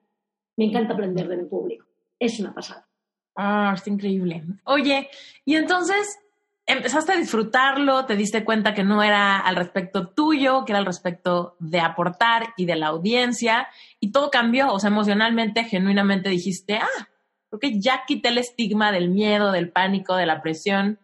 me 0.57 0.67
encanta 0.67 0.95
aprender 0.95 1.27
de 1.27 1.37
mi 1.39 1.45
público, 1.45 1.85
es 2.19 2.39
una 2.39 2.55
pasada. 2.55 2.89
Ah, 3.35 3.73
está 3.75 3.91
increíble. 3.91 4.45
Oye, 4.65 5.11
y 5.45 5.57
entonces 5.57 6.19
empezaste 6.67 7.13
a 7.13 7.17
disfrutarlo, 7.17 8.07
te 8.07 8.15
diste 8.15 8.45
cuenta 8.45 8.75
que 8.75 8.85
no 8.85 9.03
era 9.03 9.39
al 9.39 9.57
respecto 9.57 10.09
tuyo, 10.09 10.65
que 10.65 10.73
era 10.73 10.79
al 10.79 10.87
respecto 10.87 11.57
de 11.59 11.81
aportar 11.81 12.55
y 12.57 12.65
de 12.65 12.77
la 12.77 12.89
audiencia, 12.89 13.67
y 13.99 14.13
todo 14.13 14.31
cambió, 14.31 14.73
o 14.73 14.79
sea, 14.79 14.89
emocionalmente, 14.89 15.65
genuinamente 15.65 16.31
dijiste, 16.31 16.77
ah, 16.77 17.09
creo 17.49 17.59
que 17.59 17.81
ya 17.81 18.05
quité 18.07 18.29
el 18.29 18.39
estigma 18.39 18.93
del 18.93 19.11
miedo, 19.11 19.51
del 19.51 19.71
pánico, 19.71 20.15
de 20.15 20.27
la 20.27 20.41
presión, 20.43 21.01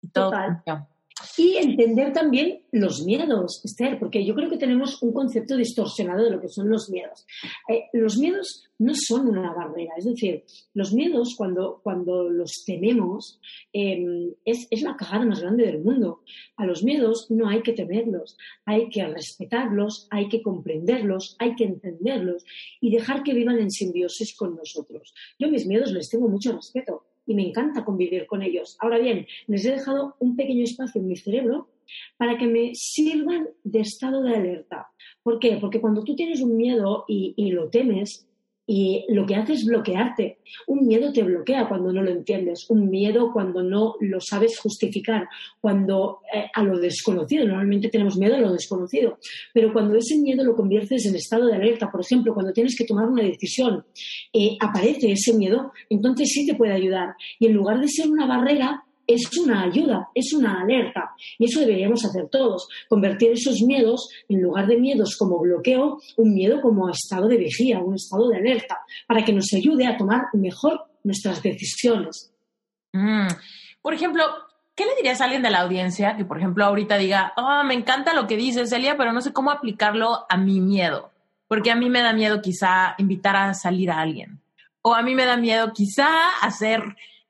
y 0.00 0.08
todo 0.08 0.30
Total. 0.30 0.62
cambió. 0.64 0.93
Y 1.36 1.56
entender 1.56 2.12
también 2.12 2.62
los 2.72 3.04
miedos, 3.04 3.60
Esther, 3.64 3.98
porque 4.00 4.24
yo 4.24 4.34
creo 4.34 4.50
que 4.50 4.56
tenemos 4.56 5.00
un 5.00 5.12
concepto 5.12 5.56
distorsionado 5.56 6.24
de 6.24 6.30
lo 6.30 6.40
que 6.40 6.48
son 6.48 6.68
los 6.68 6.90
miedos. 6.90 7.24
Eh, 7.68 7.84
los 7.92 8.18
miedos 8.18 8.64
no 8.78 8.92
son 8.96 9.28
una 9.28 9.54
barrera, 9.54 9.94
es 9.96 10.06
decir, 10.06 10.44
los 10.74 10.92
miedos 10.92 11.34
cuando, 11.36 11.80
cuando 11.84 12.28
los 12.28 12.64
tememos 12.66 13.40
eh, 13.72 14.34
es, 14.44 14.66
es 14.70 14.82
la 14.82 14.96
cagada 14.96 15.24
más 15.24 15.40
grande 15.40 15.66
del 15.66 15.82
mundo. 15.82 16.22
A 16.56 16.66
los 16.66 16.82
miedos 16.82 17.30
no 17.30 17.48
hay 17.48 17.62
que 17.62 17.74
temerlos, 17.74 18.36
hay 18.64 18.88
que 18.88 19.06
respetarlos, 19.06 20.08
hay 20.10 20.28
que 20.28 20.42
comprenderlos, 20.42 21.36
hay 21.38 21.54
que 21.54 21.64
entenderlos 21.64 22.44
y 22.80 22.90
dejar 22.90 23.22
que 23.22 23.34
vivan 23.34 23.60
en 23.60 23.70
simbiosis 23.70 24.34
con 24.36 24.56
nosotros. 24.56 25.14
Yo 25.38 25.48
mis 25.48 25.66
miedos 25.66 25.92
les 25.92 26.10
tengo 26.10 26.28
mucho 26.28 26.52
respeto 26.52 27.04
y 27.26 27.34
me 27.34 27.46
encanta 27.46 27.84
convivir 27.84 28.26
con 28.26 28.42
ellos. 28.42 28.76
Ahora 28.80 28.98
bien, 28.98 29.26
les 29.46 29.64
he 29.64 29.72
dejado 29.72 30.16
un 30.18 30.36
pequeño 30.36 30.64
espacio 30.64 31.00
en 31.00 31.08
mi 31.08 31.16
cerebro 31.16 31.68
para 32.16 32.38
que 32.38 32.46
me 32.46 32.72
sirvan 32.74 33.48
de 33.62 33.80
estado 33.80 34.22
de 34.22 34.34
alerta. 34.34 34.88
¿Por 35.22 35.38
qué? 35.38 35.58
Porque 35.60 35.80
cuando 35.80 36.02
tú 36.02 36.14
tienes 36.14 36.40
un 36.40 36.56
miedo 36.56 37.04
y, 37.08 37.34
y 37.36 37.50
lo 37.50 37.68
temes, 37.70 38.26
y 38.66 39.04
lo 39.08 39.26
que 39.26 39.36
hace 39.36 39.54
es 39.54 39.64
bloquearte. 39.64 40.38
Un 40.66 40.86
miedo 40.86 41.12
te 41.12 41.22
bloquea 41.22 41.68
cuando 41.68 41.92
no 41.92 42.02
lo 42.02 42.10
entiendes, 42.10 42.66
un 42.68 42.88
miedo 42.88 43.30
cuando 43.32 43.62
no 43.62 43.94
lo 44.00 44.20
sabes 44.20 44.58
justificar, 44.58 45.28
cuando 45.60 46.20
eh, 46.32 46.46
a 46.52 46.62
lo 46.62 46.78
desconocido, 46.78 47.46
normalmente 47.46 47.88
tenemos 47.88 48.16
miedo 48.16 48.36
a 48.36 48.40
lo 48.40 48.52
desconocido, 48.52 49.18
pero 49.52 49.72
cuando 49.72 49.96
ese 49.96 50.18
miedo 50.18 50.44
lo 50.44 50.56
conviertes 50.56 51.06
en 51.06 51.14
estado 51.14 51.46
de 51.46 51.56
alerta, 51.56 51.90
por 51.90 52.00
ejemplo, 52.00 52.32
cuando 52.32 52.52
tienes 52.52 52.76
que 52.76 52.84
tomar 52.84 53.08
una 53.08 53.22
decisión, 53.22 53.84
eh, 54.32 54.56
aparece 54.60 55.12
ese 55.12 55.34
miedo, 55.34 55.72
entonces 55.90 56.30
sí 56.32 56.46
te 56.46 56.54
puede 56.54 56.72
ayudar. 56.72 57.14
Y 57.38 57.46
en 57.46 57.54
lugar 57.54 57.80
de 57.80 57.88
ser 57.88 58.08
una 58.08 58.26
barrera, 58.26 58.84
es 59.06 59.36
una 59.38 59.62
ayuda, 59.62 60.08
es 60.14 60.32
una 60.32 60.62
alerta. 60.62 61.14
Y 61.38 61.46
eso 61.46 61.60
deberíamos 61.60 62.04
hacer 62.04 62.28
todos, 62.30 62.68
convertir 62.88 63.32
esos 63.32 63.60
miedos, 63.62 64.08
en 64.28 64.42
lugar 64.42 64.66
de 64.66 64.76
miedos 64.76 65.16
como 65.18 65.38
bloqueo, 65.38 65.98
un 66.16 66.34
miedo 66.34 66.60
como 66.60 66.88
estado 66.88 67.28
de 67.28 67.36
vigía, 67.36 67.80
un 67.80 67.94
estado 67.94 68.28
de 68.28 68.38
alerta, 68.38 68.78
para 69.06 69.24
que 69.24 69.32
nos 69.32 69.52
ayude 69.54 69.86
a 69.86 69.96
tomar 69.96 70.26
mejor 70.32 70.84
nuestras 71.02 71.42
decisiones. 71.42 72.32
Mm. 72.92 73.28
Por 73.82 73.94
ejemplo, 73.94 74.24
¿qué 74.74 74.86
le 74.86 74.96
dirías 74.96 75.20
a 75.20 75.24
alguien 75.24 75.42
de 75.42 75.50
la 75.50 75.60
audiencia 75.60 76.16
que, 76.16 76.24
por 76.24 76.38
ejemplo, 76.38 76.64
ahorita 76.64 76.96
diga, 76.96 77.32
oh, 77.36 77.64
me 77.64 77.74
encanta 77.74 78.14
lo 78.14 78.26
que 78.26 78.36
dices, 78.36 78.70
Celia, 78.70 78.96
pero 78.96 79.12
no 79.12 79.20
sé 79.20 79.32
cómo 79.32 79.50
aplicarlo 79.50 80.26
a 80.28 80.36
mi 80.36 80.60
miedo? 80.60 81.14
porque 81.48 81.70
a 81.70 81.76
mí 81.76 81.88
me 81.90 82.02
da 82.02 82.12
miedo 82.12 82.42
quizá 82.42 82.94
invitar 82.98 83.36
a 83.36 83.54
salir 83.54 83.90
a 83.90 84.00
alguien. 84.00 84.40
O 84.82 84.94
a 84.94 85.02
mí 85.02 85.14
me 85.14 85.24
da 85.24 85.36
miedo 85.36 85.72
quizá 85.72 86.30
hacer, 86.42 86.82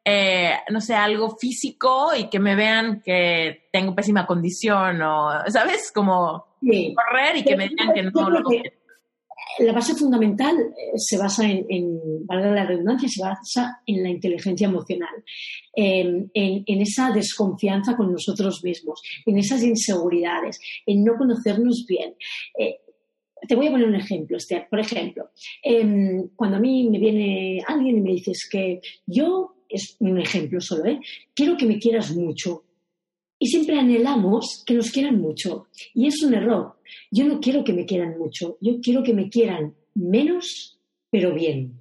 eh, 0.05 0.55
no 0.71 0.81
sé, 0.81 0.95
algo 0.95 1.37
físico 1.37 2.11
y 2.17 2.29
que 2.29 2.39
me 2.39 2.55
vean 2.55 3.01
que 3.01 3.69
tengo 3.73 3.95
pésima 3.95 4.27
condición 4.27 5.01
o, 5.03 5.31
¿sabes? 5.49 5.91
Como 5.93 6.47
correr 6.61 7.37
y 7.37 7.43
que 7.43 7.57
me 7.57 7.69
digan 7.69 7.93
que 7.95 8.03
no 8.03 8.31
lo 8.31 8.43
la 9.59 9.73
base 9.73 9.95
fundamental 9.95 10.57
eh, 10.57 10.93
se 10.97 11.17
basa 11.19 11.49
en, 11.49 11.67
en, 11.69 12.27
valga 12.27 12.51
la 12.51 12.67
redundancia, 12.67 13.09
se 13.09 13.23
basa 13.23 13.81
en 13.87 14.03
la 14.03 14.09
inteligencia 14.09 14.67
emocional, 14.67 15.15
en, 15.75 16.31
esa 16.35 17.11
desconfianza 17.11 17.97
con 17.97 18.13
nosotros 18.13 18.63
mismos, 18.65 19.01
en 19.27 19.39
esas 19.39 19.63
inseguridades, 19.63 20.61
en 20.87 21.05
no 21.05 21.17
conocernos 21.17 21.85
bien. 21.87 22.15
Eh, 22.59 22.81
te 23.47 23.55
voy 23.55 23.69
a 23.69 23.71
poner 23.71 23.89
un 23.89 23.95
ejemplo, 23.95 24.37
Esther. 24.37 24.67
Por 24.71 24.81
ejemplo, 24.81 25.31
em, 25.63 26.29
cuando 26.35 26.57
a 26.57 26.61
mí 26.61 26.89
me 26.89 26.99
viene 26.99 27.63
alguien 27.67 27.99
y 27.99 28.01
me 28.01 28.13
dices 28.13 28.49
que 28.51 28.81
yo, 29.07 29.54
es 29.75 29.97
un 30.01 30.19
ejemplo 30.19 30.61
solo, 30.61 30.87
¿eh? 30.87 31.01
quiero 31.35 31.57
que 31.57 31.67
me 31.67 31.79
quieras 31.79 32.15
mucho. 32.15 32.65
Y 33.39 33.47
siempre 33.49 33.79
anhelamos 33.79 34.63
que 34.65 34.75
nos 34.75 34.91
quieran 34.91 35.21
mucho. 35.21 35.67
Y 35.93 36.07
es 36.07 36.23
un 36.23 36.35
error. 36.35 36.77
Yo 37.11 37.27
no 37.27 37.41
quiero 37.41 37.65
que 37.65 37.73
me 37.73 37.85
quieran 37.85 38.19
mucho, 38.19 38.57
yo 38.61 38.81
quiero 38.81 39.03
que 39.03 39.13
me 39.13 39.29
quieran 39.29 39.75
menos, 39.95 40.79
pero 41.11 41.35
bien. 41.35 41.81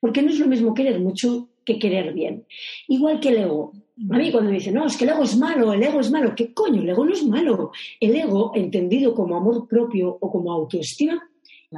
Porque 0.00 0.22
no 0.22 0.30
es 0.30 0.38
lo 0.38 0.46
mismo 0.46 0.74
querer 0.74 1.00
mucho 1.00 1.48
que 1.64 1.78
querer 1.78 2.12
bien. 2.12 2.44
Igual 2.88 3.20
que 3.20 3.28
el 3.30 3.38
ego. 3.38 3.72
A 4.10 4.18
mí 4.18 4.32
cuando 4.32 4.50
me 4.50 4.56
dicen, 4.56 4.74
no, 4.74 4.86
es 4.86 4.96
que 4.96 5.04
el 5.04 5.10
ego 5.10 5.22
es 5.22 5.36
malo, 5.36 5.72
el 5.72 5.82
ego 5.82 6.00
es 6.00 6.10
malo, 6.10 6.34
¿qué 6.34 6.52
coño? 6.52 6.82
El 6.82 6.88
ego 6.88 7.04
no 7.04 7.12
es 7.12 7.24
malo. 7.24 7.72
El 8.00 8.16
ego, 8.16 8.52
entendido 8.54 9.14
como 9.14 9.36
amor 9.36 9.68
propio 9.68 10.16
o 10.20 10.30
como 10.30 10.52
autoestima, 10.52 11.22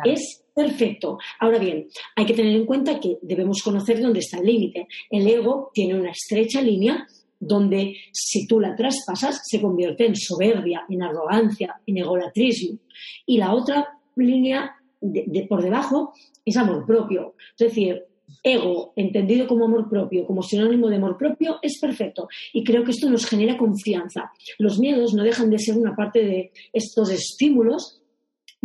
es 0.05 0.45
perfecto. 0.55 1.19
Ahora 1.41 1.59
bien, 1.59 1.87
hay 2.17 2.27
que 2.27 2.35
tener 2.35 2.55
en 2.55 2.67
cuenta 2.67 3.01
que 3.01 3.19
debemos 3.23 3.63
conocer 3.63 4.01
dónde 4.01 4.21
está 4.21 4.39
el 4.39 4.47
límite. 4.47 4.87
El 5.11 5.27
ego 5.27 5.71
tiene 5.73 5.99
una 5.99 6.11
estrecha 6.11 6.61
línea 6.61 7.07
donde 7.39 7.97
si 8.13 8.47
tú 8.47 8.61
la 8.61 8.75
traspasas 8.75 9.41
se 9.45 9.61
convierte 9.61 10.07
en 10.07 10.17
soberbia, 10.17 10.85
en 10.89 11.03
arrogancia, 11.03 11.81
en 11.87 11.99
egolatrismo. 11.99 12.79
Y 13.27 13.39
la 13.39 13.53
otra 13.55 13.99
línea 14.17 14.77
de, 15.01 15.47
por 15.49 15.63
debajo 15.63 16.15
es 16.45 16.57
amor 16.57 16.87
propio. 16.87 17.35
Es 17.59 17.69
decir, 17.69 18.03
ego, 18.43 18.93
entendido 18.97 19.47
como 19.47 19.67
amor 19.67 19.89
propio, 19.89 20.27
como 20.27 20.43
sinónimo 20.43 20.89
de 20.89 20.97
amor 20.97 21.19
propio, 21.19 21.59
es 21.63 21.79
perfecto. 21.81 22.29
Y 22.53 22.65
creo 22.65 22.85
que 22.85 22.93
esto 22.93 23.11
nos 23.11 23.27
genera 23.27 23.59
confianza. 23.59 24.31
Los 24.59 24.79
miedos 24.79 25.13
no 25.15 25.23
dejan 25.23 25.51
de 25.51 25.59
ser 25.59 25.77
una 25.77 25.95
parte 25.95 26.25
de 26.25 26.53
estos 26.73 27.11
estímulos 27.11 28.01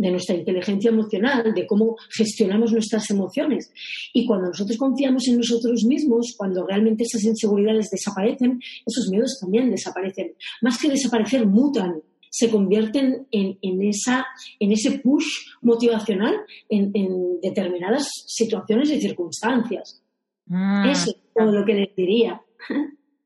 de 0.00 0.10
nuestra 0.10 0.34
inteligencia 0.34 0.88
emocional, 0.88 1.52
de 1.54 1.66
cómo 1.66 1.96
gestionamos 2.10 2.72
nuestras 2.72 3.10
emociones. 3.10 3.70
Y 4.14 4.24
cuando 4.26 4.48
nosotros 4.48 4.78
confiamos 4.78 5.28
en 5.28 5.36
nosotros 5.36 5.84
mismos, 5.84 6.34
cuando 6.36 6.66
realmente 6.66 7.04
esas 7.04 7.22
inseguridades 7.24 7.90
desaparecen, 7.90 8.58
esos 8.86 9.08
miedos 9.10 9.38
también 9.40 9.70
desaparecen. 9.70 10.32
Más 10.62 10.78
que 10.78 10.88
desaparecer, 10.88 11.46
mutan, 11.46 12.00
se 12.30 12.48
convierten 12.48 13.26
en, 13.30 13.82
esa, 13.82 14.26
en 14.58 14.72
ese 14.72 15.00
push 15.00 15.26
motivacional 15.60 16.34
en, 16.68 17.40
determinadas 17.42 18.08
situaciones 18.26 18.90
y 18.90 19.00
circunstancias. 19.00 20.02
Mm. 20.46 20.88
Eso 20.88 21.10
es 21.10 21.16
todo 21.34 21.52
lo 21.52 21.64
que 21.64 21.74
les 21.74 21.94
diría. 21.94 22.40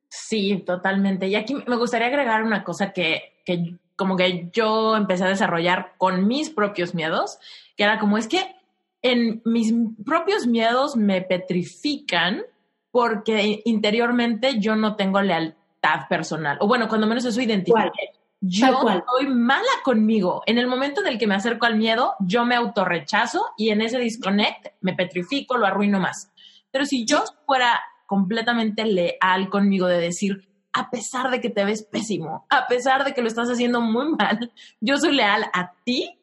Sí, 0.08 0.62
totalmente. 0.66 1.28
Y 1.28 1.36
aquí 1.36 1.54
me 1.66 1.76
gustaría 1.76 2.08
agregar 2.08 2.42
una 2.42 2.64
cosa 2.64 2.92
que, 2.92 3.20
que 3.44 3.76
como 3.96 4.16
que 4.16 4.50
yo 4.52 4.96
empecé 4.96 5.24
a 5.24 5.28
desarrollar 5.28 5.94
con 5.98 6.26
mis 6.26 6.50
propios 6.50 6.94
miedos, 6.94 7.38
que 7.76 7.84
era 7.84 7.98
como 7.98 8.18
es 8.18 8.28
que 8.28 8.54
en 9.02 9.42
mis 9.44 9.72
propios 10.04 10.46
miedos 10.46 10.96
me 10.96 11.22
petrifican 11.22 12.42
porque 12.90 13.60
interiormente 13.64 14.58
yo 14.58 14.76
no 14.76 14.96
tengo 14.96 15.20
lealtad 15.20 16.08
personal, 16.08 16.56
o 16.60 16.66
bueno, 16.66 16.88
cuando 16.88 17.06
menos 17.06 17.24
eso 17.24 17.40
identifique. 17.40 18.12
Yo 18.46 18.78
soy 19.08 19.26
mala 19.26 19.64
conmigo. 19.82 20.42
En 20.44 20.58
el 20.58 20.66
momento 20.66 21.00
en 21.00 21.06
el 21.06 21.18
que 21.18 21.26
me 21.26 21.34
acerco 21.34 21.64
al 21.64 21.76
miedo, 21.76 22.14
yo 22.20 22.44
me 22.44 22.54
autorrechazo 22.54 23.52
y 23.56 23.70
en 23.70 23.80
ese 23.80 23.98
disconnect 23.98 24.66
me 24.82 24.92
petrifico, 24.92 25.56
lo 25.56 25.66
arruino 25.66 25.98
más. 25.98 26.30
Pero 26.70 26.84
si 26.84 27.06
yo 27.06 27.24
fuera 27.46 27.80
completamente 28.06 28.84
leal 28.84 29.48
conmigo 29.48 29.86
de 29.86 29.98
decir, 29.98 30.46
a 30.74 30.90
pesar 30.90 31.30
de 31.30 31.40
que 31.40 31.50
te 31.50 31.64
ves 31.64 31.84
pésimo, 31.84 32.46
a 32.50 32.66
pesar 32.66 33.04
de 33.04 33.14
que 33.14 33.22
lo 33.22 33.28
estás 33.28 33.48
haciendo 33.48 33.80
muy 33.80 34.10
mal, 34.16 34.52
yo 34.80 34.96
soy 34.96 35.14
leal 35.14 35.44
a 35.52 35.72
ti, 35.84 36.18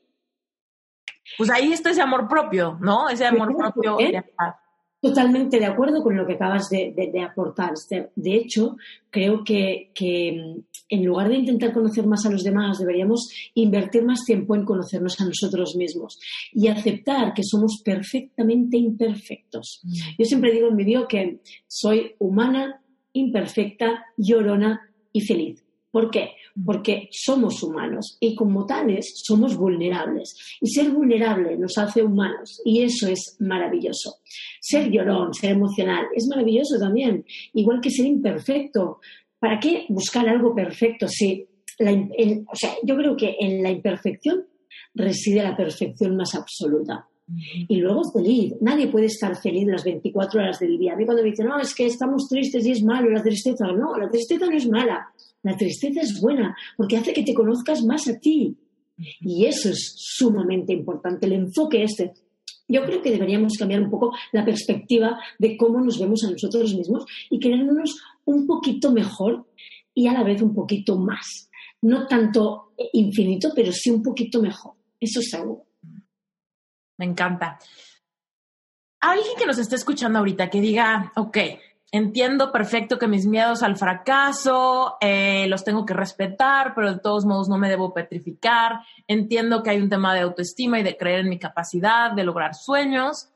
pues 1.38 1.50
ahí 1.50 1.72
está 1.72 1.92
ese 1.92 2.02
amor 2.02 2.28
propio, 2.28 2.78
¿no? 2.82 3.10
Ese 3.10 3.26
amor 3.26 3.56
propio. 3.56 3.98
Totalmente 5.02 5.58
de 5.58 5.66
acuerdo 5.66 6.04
con 6.04 6.16
lo 6.16 6.28
que 6.28 6.34
acabas 6.34 6.70
de, 6.70 7.12
aportar, 7.28 7.74
Esther. 7.74 8.12
De 8.16 8.36
hecho, 8.36 8.76
creo 9.10 9.44
que, 9.44 9.92
que, 9.96 10.32
mm, 10.32 10.64
en 10.90 11.06
lugar 11.06 11.28
de 11.30 11.38
intentar 11.38 11.74
conocer 11.74 12.06
más 12.06 12.24
a 12.28 12.30
los 12.30 12.44
demás, 12.44 12.78
deberíamos 12.78 13.28
invertir 13.56 14.04
más 14.04 14.24
tiempo 14.26 14.54
en 14.54 14.64
conocernos 14.64 15.20
a 15.20 15.26
nosotros 15.26 15.76
mismos 15.76 16.20
y 16.54 16.68
aceptar 16.68 17.34
que 17.34 17.44
somos 17.44 17.82
perfectamente 17.84 18.78
imperfectos. 18.78 19.82
Mm. 19.82 19.92
Yo 20.20 20.26
siempre 20.26 20.52
digo 20.52 20.68
en 20.68 20.76
mi 20.76 20.84
video 20.84 21.08
que 21.08 21.40
soy 21.66 22.14
humana, 22.20 22.82
imperfecta, 23.14 24.06
llorona 24.18 24.90
y 25.12 25.22
feliz. 25.22 25.64
¿Por 25.92 26.10
qué? 26.10 26.32
Porque 26.66 27.10
somos 27.12 27.62
humanos 27.64 28.18
y 28.22 28.34
como 28.36 28.66
tales 28.66 29.14
somos 29.26 29.58
vulnerables. 29.58 30.58
Y 30.62 30.70
ser 30.70 30.90
vulnerable 30.90 31.58
nos 31.58 31.78
hace 31.78 32.02
humanos 32.02 32.62
y 32.64 32.82
eso 32.82 33.08
es 33.08 33.36
maravilloso. 33.40 34.20
Ser 34.62 34.90
llorón, 34.90 35.34
ser 35.34 35.52
emocional, 35.52 36.06
es 36.16 36.28
maravilloso 36.28 36.80
también, 36.80 37.26
igual 37.54 37.82
que 37.82 37.90
ser 37.90 38.06
imperfecto. 38.06 39.00
¿Para 39.38 39.60
qué 39.60 39.86
buscar 39.90 40.30
algo 40.30 40.56
perfecto 40.56 41.08
si 41.08 41.48
o 41.80 42.56
sea, 42.56 42.74
yo 42.84 42.96
creo 42.96 43.16
que 43.16 43.38
en 43.40 43.64
la 43.64 43.72
imperfección 43.72 44.46
reside 44.94 45.44
la 45.44 45.56
perfección 45.56 46.16
más 46.16 46.36
absoluta. 46.36 47.08
Y 47.68 47.78
luego 47.78 48.04
feliz. 48.12 48.54
Nadie 48.62 48.88
puede 48.88 49.06
estar 49.06 49.36
feliz 49.42 49.68
las 49.68 49.84
24 49.84 50.42
horas 50.42 50.60
del 50.60 50.78
día. 50.78 50.94
A 50.94 50.96
mí 50.96 51.06
cuando 51.06 51.24
me 51.24 51.30
dicen, 51.30 51.48
no, 51.48 51.60
es 51.60 51.74
que 51.74 51.86
estamos 51.86 52.28
tristes 52.28 52.66
y 52.66 52.72
es 52.72 52.84
malo 52.84 53.10
la 53.10 53.22
tristeza. 53.22 53.68
No, 53.68 53.98
la 53.98 54.10
tristeza 54.10 54.46
no 54.46 54.58
es 54.58 54.68
mala. 54.68 55.08
La 55.44 55.56
tristeza 55.58 56.02
es 56.02 56.20
buena 56.20 56.56
porque 56.78 56.98
hace 56.98 57.14
que 57.14 57.24
te 57.24 57.34
conozcas 57.34 57.84
más 57.84 58.08
a 58.08 58.20
ti. 58.20 58.58
Y 59.22 59.46
eso 59.46 59.70
es 59.70 59.94
sumamente 59.98 60.74
importante, 60.74 61.26
el 61.26 61.34
enfoque 61.34 61.84
este. 61.84 62.14
Yo 62.68 62.86
creo 62.86 63.02
que 63.02 63.12
deberíamos 63.12 63.58
cambiar 63.58 63.82
un 63.82 63.90
poco 63.90 64.14
la 64.32 64.46
perspectiva 64.46 65.20
de 65.40 65.58
cómo 65.58 65.82
nos 65.82 66.00
vemos 66.00 66.24
a 66.24 66.32
nosotros 66.32 66.74
mismos 66.76 67.06
y 67.30 67.40
querernos 67.40 68.00
un 68.26 68.48
poquito 68.48 68.92
mejor 68.92 69.46
y 69.94 70.08
a 70.08 70.14
la 70.14 70.24
vez 70.24 70.42
un 70.42 70.54
poquito 70.54 70.98
más. 70.98 71.50
No 71.82 72.08
tanto 72.08 72.74
infinito, 72.94 73.50
pero 73.56 73.72
sí 73.72 73.90
un 73.90 74.02
poquito 74.02 74.42
mejor. 74.42 74.74
Eso 75.00 75.20
es 75.20 75.34
algo. 75.34 75.66
Me 77.02 77.08
encanta. 77.08 77.58
Alguien 79.00 79.36
que 79.36 79.48
nos 79.48 79.58
esté 79.58 79.76
escuchando 79.76 80.20
ahorita 80.20 80.52
que 80.52 80.62
diga, 80.62 81.12
ok, 81.16 81.36
entiendo 81.92 82.52
perfecto 82.52 83.00
que 83.00 83.08
mis 83.08 83.26
miedos 83.26 83.64
al 83.64 83.76
fracaso 83.76 84.98
eh, 85.02 85.48
los 85.48 85.64
tengo 85.64 85.84
que 85.84 85.96
respetar, 85.96 86.76
pero 86.76 86.94
de 86.94 87.00
todos 87.00 87.26
modos 87.26 87.50
no 87.50 87.58
me 87.58 87.70
debo 87.70 87.92
petrificar. 87.92 88.82
Entiendo 89.08 89.64
que 89.64 89.72
hay 89.72 89.82
un 89.82 89.90
tema 89.90 90.14
de 90.14 90.20
autoestima 90.20 90.80
y 90.80 90.84
de 90.84 90.96
creer 90.96 91.22
en 91.22 91.30
mi 91.30 91.40
capacidad 91.40 92.12
de 92.12 92.24
lograr 92.24 92.54
sueños. 92.54 93.32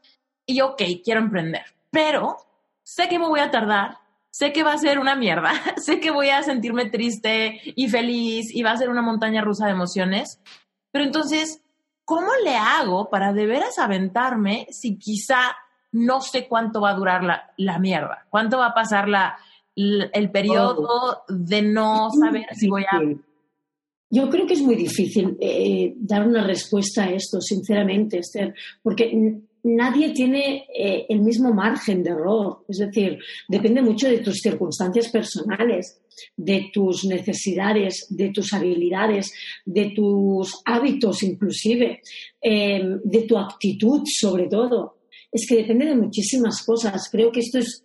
Y 0.46 0.62
ok, 0.62 0.84
quiero 1.04 1.22
emprender, 1.22 1.64
pero 1.90 2.38
sé 2.84 3.10
que 3.10 3.18
me 3.18 3.28
voy 3.28 3.40
a 3.40 3.50
tardar, 3.50 3.98
sé 4.30 4.54
que 4.54 4.62
va 4.62 4.74
a 4.74 4.78
ser 4.78 5.00
una 5.00 5.16
mierda, 5.16 5.54
sé 5.78 6.00
que 6.00 6.12
voy 6.12 6.30
a 6.30 6.44
sentirme 6.44 6.92
triste 6.92 7.60
y 7.64 7.90
feliz 7.90 8.54
y 8.54 8.62
va 8.62 8.74
a 8.74 8.78
ser 8.78 8.92
una 8.92 9.02
montaña 9.02 9.42
rusa 9.42 9.66
de 9.66 9.72
emociones. 9.72 10.40
Pero 10.92 11.04
entonces, 11.04 11.65
¿cómo 12.06 12.28
le 12.44 12.56
hago 12.56 13.10
para 13.10 13.34
de 13.34 13.46
veras 13.46 13.78
aventarme 13.80 14.68
si 14.70 14.98
quizá 14.98 15.56
no 15.92 16.22
sé 16.22 16.48
cuánto 16.48 16.82
va 16.82 16.92
a 16.92 16.96
durar 16.96 17.24
la, 17.58 17.80
mierda? 17.80 18.26
¿Cuánto 18.30 18.60
va 18.60 18.68
a 18.68 18.74
pasar 18.74 19.10
la, 19.10 19.38
el 19.76 20.32
periodo 20.32 20.88
oh. 20.88 21.24
de 21.28 21.62
no 21.62 22.10
saber 22.12 22.46
si 22.54 22.70
voy 22.70 22.84
a... 22.84 23.02
Yo 24.12 24.30
creo 24.30 24.46
que 24.46 24.54
es 24.54 24.62
muy 24.62 24.76
difícil 24.76 25.36
eh, 25.42 25.94
dar 25.98 26.26
una 26.26 26.46
respuesta 26.46 27.06
a 27.06 27.10
esto, 27.10 27.42
sinceramente, 27.42 28.20
Esther, 28.20 28.54
porque 28.84 29.42
nadie 29.66 30.14
tiene 30.14 30.66
eh, 30.74 31.06
el 31.10 31.22
mismo 31.22 31.54
margen 31.54 32.04
de 32.04 32.12
error. 32.12 32.64
Es 32.68 32.78
decir, 32.78 33.20
depende 33.48 33.82
mucho 33.82 34.08
de 34.08 34.20
tus 34.20 34.40
circunstancias 34.40 35.10
personales 35.10 36.00
de 36.36 36.70
tus 36.74 37.06
necesidades, 37.06 38.08
de 38.10 38.30
tus 38.30 38.54
habilidades, 38.54 39.34
de 39.66 39.92
tus 39.96 40.62
hábitos 40.66 41.24
inclusive, 41.24 42.02
em, 42.42 43.00
de 43.04 43.22
tu 43.24 43.38
actitud 43.38 44.04
sobre 44.06 44.48
todo. 44.48 45.00
Es 45.32 45.46
que 45.48 45.58
depende 45.58 45.86
de 45.86 45.96
muchísimas 45.96 46.64
cosas. 46.66 47.10
Creo 47.12 47.32
que 47.32 47.42
esto 47.42 47.60
es 47.60 47.84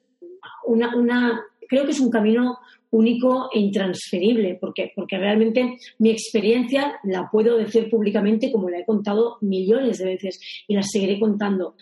una, 0.67 1.43
creo 1.69 1.85
que 1.85 1.91
es 1.91 2.01
un 2.01 2.11
camino 2.11 2.59
único 2.91 3.49
e 3.53 3.61
intransferible, 3.61 4.59
porque, 4.61 4.93
porque 4.95 5.19
realmente 5.19 5.79
mi 5.99 6.11
experiencia 6.11 6.99
la 7.05 7.29
puedo 7.31 7.57
decir 7.57 7.89
públicamente 7.89 8.51
como 8.51 8.69
la 8.69 8.81
he 8.81 8.85
contado 8.85 9.39
millones 9.41 9.99
de 9.99 10.07
veces 10.07 10.41
y 10.67 10.75
la 10.75 10.83
seguiré 10.83 11.19
contando. 11.19 11.77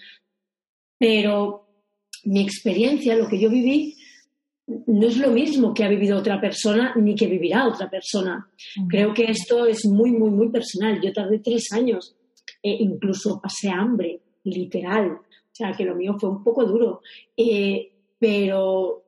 Pero 0.98 1.66
mi 2.24 2.42
experiencia, 2.42 3.16
lo 3.16 3.28
que 3.28 3.38
yo 3.38 3.48
viví, 3.48 3.96
no 4.86 5.06
es 5.06 5.16
lo 5.16 5.30
mismo 5.30 5.72
que 5.72 5.84
ha 5.84 5.88
vivido 5.88 6.18
otra 6.18 6.40
persona 6.40 6.92
ni 6.96 7.14
que 7.14 7.26
vivirá 7.26 7.66
otra 7.66 7.88
persona. 7.88 8.50
Creo 8.88 9.14
que 9.14 9.24
esto 9.24 9.66
es 9.66 9.86
muy, 9.86 10.12
muy, 10.12 10.30
muy 10.30 10.50
personal. 10.50 11.00
Yo 11.00 11.12
tardé 11.12 11.38
tres 11.38 11.72
años, 11.72 12.16
e 12.62 12.70
incluso 12.70 13.40
pasé 13.40 13.70
hambre, 13.70 14.20
literal. 14.44 15.12
O 15.12 15.50
sea, 15.52 15.72
que 15.72 15.84
lo 15.84 15.94
mío 15.94 16.16
fue 16.18 16.30
un 16.30 16.44
poco 16.44 16.64
duro. 16.64 17.00
Eh, 17.36 17.92
pero, 18.18 19.04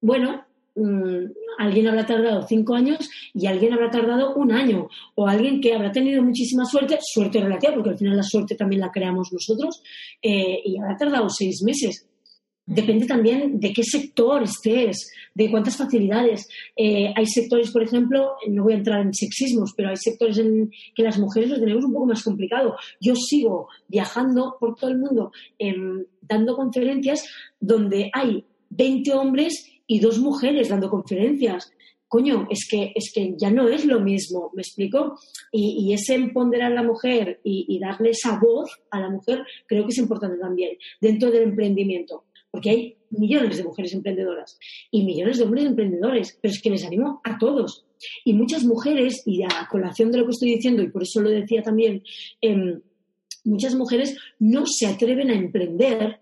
bueno, 0.00 0.44
mm, 0.74 1.24
alguien 1.58 1.88
habrá 1.88 2.06
tardado 2.06 2.46
cinco 2.46 2.74
años 2.74 3.08
y 3.34 3.46
alguien 3.46 3.72
habrá 3.72 3.90
tardado 3.90 4.34
un 4.34 4.52
año. 4.52 4.88
O 5.14 5.26
alguien 5.26 5.60
que 5.60 5.74
habrá 5.74 5.92
tenido 5.92 6.22
muchísima 6.22 6.64
suerte, 6.64 6.98
suerte 7.00 7.40
relativa, 7.40 7.74
porque 7.74 7.90
al 7.90 7.98
final 7.98 8.16
la 8.16 8.22
suerte 8.22 8.54
también 8.54 8.80
la 8.80 8.90
creamos 8.90 9.32
nosotros, 9.32 9.82
eh, 10.20 10.60
y 10.64 10.78
habrá 10.78 10.96
tardado 10.96 11.28
seis 11.28 11.62
meses 11.62 12.06
Depende 12.64 13.06
también 13.06 13.58
de 13.58 13.72
qué 13.72 13.82
sector 13.82 14.44
estés, 14.44 15.10
de 15.34 15.50
cuántas 15.50 15.76
facilidades. 15.76 16.48
Eh, 16.76 17.12
hay 17.14 17.26
sectores, 17.26 17.72
por 17.72 17.82
ejemplo, 17.82 18.36
no 18.48 18.62
voy 18.62 18.74
a 18.74 18.76
entrar 18.76 19.00
en 19.00 19.12
sexismos, 19.12 19.72
pero 19.76 19.88
hay 19.88 19.96
sectores 19.96 20.38
en 20.38 20.70
que 20.94 21.02
las 21.02 21.18
mujeres 21.18 21.50
lo 21.50 21.58
tenemos 21.58 21.84
un 21.84 21.92
poco 21.92 22.06
más 22.06 22.22
complicado. 22.22 22.76
Yo 23.00 23.16
sigo 23.16 23.68
viajando 23.88 24.56
por 24.60 24.76
todo 24.76 24.90
el 24.90 24.98
mundo 24.98 25.32
em, 25.58 26.04
dando 26.20 26.54
conferencias 26.54 27.26
donde 27.58 28.10
hay 28.12 28.44
20 28.70 29.12
hombres 29.12 29.71
y 29.86 30.00
dos 30.00 30.18
mujeres 30.18 30.68
dando 30.68 30.90
conferencias. 30.90 31.72
Coño, 32.08 32.46
es 32.50 32.68
que, 32.70 32.92
es 32.94 33.10
que 33.14 33.34
ya 33.38 33.50
no 33.50 33.68
es 33.68 33.86
lo 33.86 34.00
mismo, 34.00 34.50
¿me 34.54 34.62
explico? 34.62 35.18
Y, 35.50 35.92
ese 35.94 36.14
empoderar 36.14 36.72
a 36.72 36.74
la 36.74 36.82
mujer 36.82 37.40
y, 37.42 37.64
y 37.68 37.78
darle 37.78 38.10
esa 38.10 38.38
voz 38.38 38.70
a 38.90 39.00
la 39.00 39.08
mujer 39.08 39.44
creo 39.66 39.84
que 39.84 39.92
es 39.92 39.98
importante 39.98 40.36
también 40.38 40.76
dentro 41.00 41.30
del 41.30 41.44
emprendimiento 41.44 42.24
porque 42.52 42.70
hay 42.70 42.96
millones 43.10 43.56
de 43.56 43.64
mujeres 43.64 43.94
emprendedoras 43.94 44.58
y 44.90 45.04
millones 45.04 45.38
de 45.38 45.44
hombres 45.44 45.64
emprendedores, 45.64 46.38
pero 46.40 46.52
es 46.52 46.60
que 46.60 46.70
les 46.70 46.84
animo 46.84 47.20
a 47.24 47.38
todos. 47.38 47.86
Y 48.24 48.34
muchas 48.34 48.62
mujeres, 48.64 49.22
y 49.26 49.42
a 49.42 49.66
colación 49.70 50.12
de 50.12 50.18
lo 50.18 50.26
que 50.26 50.32
estoy 50.32 50.54
diciendo, 50.54 50.82
y 50.82 50.90
por 50.90 51.02
eso 51.02 51.22
lo 51.22 51.30
decía 51.30 51.62
también, 51.62 52.02
em, 52.42 52.82
muchas 53.44 53.74
mujeres 53.74 54.18
no 54.38 54.64
se 54.66 54.86
atreven 54.86 55.30
a 55.30 55.34
emprender 55.34 56.20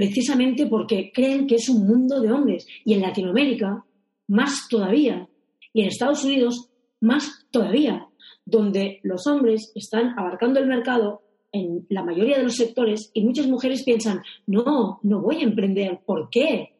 precisamente 0.00 0.66
porque 0.66 1.12
creen 1.12 1.46
que 1.46 1.56
es 1.56 1.68
un 1.68 1.86
mundo 1.86 2.22
de 2.22 2.32
hombres. 2.32 2.66
Y 2.86 2.94
en 2.94 3.02
Latinoamérica, 3.02 3.84
más 4.28 4.66
todavía. 4.70 5.28
Y 5.74 5.82
en 5.82 5.88
Estados 5.88 6.24
Unidos, 6.24 6.70
más 7.02 7.46
todavía, 7.50 8.08
donde 8.46 9.00
los 9.02 9.26
hombres 9.26 9.70
están 9.74 10.18
abarcando 10.18 10.58
el 10.58 10.68
mercado 10.68 11.20
en 11.52 11.84
la 11.90 12.02
mayoría 12.02 12.38
de 12.38 12.44
los 12.44 12.56
sectores 12.56 13.10
y 13.12 13.22
muchas 13.22 13.46
mujeres 13.46 13.84
piensan, 13.84 14.22
no, 14.46 15.00
no 15.02 15.20
voy 15.20 15.42
a 15.42 15.44
emprender. 15.44 16.00
¿Por 16.06 16.30
qué? 16.30 16.78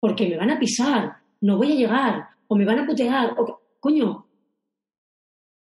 Porque 0.00 0.26
me 0.26 0.38
van 0.38 0.50
a 0.50 0.58
pisar, 0.58 1.18
no 1.42 1.58
voy 1.58 1.72
a 1.72 1.76
llegar, 1.76 2.28
o 2.46 2.56
me 2.56 2.64
van 2.64 2.78
a 2.78 2.86
putear. 2.86 3.38
O... 3.38 3.60
Coño, 3.78 4.26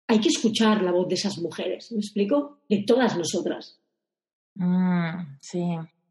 hay 0.09 0.19
que 0.19 0.29
escuchar 0.29 0.83
la 0.83 0.91
voz 0.91 1.07
de 1.07 1.15
esas 1.15 1.39
mujeres, 1.39 1.93
¿me 1.93 1.99
explico? 1.99 2.59
De 2.69 2.83
todas 2.85 3.17
nosotras. 3.17 3.81
Mm, 4.57 5.37
sí, 5.41 5.63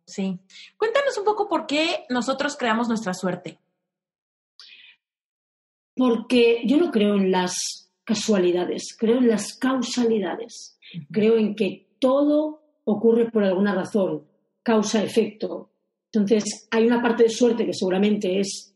sí. 0.06 0.40
Cuéntanos 0.78 1.18
un 1.18 1.26
poco 1.26 1.48
por 1.48 1.66
qué 1.66 2.06
nosotros 2.10 2.56
creamos 2.58 2.88
nuestra 2.88 3.14
suerte. 3.14 3.60
Porque 5.96 6.62
yo 6.66 6.78
no 6.78 6.92
creo 6.92 7.16
en 7.16 7.32
las 7.32 7.92
casualidades, 8.04 8.96
creo 8.98 9.18
en 9.18 9.28
las 9.28 9.58
causalidades. 9.58 10.80
Creo 11.12 11.38
en 11.38 11.56
que 11.56 11.96
todo 12.00 12.62
ocurre 12.86 13.30
por 13.32 13.44
alguna 13.44 13.74
razón, 13.74 14.28
causa-efecto. 14.62 15.72
Entonces, 16.12 16.68
hay 16.70 16.86
una 16.86 17.02
parte 17.02 17.24
de 17.24 17.30
suerte 17.30 17.66
que 17.66 17.74
seguramente 17.74 18.40
es 18.40 18.76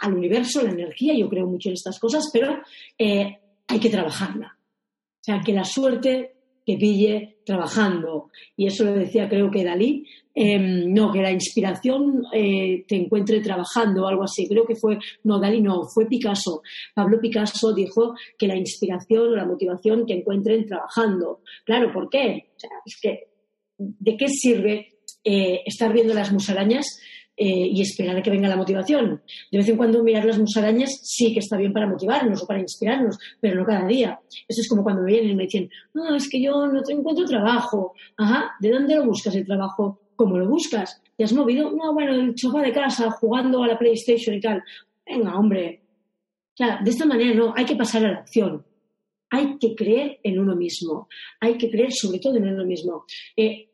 al 0.00 0.14
universo, 0.14 0.62
la 0.62 0.70
energía, 0.70 1.14
yo 1.14 1.28
creo 1.28 1.46
mucho 1.46 1.68
en 1.68 1.74
estas 1.74 1.98
cosas, 1.98 2.30
pero 2.32 2.58
eh, 2.98 3.38
hay 3.66 3.80
que 3.80 3.90
trabajarla. 3.90 4.56
O 4.56 5.24
sea, 5.26 5.40
que 5.44 5.52
la 5.52 5.64
suerte 5.64 6.35
te 6.66 6.76
pille 6.76 7.38
trabajando. 7.44 8.30
Y 8.56 8.66
eso 8.66 8.84
lo 8.84 8.92
decía 8.92 9.28
creo 9.28 9.50
que 9.50 9.64
Dalí, 9.64 10.04
em, 10.34 10.92
no, 10.92 11.12
que 11.12 11.22
la 11.22 11.30
inspiración 11.30 12.24
eh, 12.32 12.84
te 12.86 12.96
encuentre 12.96 13.40
trabajando 13.40 14.02
o 14.02 14.08
algo 14.08 14.24
así. 14.24 14.48
Creo 14.48 14.66
que 14.66 14.74
fue, 14.74 14.98
no, 15.22 15.38
Dalí 15.38 15.62
no, 15.62 15.84
fue 15.84 16.06
Picasso. 16.06 16.62
Pablo 16.92 17.20
Picasso 17.20 17.72
dijo 17.72 18.14
que 18.36 18.48
la 18.48 18.56
inspiración 18.56 19.28
o 19.28 19.36
la 19.36 19.46
motivación 19.46 20.04
te 20.04 20.14
encuentren 20.14 20.66
trabajando. 20.66 21.40
Claro, 21.64 21.92
¿por 21.92 22.10
qué? 22.10 22.50
O 22.56 22.58
sea, 22.58 22.70
es 22.84 22.98
que, 23.00 23.28
¿de 23.78 24.16
qué 24.16 24.28
sirve 24.28 24.96
eh, 25.22 25.60
estar 25.64 25.92
viendo 25.92 26.14
las 26.14 26.32
musarañas 26.32 26.98
eh, 27.38 27.68
y 27.70 27.82
esperar 27.82 28.16
a 28.16 28.22
que 28.22 28.30
venga 28.30 28.48
la 28.48 28.56
motivación. 28.56 29.22
De 29.52 29.58
vez 29.58 29.68
en 29.68 29.76
cuando 29.76 30.02
mirar 30.02 30.24
las 30.24 30.38
musarañas 30.38 31.00
sí 31.02 31.34
que 31.34 31.40
está 31.40 31.58
bien 31.58 31.72
para 31.72 31.86
motivarnos 31.86 32.42
o 32.42 32.46
para 32.46 32.60
inspirarnos, 32.60 33.18
pero 33.40 33.56
no 33.56 33.66
cada 33.66 33.86
día. 33.86 34.18
Eso 34.48 34.62
es 34.62 34.68
como 34.68 34.82
cuando 34.82 35.02
me 35.02 35.12
vienen 35.12 35.32
y 35.32 35.36
me 35.36 35.42
dicen, 35.44 35.68
es 36.16 36.30
que 36.30 36.40
yo 36.40 36.66
no 36.66 36.82
te 36.82 36.94
encuentro 36.94 37.26
trabajo. 37.26 37.94
Ajá, 38.16 38.52
¿de 38.60 38.70
dónde 38.70 38.96
lo 38.96 39.04
buscas 39.04 39.34
el 39.34 39.44
trabajo? 39.44 40.00
¿Cómo 40.16 40.38
lo 40.38 40.48
buscas? 40.48 41.02
¿Te 41.14 41.24
has 41.24 41.32
movido? 41.34 41.70
No, 41.70 41.92
bueno, 41.92 42.14
el 42.14 42.32
sofá 42.38 42.62
de 42.62 42.72
casa, 42.72 43.10
jugando 43.10 43.62
a 43.62 43.68
la 43.68 43.78
PlayStation 43.78 44.34
y 44.34 44.40
tal. 44.40 44.62
Venga, 45.04 45.38
hombre. 45.38 45.82
Claro, 46.56 46.82
de 46.82 46.90
esta 46.90 47.04
manera 47.04 47.34
no, 47.34 47.52
hay 47.54 47.66
que 47.66 47.76
pasar 47.76 48.04
a 48.06 48.12
la 48.12 48.18
acción. 48.20 48.64
Hay 49.30 49.58
que 49.58 49.74
creer 49.74 50.20
en 50.22 50.38
uno 50.38 50.56
mismo. 50.56 51.08
Hay 51.40 51.58
que 51.58 51.70
creer 51.70 51.92
sobre 51.92 52.18
todo 52.18 52.36
en 52.36 52.48
uno 52.48 52.64
mismo. 52.64 53.04
Eh, 53.36 53.68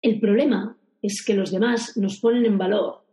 el 0.00 0.20
problema 0.20 0.75
es 1.06 1.24
que 1.24 1.34
los 1.34 1.50
demás 1.50 1.96
nos 1.96 2.20
ponen 2.20 2.46
en 2.46 2.58
valor, 2.58 3.04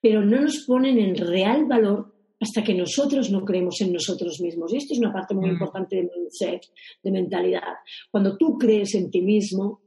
pero 0.00 0.24
no 0.24 0.40
nos 0.40 0.64
ponen 0.66 0.98
en 0.98 1.16
real 1.16 1.66
valor 1.66 2.14
hasta 2.40 2.62
que 2.62 2.74
nosotros 2.74 3.30
no 3.30 3.44
creemos 3.44 3.80
en 3.80 3.92
nosotros 3.92 4.40
mismos. 4.40 4.72
Y 4.72 4.76
esto 4.76 4.92
es 4.94 5.00
una 5.00 5.12
parte 5.12 5.34
muy 5.34 5.48
mm. 5.48 5.52
importante 5.52 5.96
de 5.96 6.02
mindset, 6.02 6.62
de 7.02 7.10
mentalidad. 7.10 7.74
Cuando 8.10 8.36
tú 8.36 8.58
crees 8.58 8.94
en 8.94 9.10
ti 9.10 9.22
mismo, 9.22 9.80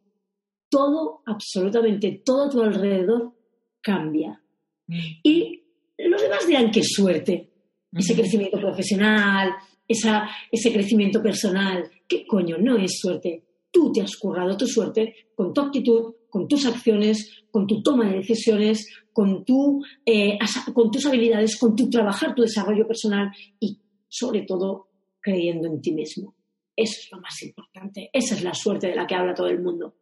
todo, 0.70 1.22
absolutamente 1.26 2.22
todo 2.26 2.46
a 2.46 2.50
tu 2.50 2.62
alrededor 2.62 3.34
cambia. 3.82 4.42
Mm. 4.88 5.00
Y 5.24 5.64
los 5.98 6.22
demás 6.22 6.48
dirán 6.48 6.72
qué 6.72 6.82
suerte, 6.84 7.52
ese 7.92 8.16
crecimiento 8.16 8.60
profesional, 8.60 9.52
ese 9.88 10.74
crecimiento 10.74 11.22
personal. 11.22 11.90
¿Qué 12.08 12.26
coño? 12.26 12.58
No 12.58 12.78
es 12.78 13.00
suerte. 13.00 13.44
Tú 13.72 13.92
te 13.92 14.02
has 14.02 14.16
currado 14.16 14.58
tu 14.58 14.68
suerte 14.68 15.30
con 15.36 15.54
tu 15.54 15.62
actitud, 15.62 16.14
con 16.30 16.48
tus 16.48 16.66
acciones, 16.66 17.44
con 17.52 17.68
tu 17.68 17.82
toma 17.82 18.06
de 18.06 18.18
decisiones, 18.18 18.88
con, 19.12 19.44
tu, 19.44 19.84
eh, 20.06 20.38
con 20.74 20.92
tus 20.92 21.06
habilidades, 21.06 21.58
con 21.58 21.76
tu 21.76 21.90
trabajar 21.90 22.36
tu 22.36 22.44
desarrollo 22.44 22.88
personal 22.88 23.32
y 23.60 23.80
sobre 24.08 24.44
todo 24.44 24.90
creyendo 25.22 25.68
en 25.68 25.82
ti 25.82 25.92
mismo. 25.92 26.36
Eso 26.76 27.00
es 27.02 27.12
lo 27.12 27.20
más 27.20 27.42
importante. 27.44 28.10
Esa 28.14 28.36
es 28.36 28.44
la 28.44 28.54
suerte 28.54 28.88
de 28.88 28.96
la 28.96 29.06
que 29.06 29.16
habla 29.16 29.34
todo 29.34 29.48
el 29.48 29.62
mundo. 29.62 29.96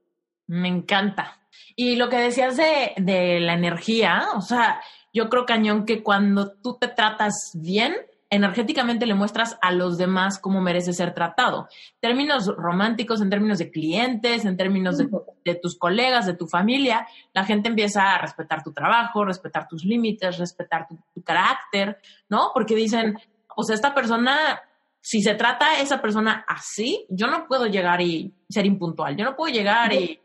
Me 0.48 0.68
encanta. 0.68 1.42
Y 1.76 1.96
lo 1.96 2.10
que 2.10 2.18
decías 2.18 2.56
de, 2.56 2.94
de 2.98 3.40
la 3.40 3.54
energía, 3.54 4.28
o 4.36 4.42
sea, 4.42 4.80
yo 5.14 5.30
creo, 5.30 5.46
Cañón, 5.46 5.86
que 5.86 6.04
cuando 6.04 6.54
tú 6.62 6.78
te 6.80 6.88
tratas 6.88 7.52
bien, 7.56 7.96
energéticamente 8.30 9.06
le 9.06 9.14
muestras 9.14 9.58
a 9.62 9.72
los 9.72 9.98
demás 9.98 10.40
cómo 10.40 10.62
merece 10.62 10.94
ser 10.94 11.14
tratado. 11.14 11.68
Términos 12.00 12.48
románticos, 12.48 13.22
en 13.22 13.30
términos 13.30 13.58
de 13.60 13.72
clientes, 13.72 14.46
en 14.46 14.58
términos 14.58 14.98
de, 14.98 15.56
tus 15.56 15.78
colegas, 15.78 16.26
de 16.26 16.36
tu 16.36 16.48
familia, 16.48 17.08
la 17.34 17.46
gente 17.46 17.70
empieza 17.70 18.16
a 18.16 18.22
respetar 18.22 18.64
tu 18.64 18.74
trabajo, 18.74 19.24
respetar 19.24 19.68
tus 19.68 19.86
límites, 19.86 20.38
respetar 20.38 20.88
tu, 20.88 21.22
carácter, 21.24 21.98
¿no? 22.30 22.52
Porque 22.54 22.76
dicen, 22.76 23.18
o 23.56 23.64
sea, 23.64 23.76
esta 23.76 23.94
persona, 23.94 24.62
si 25.02 25.22
se 25.22 25.36
trata 25.36 25.72
a 25.72 25.82
esa 25.82 26.02
persona 26.02 26.46
así, 26.48 27.06
yo 27.10 27.28
no 27.28 27.48
puedo 27.48 27.66
llegar 27.66 28.02
y 28.02 28.34
ser 28.50 28.66
impuntual, 28.66 29.16
yo 29.16 29.26
no 29.26 29.36
puedo 29.36 29.54
llegar 29.54 29.94
y... 29.94 30.20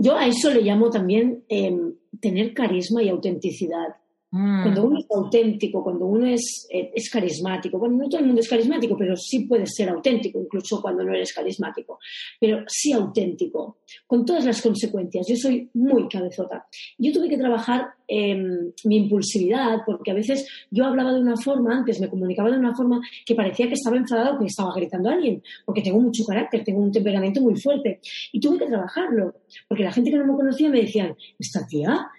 Yo 0.00 0.16
a 0.16 0.26
eso 0.26 0.48
le 0.50 0.62
llamo 0.62 0.90
también 0.90 1.44
em, 1.48 1.92
tener 2.20 2.54
carisma 2.54 3.02
y 3.02 3.08
autenticidad. 3.08 3.96
Mm. 4.30 4.62
Cuando 4.62 4.84
uno 4.84 4.98
es 4.98 5.06
auténtico, 5.10 5.82
cuando 5.82 6.06
uno 6.06 6.26
es, 6.26 6.66
eh, 6.70 6.90
es 6.94 7.10
carismático, 7.10 7.78
bueno, 7.78 7.96
no 7.96 8.08
todo 8.08 8.20
el 8.20 8.26
mundo 8.26 8.40
es 8.40 8.48
carismático, 8.48 8.96
pero 8.96 9.16
sí 9.16 9.46
puedes 9.46 9.74
ser 9.74 9.88
auténtico, 9.88 10.40
incluso 10.40 10.82
cuando 10.82 11.02
no 11.02 11.14
eres 11.14 11.32
carismático, 11.32 11.98
pero 12.38 12.62
sí 12.66 12.92
auténtico, 12.92 13.78
con 14.06 14.26
todas 14.26 14.44
las 14.44 14.60
consecuencias. 14.60 15.26
Yo 15.28 15.36
soy 15.36 15.70
muy 15.74 16.08
cabezota. 16.08 16.66
Yo 16.98 17.12
tuve 17.12 17.28
que 17.28 17.38
trabajar 17.38 17.86
mi 18.10 18.96
impulsividad, 18.96 19.80
porque 19.84 20.10
a 20.10 20.14
veces 20.14 20.48
yo 20.70 20.86
hablaba 20.86 21.12
de 21.12 21.20
una 21.20 21.36
forma, 21.36 21.76
antes 21.76 22.00
me 22.00 22.08
comunicaba 22.08 22.50
de 22.50 22.58
una 22.58 22.74
forma 22.74 23.00
que 23.24 23.34
parecía 23.34 23.66
que 23.66 23.74
estaba 23.74 23.96
enfadado 23.96 24.36
o 24.36 24.38
que 24.38 24.46
estaba 24.46 24.74
gritando 24.74 25.10
a 25.10 25.12
alguien, 25.12 25.42
porque 25.64 25.82
tengo 25.82 26.00
mucho 26.00 26.24
carácter, 26.24 26.64
tengo 26.64 26.80
un 26.80 26.92
temperamento 26.92 27.40
muy 27.42 27.56
fuerte. 27.56 28.00
Y 28.32 28.40
tuve 28.40 28.58
que 28.58 28.66
trabajarlo, 28.66 29.34
porque 29.68 29.84
la 29.84 29.92
gente 29.92 30.10
que 30.10 30.16
no 30.16 30.26
me 30.26 30.34
conocía 30.34 30.70
me 30.70 30.80
decían, 30.80 31.14
esta 31.38 31.66
tía 31.66 32.10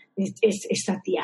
esta 0.41 1.01
tía, 1.03 1.23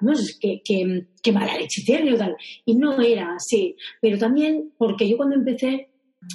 ¿no? 0.00 0.12
que, 0.40 0.60
que, 0.64 1.32
mala 1.32 1.56
leche 1.56 1.82
tiene 1.84 2.14
o 2.14 2.18
tal. 2.18 2.36
Y 2.64 2.74
no 2.74 3.00
era 3.00 3.34
así. 3.34 3.76
Pero 4.00 4.18
también 4.18 4.72
porque 4.76 5.08
yo 5.08 5.16
cuando 5.16 5.36
empecé 5.36 5.90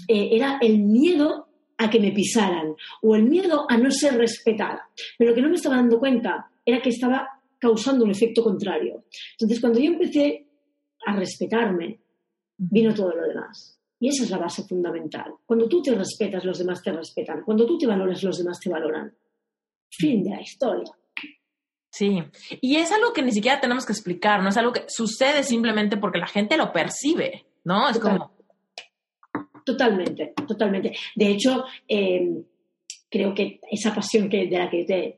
eh, 0.08 0.30
era 0.32 0.58
el 0.62 0.80
miedo 0.80 1.48
a 1.78 1.90
que 1.90 2.00
me 2.00 2.12
pisaran 2.12 2.74
o 3.02 3.16
el 3.16 3.24
miedo 3.24 3.66
a 3.70 3.78
no 3.78 3.92
ser 3.92 4.18
respetada. 4.18 4.90
Pero 5.18 5.32
lo 5.32 5.36
que 5.36 5.42
no 5.42 5.50
me 5.50 5.56
estaba 5.56 5.76
dando 5.76 6.00
cuenta 6.00 6.50
era 6.66 6.82
que 6.82 6.90
estaba 6.90 7.28
causando 7.60 8.06
un 8.06 8.12
efecto 8.12 8.44
contrario. 8.44 9.06
Entonces, 9.34 9.60
cuando 9.60 9.80
yo 9.80 9.92
empecé 9.92 10.48
a 11.06 11.16
respetarme, 11.16 12.00
vino 12.58 12.94
todo 12.94 13.14
lo 13.16 13.28
demás. 13.28 13.80
Y 14.00 14.10
esa 14.10 14.24
es 14.24 14.30
la 14.30 14.38
base 14.38 14.64
fundamental. 14.64 15.34
Cuando 15.46 15.68
tú 15.68 15.82
te 15.82 15.96
respetas, 15.96 16.44
los 16.44 16.60
demás 16.60 16.82
te 16.82 16.92
respetan. 16.92 17.44
Cuando 17.44 17.66
tú 17.66 17.78
te 17.78 17.88
valoras, 17.88 18.24
los 18.24 18.38
demás 18.38 18.60
te 18.60 18.70
valoran. 18.70 19.14
Fin 19.90 20.24
de 20.24 20.32
la 20.32 20.42
historia. 20.42 20.92
Sí, 21.98 22.22
y 22.60 22.76
es 22.76 22.92
algo 22.92 23.14
que 23.14 23.22
ni 23.22 23.32
siquiera 23.32 23.62
tenemos 23.62 23.86
que 23.86 23.94
explicar, 23.94 24.44
no 24.44 24.50
es 24.50 24.58
algo 24.58 24.74
que 24.74 24.84
sucede 24.90 25.44
simplemente 25.44 25.96
porque 25.96 26.20
la 26.20 26.28
gente 26.28 26.58
lo 26.58 26.74
percibe, 26.74 27.46
¿no? 27.64 27.88
Es 27.88 28.00
como... 28.00 28.34
Totalmente, 29.64 30.34
totalmente. 30.46 30.92
De 31.16 31.28
hecho, 31.30 31.64
eh, 31.88 32.44
creo 33.10 33.34
que 33.34 33.62
esa 33.72 33.96
pasión 33.96 34.28
que, 34.28 34.46
de 34.46 34.58
la 34.58 34.70
que 34.70 34.84
te, 34.84 35.18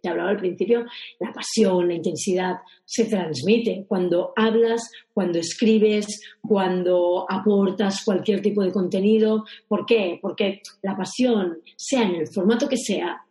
te, 0.00 0.08
hablaba 0.08 0.30
al 0.30 0.38
principio, 0.38 0.86
la 1.20 1.30
pasión, 1.30 1.88
la 1.88 1.94
intensidad, 1.94 2.54
se 2.86 3.04
transmite 3.04 3.84
cuando 3.86 4.32
hablas, 4.34 4.90
cuando 5.12 5.38
escribes, 5.38 6.22
cuando 6.40 7.26
aportas 7.28 8.02
cualquier 8.02 8.40
tipo 8.40 8.62
de 8.62 8.72
contenido. 8.72 9.44
¿Por 9.68 9.84
qué? 9.84 10.18
Porque 10.22 10.62
la 10.80 10.96
pasión, 10.96 11.58
sea 11.76 12.04
en 12.04 12.14
el 12.14 12.28
formato 12.28 12.66
que 12.66 12.78
sea, 12.78 13.23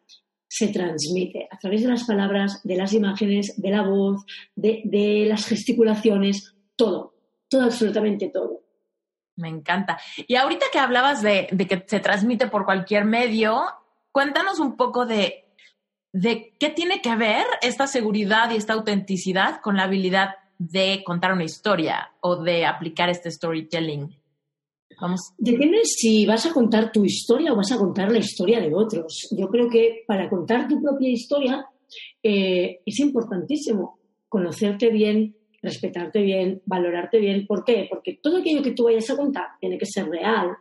se 0.53 0.67
transmite 0.67 1.47
a 1.49 1.57
través 1.57 1.81
de 1.81 1.87
las 1.87 2.03
palabras, 2.03 2.61
de 2.63 2.75
las 2.75 2.93
imágenes, 2.93 3.59
de 3.59 3.71
la 3.71 3.81
voz, 3.81 4.23
de, 4.55 5.25
las 5.27 5.47
gesticulaciones, 5.47 6.53
todo, 6.75 7.15
todo, 7.49 7.63
absolutamente 7.63 8.29
todo. 8.29 8.61
Me 9.35 9.49
encanta. 9.49 9.99
Y 10.27 10.35
ahorita 10.35 10.67
que 10.71 10.77
hablabas 10.77 11.23
de, 11.23 11.47
que 11.67 11.83
se 11.87 11.99
transmite 11.99 12.45
por 12.49 12.65
cualquier 12.65 13.03
medio, 13.03 13.63
cuéntanos 14.11 14.59
un 14.59 14.77
poco 14.77 15.07
de, 15.07 15.45
de 16.11 16.55
qué 16.59 16.69
tiene 16.69 17.01
que 17.01 17.15
ver 17.15 17.47
esta 17.63 17.87
seguridad 17.87 18.51
y 18.51 18.57
esta 18.57 18.73
autenticidad 18.73 19.59
con 19.59 19.75
la 19.75 19.85
habilidad 19.85 20.35
de 20.59 21.01
contar 21.03 21.33
una 21.33 21.45
historia 21.45 22.11
o 22.21 22.35
de 22.35 22.67
aplicar 22.67 23.09
este 23.09 23.31
storytelling. 23.31 24.15
Depende 25.37 25.81
si 25.83 26.25
vas 26.25 26.45
a 26.45 26.53
contar 26.53 26.91
tu 26.91 27.05
historia 27.05 27.53
o 27.53 27.55
vas 27.55 27.71
a 27.71 27.77
contar 27.77 28.11
la 28.11 28.19
historia 28.19 28.59
de 28.59 28.73
otros. 28.73 29.29
Yo 29.37 29.47
creo 29.49 29.69
que 29.69 30.03
para 30.07 30.29
contar 30.29 30.67
tu 30.67 30.81
propia 30.81 31.09
historia 31.09 31.65
eh, 32.21 32.79
es 32.85 32.99
importantísimo 32.99 33.99
conocerte 34.29 34.89
bien, 34.89 35.35
respetarte 35.61 36.21
bien, 36.21 36.61
valorarte 36.65 37.19
bien. 37.19 37.45
¿Por 37.47 37.63
qué? 37.63 37.87
Porque 37.89 38.19
todo 38.21 38.37
aquello 38.37 38.61
que 38.61 38.71
tú 38.71 38.85
vayas 38.85 39.09
a 39.09 39.15
contar 39.15 39.47
tiene 39.59 39.77
que 39.77 39.85
ser 39.85 40.07
real. 40.07 40.51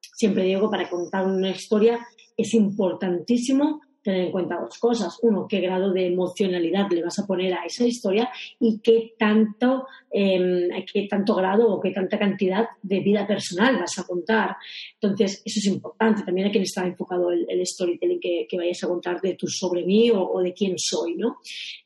Siempre 0.00 0.44
digo, 0.44 0.70
para 0.70 0.88
contar 0.88 1.26
una 1.26 1.50
historia 1.50 1.98
es 2.36 2.54
importantísimo 2.54 3.80
tener 4.08 4.24
en 4.24 4.32
cuenta 4.32 4.58
dos 4.58 4.78
cosas. 4.78 5.18
Uno, 5.20 5.46
qué 5.46 5.60
grado 5.60 5.92
de 5.92 6.06
emocionalidad 6.06 6.90
le 6.90 7.02
vas 7.02 7.18
a 7.18 7.26
poner 7.26 7.52
a 7.52 7.66
esa 7.66 7.84
historia 7.84 8.30
y 8.58 8.78
qué 8.78 9.12
tanto, 9.18 9.86
eh, 10.10 10.70
qué 10.90 11.06
tanto 11.10 11.34
grado 11.34 11.70
o 11.70 11.78
qué 11.78 11.90
tanta 11.90 12.18
cantidad 12.18 12.68
de 12.82 13.00
vida 13.00 13.26
personal 13.26 13.78
vas 13.78 13.98
a 13.98 14.04
contar. 14.04 14.56
Entonces, 14.98 15.42
eso 15.44 15.60
es 15.60 15.66
importante. 15.66 16.22
También 16.22 16.46
hay 16.46 16.52
que 16.52 16.62
estar 16.62 16.86
enfocado 16.86 17.30
el, 17.30 17.66
storytelling 17.66 18.18
que, 18.18 18.56
vayas 18.56 18.82
a 18.82 18.88
contar 18.88 19.20
de 19.20 19.34
tu 19.34 19.46
sobre 19.46 19.84
mí 19.84 20.10
o, 20.10 20.40
de 20.40 20.54
quién 20.54 20.74
soy, 20.78 21.14
¿no? 21.14 21.36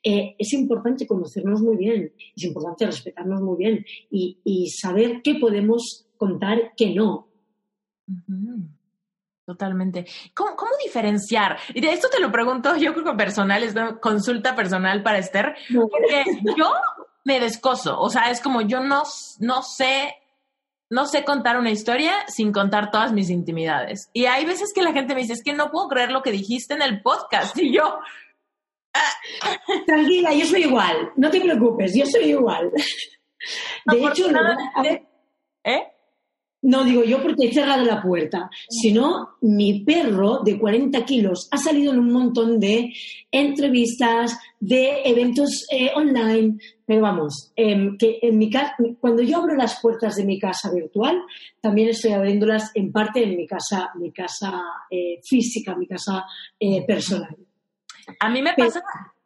Eh, 0.00 0.36
es 0.38 0.52
importante 0.52 1.06
conocernos 1.06 1.60
muy 1.60 1.76
bien, 1.76 2.12
es 2.36 2.44
importante 2.44 2.86
respetarnos 2.86 3.42
muy 3.42 3.56
bien 3.56 3.84
y, 4.10 4.68
saber 4.70 5.22
qué 5.24 5.34
podemos 5.34 6.06
contar, 6.16 6.72
qué 6.76 6.94
no. 6.94 7.26
Totalmente. 9.44 10.06
¿Cómo, 10.34 10.54
diferenciar? 10.84 11.58
Y 11.74 11.80
de 11.80 11.92
esto 11.92 12.08
te 12.08 12.20
lo 12.20 12.30
pregunto, 12.30 12.76
yo 12.76 12.92
creo 12.92 13.04
que 13.04 13.14
personal, 13.14 13.62
es 13.64 13.72
una 13.72 13.98
consulta 13.98 14.54
personal 14.54 15.02
para 15.02 15.18
Esther, 15.18 15.56
porque 15.72 16.24
yo 16.56 16.72
me 17.24 17.40
descoso, 17.40 17.98
o 17.98 18.08
sea, 18.08 18.30
es 18.30 18.40
como 18.40 18.62
yo 18.62 18.80
no, 18.80 19.02
no 19.40 19.62
sé, 19.62 20.14
no 20.90 21.06
sé 21.06 21.24
contar 21.24 21.58
una 21.58 21.70
historia 21.70 22.12
sin 22.28 22.52
contar 22.52 22.92
todas 22.92 23.12
mis 23.12 23.30
intimidades. 23.30 24.10
Y 24.12 24.26
hay 24.26 24.44
veces 24.44 24.72
que 24.72 24.82
la 24.82 24.92
gente 24.92 25.14
me 25.14 25.22
dice, 25.22 25.32
es 25.32 25.42
que 25.42 25.54
no 25.54 25.72
puedo 25.72 25.88
creer 25.88 26.12
lo 26.12 26.22
que 26.22 26.30
dijiste 26.30 26.74
en 26.74 26.82
el 26.82 27.02
podcast, 27.02 27.58
y 27.58 27.74
yo... 27.74 27.98
Ah". 28.94 29.58
Tranquila, 29.86 30.32
yo 30.32 30.46
soy 30.46 30.64
igual, 30.64 31.12
no 31.16 31.30
te 31.30 31.40
preocupes, 31.40 31.92
yo 31.96 32.06
soy 32.06 32.30
igual. 32.30 32.70
De 33.86 34.04
hecho, 34.04 34.28
¿eh? 35.64 35.92
No 36.62 36.84
digo 36.84 37.02
yo 37.02 37.20
porque 37.20 37.46
he 37.46 37.52
cerrado 37.52 37.84
la 37.84 38.00
puerta, 38.00 38.48
sino 38.68 39.30
mi 39.40 39.80
perro 39.84 40.40
de 40.44 40.58
40 40.58 41.04
kilos 41.04 41.48
ha 41.50 41.58
salido 41.58 41.92
en 41.92 41.98
un 41.98 42.12
montón 42.12 42.60
de 42.60 42.92
entrevistas, 43.32 44.38
de 44.60 45.02
eventos 45.04 45.66
eh, 45.72 45.90
online, 45.94 46.58
pero 46.86 47.00
vamos, 47.00 47.52
em, 47.56 47.96
que 47.98 48.20
en 48.22 48.38
mi 48.38 48.48
casa, 48.48 48.76
cuando 49.00 49.22
yo 49.22 49.38
abro 49.38 49.56
las 49.56 49.80
puertas 49.80 50.14
de 50.14 50.24
mi 50.24 50.38
casa 50.38 50.70
virtual, 50.72 51.20
también 51.60 51.88
estoy 51.88 52.12
abriéndolas 52.12 52.70
en 52.74 52.92
parte 52.92 53.24
en 53.24 53.36
mi 53.36 53.46
casa, 53.46 53.90
mi 53.96 54.12
casa 54.12 54.62
eh, 54.88 55.20
física, 55.24 55.74
mi 55.74 55.88
casa 55.88 56.24
eh, 56.60 56.84
personal. 56.86 57.36
A 58.20 58.30
mí 58.30 58.40
me 58.40 58.54
pasa 58.54 58.82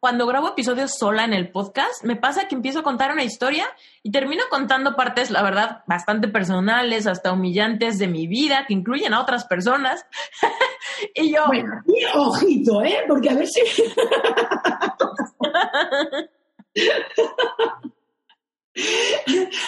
cuando 0.07 0.25
grabo 0.25 0.47
episodios 0.47 0.91
sola 0.97 1.25
en 1.25 1.33
el 1.33 1.51
podcast, 1.51 2.05
me 2.05 2.15
pasa 2.15 2.47
que 2.47 2.55
empiezo 2.55 2.79
a 2.79 2.83
contar 2.83 3.11
una 3.11 3.25
historia 3.25 3.67
y 4.03 4.09
termino 4.09 4.41
contando 4.49 4.95
partes, 4.95 5.31
la 5.31 5.43
verdad, 5.43 5.83
bastante 5.85 6.29
personales, 6.29 7.07
hasta 7.07 7.33
humillantes 7.33 7.99
de 7.99 8.07
mi 8.07 8.25
vida, 8.25 8.63
que 8.65 8.73
incluyen 8.73 9.13
a 9.13 9.19
otras 9.19 9.43
personas. 9.43 10.05
y 11.13 11.33
yo... 11.33 11.47
Bueno, 11.47 11.83
y 11.85 12.05
ojito, 12.15 12.81
¿eh? 12.83 13.03
Porque 13.05 13.31
a 13.31 13.33
ver 13.33 13.47
si... 13.47 13.59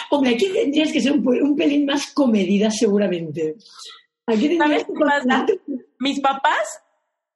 Hombre, 0.08 0.36
aquí 0.36 0.50
tendrías 0.54 0.90
que 0.90 1.02
ser 1.02 1.12
un, 1.12 1.54
pelín 1.54 1.84
más 1.84 2.14
comedida 2.14 2.70
seguramente. 2.70 3.56
Aquí 4.24 4.56
tendrías 4.56 4.84
que 4.84 4.94
Mis 5.98 6.18
papás 6.20 6.82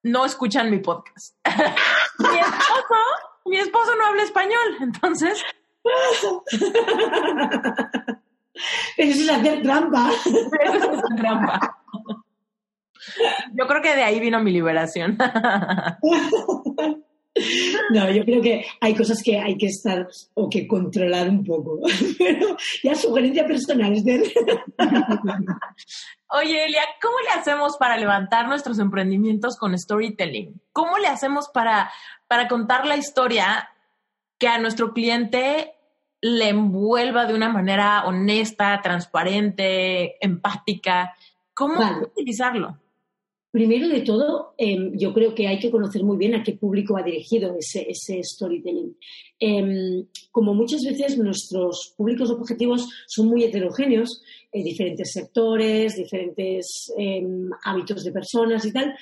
no 0.02 0.24
escuchan 0.24 0.70
mi 0.70 0.78
podcast. 0.78 1.36
mi 2.18 2.38
esposo, 2.38 2.94
mi 3.46 3.56
esposo 3.58 3.96
no 3.96 4.06
habla 4.06 4.22
español, 4.22 4.76
entonces. 4.80 5.42
Eso 8.96 9.22
es 9.22 9.28
hacer 9.28 9.62
trampa. 9.62 10.10
Eso 10.10 10.76
es 10.76 10.82
hacer 10.82 11.16
trampa. 11.16 11.78
Yo 13.52 13.66
creo 13.66 13.82
que 13.82 13.94
de 13.94 14.02
ahí 14.02 14.20
vino 14.20 14.40
mi 14.40 14.52
liberación. 14.52 15.18
No, 17.90 18.10
yo 18.10 18.24
creo 18.24 18.40
que 18.40 18.64
hay 18.80 18.94
cosas 18.94 19.22
que 19.22 19.38
hay 19.38 19.56
que 19.56 19.66
estar 19.66 20.06
o 20.34 20.48
que 20.48 20.66
controlar 20.66 21.28
un 21.28 21.44
poco. 21.44 21.80
Pero 22.18 22.56
ya 22.82 22.94
sugerencia 22.94 23.46
personal. 23.46 23.92
Es 23.92 24.04
de... 24.04 24.22
Oye, 26.28 26.64
Elia, 26.64 26.82
¿cómo 27.02 27.14
le 27.20 27.40
hacemos 27.40 27.76
para 27.76 27.96
levantar 27.96 28.48
nuestros 28.48 28.78
emprendimientos 28.78 29.56
con 29.56 29.76
storytelling? 29.78 30.60
¿Cómo 30.72 30.98
le 30.98 31.08
hacemos 31.08 31.48
para, 31.48 31.90
para 32.28 32.48
contar 32.48 32.86
la 32.86 32.96
historia 32.96 33.68
que 34.38 34.48
a 34.48 34.58
nuestro 34.58 34.92
cliente 34.92 35.74
le 36.20 36.48
envuelva 36.48 37.26
de 37.26 37.34
una 37.34 37.48
manera 37.48 38.04
honesta, 38.06 38.80
transparente, 38.82 40.24
empática? 40.24 41.14
¿Cómo 41.52 41.80
utilizarlo? 42.02 42.78
Primero 43.54 43.88
de 43.88 44.00
todo, 44.00 44.54
em, 44.58 44.98
yo 44.98 45.14
creo 45.14 45.32
que 45.32 45.46
hay 45.46 45.60
que 45.60 45.70
conocer 45.70 46.02
muy 46.02 46.16
bien 46.16 46.34
a 46.34 46.42
qué 46.42 46.54
público 46.54 46.96
ha 46.96 47.04
dirigido 47.04 47.56
ese, 47.56 48.20
storytelling. 48.20 48.96
Em, 49.38 50.08
como 50.32 50.54
muchas 50.54 50.82
veces 50.82 51.16
nuestros 51.16 51.94
públicos 51.96 52.30
objetivos 52.30 52.88
son 53.06 53.28
muy 53.28 53.44
heterogéneos, 53.44 54.24
en 54.50 54.64
diferentes 54.64 55.12
sectores, 55.12 55.94
diferentes 55.94 56.92
em, 56.98 57.48
hábitos 57.62 58.02
de 58.02 58.10
personas 58.10 58.64
y 58.64 58.72
tal, 58.72 58.92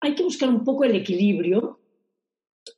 hay 0.00 0.14
que 0.14 0.22
buscar 0.22 0.48
un 0.48 0.64
poco 0.64 0.84
el 0.84 0.94
equilibrio 0.94 1.80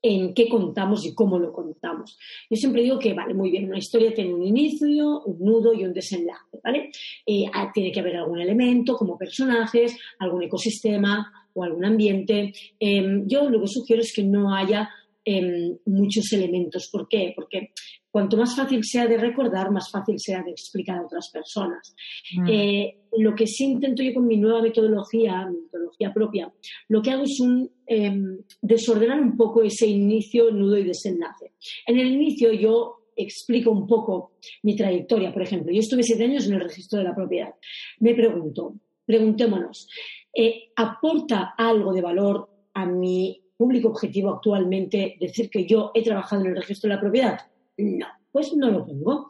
en 0.03 0.35
qué 0.35 0.49
contamos 0.49 1.05
y 1.05 1.15
cómo 1.15 1.39
lo 1.39 1.53
contamos. 1.53 2.19
Yo 2.49 2.57
siempre 2.57 2.83
digo 2.83 2.99
que, 2.99 3.15
vale, 3.15 3.35
muy 3.35 3.51
bien, 3.51 3.67
una 3.67 3.79
historia 3.79 4.15
tiene 4.15 4.35
un 4.35 4.43
inicio, 4.43 5.23
un 5.23 5.39
nudo 5.45 5.75
y 5.75 5.85
un 5.85 5.93
desenlace, 5.93 6.61
¿vale? 6.63 6.91
Eh, 7.25 7.47
ah, 7.53 7.71
tiene 7.73 7.91
que 7.91 8.01
haber 8.01 8.17
algún 8.17 8.41
elemento 8.41 8.97
como 8.97 9.19
personajes, 9.19 9.97
algún 10.19 10.43
ecosistema 10.43 11.33
o 11.55 11.65
algún 11.65 11.85
ambiente. 11.85 12.53
Em, 12.79 13.27
yo 13.27 13.49
lo 13.49 13.61
que 13.61 13.69
sugiero 13.69 14.03
es 14.03 14.13
que 14.15 14.23
no 14.23 14.55
haya 14.55 14.91
em, 15.27 15.77
muchos 15.87 16.33
elementos. 16.33 16.89
¿Por 16.91 17.09
qué? 17.09 17.33
Porque 17.37 17.73
cuanto 18.11 18.39
más 18.39 18.57
fácil 18.57 18.83
sea 18.83 19.07
de 19.07 19.19
recordar, 19.19 19.71
más 19.71 19.91
fácil 19.91 20.19
sea 20.19 20.43
de 20.43 20.53
explicar 20.53 20.99
a 20.99 21.05
otras 21.05 21.29
personas. 21.31 21.95
Mm. 22.35 22.49
Eh, 22.49 22.99
lo 23.19 23.35
que 23.35 23.47
sí 23.47 23.65
intento 23.65 24.03
yo 24.03 24.15
con 24.15 24.27
mi 24.27 24.39
nueva 24.39 24.63
metodología, 24.63 25.47
metodología 25.47 26.15
propia, 26.15 26.53
lo 26.89 27.03
que 27.03 27.11
hago 27.11 27.25
es 27.25 27.41
un, 27.41 27.71
em, 27.87 28.39
desordenar 28.63 29.21
un 29.21 29.37
poco 29.37 29.63
ese 29.63 29.87
inicio, 29.87 30.51
nudo 30.51 30.79
y 30.79 30.85
desenlace. 30.85 31.53
En 31.87 31.99
el 31.99 32.07
inicio 32.07 32.53
yo 32.53 33.11
explico 33.17 33.71
un 33.71 33.87
poco 33.87 34.33
mi 34.63 34.77
trayectoria. 34.77 35.33
Por 35.33 35.43
ejemplo, 35.43 35.73
yo 35.73 35.81
estuve 35.81 36.03
siete 36.03 36.25
años 36.25 36.47
en 36.47 36.55
el 36.55 36.61
registro 36.61 36.99
de 36.99 37.05
la 37.05 37.15
propiedad. 37.15 37.55
Me 38.01 38.15
pregunto, 38.15 38.77
preguntémonos, 39.05 39.89
eh, 40.33 40.71
¿aporta 40.77 41.55
algo 41.57 41.93
de 41.93 42.03
valor 42.03 42.49
a 42.75 42.87
mi 42.87 43.43
público 43.57 43.89
objetivo 43.89 44.31
actualmente 44.31 45.17
decir 45.21 45.49
que 45.51 45.67
yo 45.67 45.91
he 45.95 46.03
trabajado 46.03 46.43
en 46.43 46.51
el 46.51 46.57
registro 46.57 46.89
de 46.89 46.95
la 46.95 47.01
propiedad? 47.01 47.41
No, 47.79 48.07
pues 48.31 48.55
no 48.55 48.71
lo 48.71 48.85
pongo. 48.85 49.29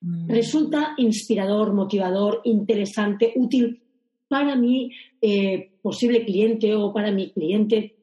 Mm. 0.00 0.28
Resulta 0.28 0.94
inspirador, 0.96 1.72
motivador, 1.72 2.40
interesante, 2.44 3.32
útil 3.36 3.82
para 4.28 4.56
mi 4.56 4.92
eh, 5.20 5.72
posible 5.82 6.24
cliente 6.24 6.74
o 6.74 6.92
para 6.92 7.10
mi 7.10 7.30
cliente 7.32 7.96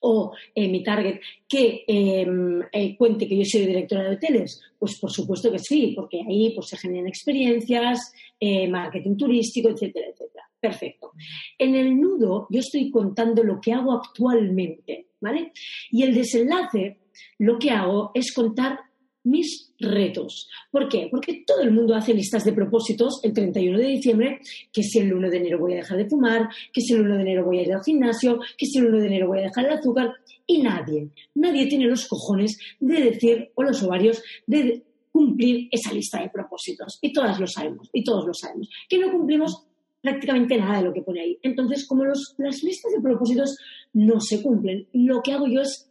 o 0.00 0.32
eh, 0.54 0.68
mi 0.68 0.82
target 0.82 1.20
que 1.48 1.84
em, 1.86 2.62
eh, 2.72 2.96
cuente 2.96 3.26
que 3.26 3.36
yo 3.36 3.44
soy 3.44 3.66
directora 3.66 4.04
de 4.04 4.16
hoteles? 4.16 4.60
Pues 4.78 4.98
por 5.00 5.10
supuesto 5.10 5.50
que 5.50 5.58
sí, 5.58 5.92
porque 5.96 6.20
ahí 6.28 6.52
pues, 6.54 6.68
se 6.68 6.76
generan 6.76 7.08
experiencias, 7.08 8.12
eh, 8.38 8.68
marketing 8.68 9.16
turístico, 9.16 9.68
etcétera, 9.68 10.06
etcétera. 10.08 10.45
Perfecto. 10.66 11.12
En 11.56 11.76
el 11.76 12.00
nudo 12.00 12.48
yo 12.50 12.58
estoy 12.58 12.90
contando 12.90 13.44
lo 13.44 13.60
que 13.60 13.72
hago 13.72 13.92
actualmente, 13.92 15.10
¿vale? 15.20 15.52
Y 15.92 16.02
el 16.02 16.12
desenlace, 16.12 16.98
lo 17.38 17.56
que 17.56 17.70
hago 17.70 18.10
es 18.14 18.32
contar 18.32 18.80
mis 19.22 19.72
retos. 19.78 20.48
¿Por 20.70 20.88
qué? 20.88 21.06
Porque 21.08 21.44
todo 21.46 21.60
el 21.60 21.70
mundo 21.70 21.94
hace 21.94 22.14
listas 22.14 22.44
de 22.44 22.52
propósitos 22.52 23.20
el 23.22 23.32
31 23.32 23.78
de 23.78 23.86
diciembre, 23.86 24.40
que 24.72 24.82
si 24.82 24.98
el 24.98 25.12
1 25.12 25.30
de 25.30 25.36
enero 25.36 25.60
voy 25.60 25.74
a 25.74 25.76
dejar 25.76 25.98
de 25.98 26.08
fumar, 26.08 26.48
que 26.72 26.80
si 26.80 26.94
el 26.94 27.02
1 27.02 27.14
de 27.14 27.22
enero 27.22 27.44
voy 27.44 27.58
a 27.58 27.62
ir 27.62 27.72
al 27.72 27.84
gimnasio, 27.84 28.40
que 28.58 28.66
si 28.66 28.78
el 28.78 28.86
1 28.86 28.98
de 28.98 29.06
enero 29.06 29.28
voy 29.28 29.38
a 29.38 29.42
dejar 29.42 29.66
el 29.66 29.72
azúcar, 29.72 30.14
y 30.48 30.62
nadie, 30.62 31.10
nadie 31.34 31.66
tiene 31.66 31.86
los 31.86 32.06
cojones 32.06 32.58
de 32.80 33.02
decir, 33.02 33.50
o 33.54 33.62
los 33.62 33.82
ovarios, 33.84 34.22
de 34.46 34.82
cumplir 35.12 35.68
esa 35.70 35.92
lista 35.92 36.20
de 36.20 36.30
propósitos. 36.30 36.98
Y 37.00 37.12
todas 37.12 37.38
lo 37.38 37.46
sabemos, 37.46 37.88
y 37.92 38.02
todos 38.02 38.26
lo 38.26 38.34
sabemos, 38.34 38.68
que 38.88 38.98
no 38.98 39.12
cumplimos 39.12 39.66
prácticamente 40.06 40.56
nada 40.56 40.78
de 40.78 40.84
lo 40.84 40.92
que 40.92 41.02
pone 41.02 41.20
ahí. 41.20 41.38
Entonces, 41.42 41.86
como 41.86 42.04
las 42.04 42.62
listas 42.62 42.92
de 42.92 43.02
propósitos 43.02 43.56
no 43.92 44.20
se 44.20 44.42
cumplen, 44.42 44.86
lo 44.92 45.20
que 45.22 45.32
hago 45.32 45.46
yo 45.46 45.60
es 45.60 45.90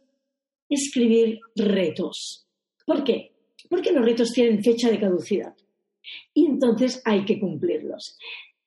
escribir 0.68 1.38
retos 1.54 2.46
¿Por 2.86 3.02
qué? 3.02 3.32
Porque 3.68 3.92
los 3.92 4.04
retos 4.04 4.32
tienen 4.32 4.62
fecha 4.62 4.90
de 4.90 5.00
caducidad 5.00 5.54
y 6.32 6.46
entonces 6.46 7.02
hay 7.04 7.24
que 7.24 7.40
cumplirlos. 7.40 8.16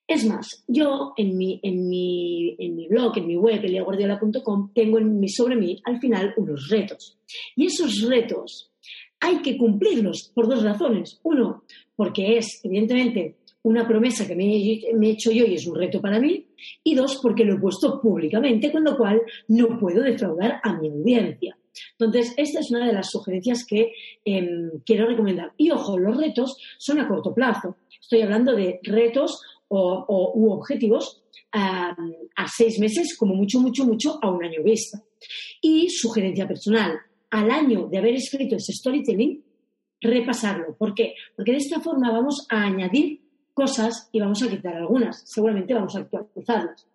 Es 0.06 0.26
más, 0.26 0.66
yo 0.68 1.14
en 1.16 1.38
mi, 1.38 1.60
en 1.64 1.88
mi, 1.88 2.56
en 2.60 2.76
mi 2.76 2.88
blog, 2.90 3.18
en 3.18 3.28
mi 3.28 3.38
web, 3.38 3.64
eliaguardiola.com, 3.64 4.72
tengo 4.74 4.98
en 4.98 5.20
mi, 5.20 5.30
sobre 5.30 5.56
mí 5.56 5.82
al 5.86 6.00
final 6.00 6.34
unos 6.36 6.68
retos. 6.68 7.18
Y 7.56 7.68
esos 7.68 8.02
retos 8.02 8.72
hay 9.22 9.42
que 9.42 9.58
cumplirlos 9.58 10.32
por 10.36 10.50
dos 10.50 10.64
razones. 10.64 11.20
Uno, 11.24 11.64
porque 11.96 12.38
es, 12.38 12.60
evidentemente, 12.64 13.38
una 13.64 13.88
promesa 13.88 14.26
que 14.26 14.36
me 14.36 14.46
he, 14.56 15.12
hecho 15.12 15.32
yo 15.32 15.46
y 15.46 15.56
es 15.56 15.68
un 15.68 15.76
reto 15.76 16.02
para 16.02 16.20
mí. 16.20 16.48
Y 16.84 16.96
dos, 16.96 17.20
porque 17.22 17.44
lo 17.44 17.56
he 17.56 17.60
puesto 17.60 18.00
públicamente, 18.02 18.72
con 18.72 18.84
lo 18.84 18.98
cual 18.98 19.22
no 19.48 19.78
puedo 19.80 20.02
defraudar 20.02 20.60
a 20.64 20.74
mi 20.78 20.90
audiencia. 20.90 21.58
Entonces, 21.98 22.34
esta 22.38 22.60
es 22.60 22.72
una 22.72 22.88
de 22.88 22.94
las 22.94 23.10
sugerencias 23.10 23.66
que 23.66 23.92
em, 24.26 24.72
quiero 24.86 25.08
recomendar. 25.08 25.54
Y 25.58 25.72
ojo, 25.72 25.98
los 25.98 26.18
retos 26.18 26.58
son 26.78 27.00
a 27.00 27.08
corto 27.08 27.34
plazo. 27.34 27.78
Estoy 28.02 28.22
hablando 28.22 28.56
de 28.56 28.80
retos 28.84 29.42
o, 29.68 30.34
u 30.36 30.52
objetivos 30.52 31.24
a, 31.52 31.96
seis 32.56 32.80
meses, 32.80 33.16
como 33.18 33.36
mucho, 33.36 33.60
mucho, 33.60 33.86
mucho, 33.86 34.20
a 34.22 34.30
un 34.30 34.44
año 34.44 34.64
vista. 34.64 35.02
Y 35.62 35.90
sugerencia 35.90 36.48
personal, 36.48 36.98
al 37.30 37.52
año 37.52 37.88
de 37.88 37.98
haber 37.98 38.16
escrito 38.16 38.56
ese 38.56 38.74
storytelling, 38.74 39.44
repasarlo. 40.02 40.76
¿Por 40.78 40.94
qué? 40.94 41.14
Porque 41.36 41.52
de 41.52 41.58
esta 41.58 41.80
forma 41.82 42.12
vamos 42.12 42.46
a 42.50 42.64
añadir 42.64 43.22
cosas 43.54 44.10
y 44.12 44.20
vamos 44.20 44.42
a 44.44 44.50
quitar 44.50 44.76
algunas. 44.76 45.22
Seguramente 45.30 45.74
vamos 45.74 45.96
a 45.96 46.00
actualizarlas. 46.00 46.88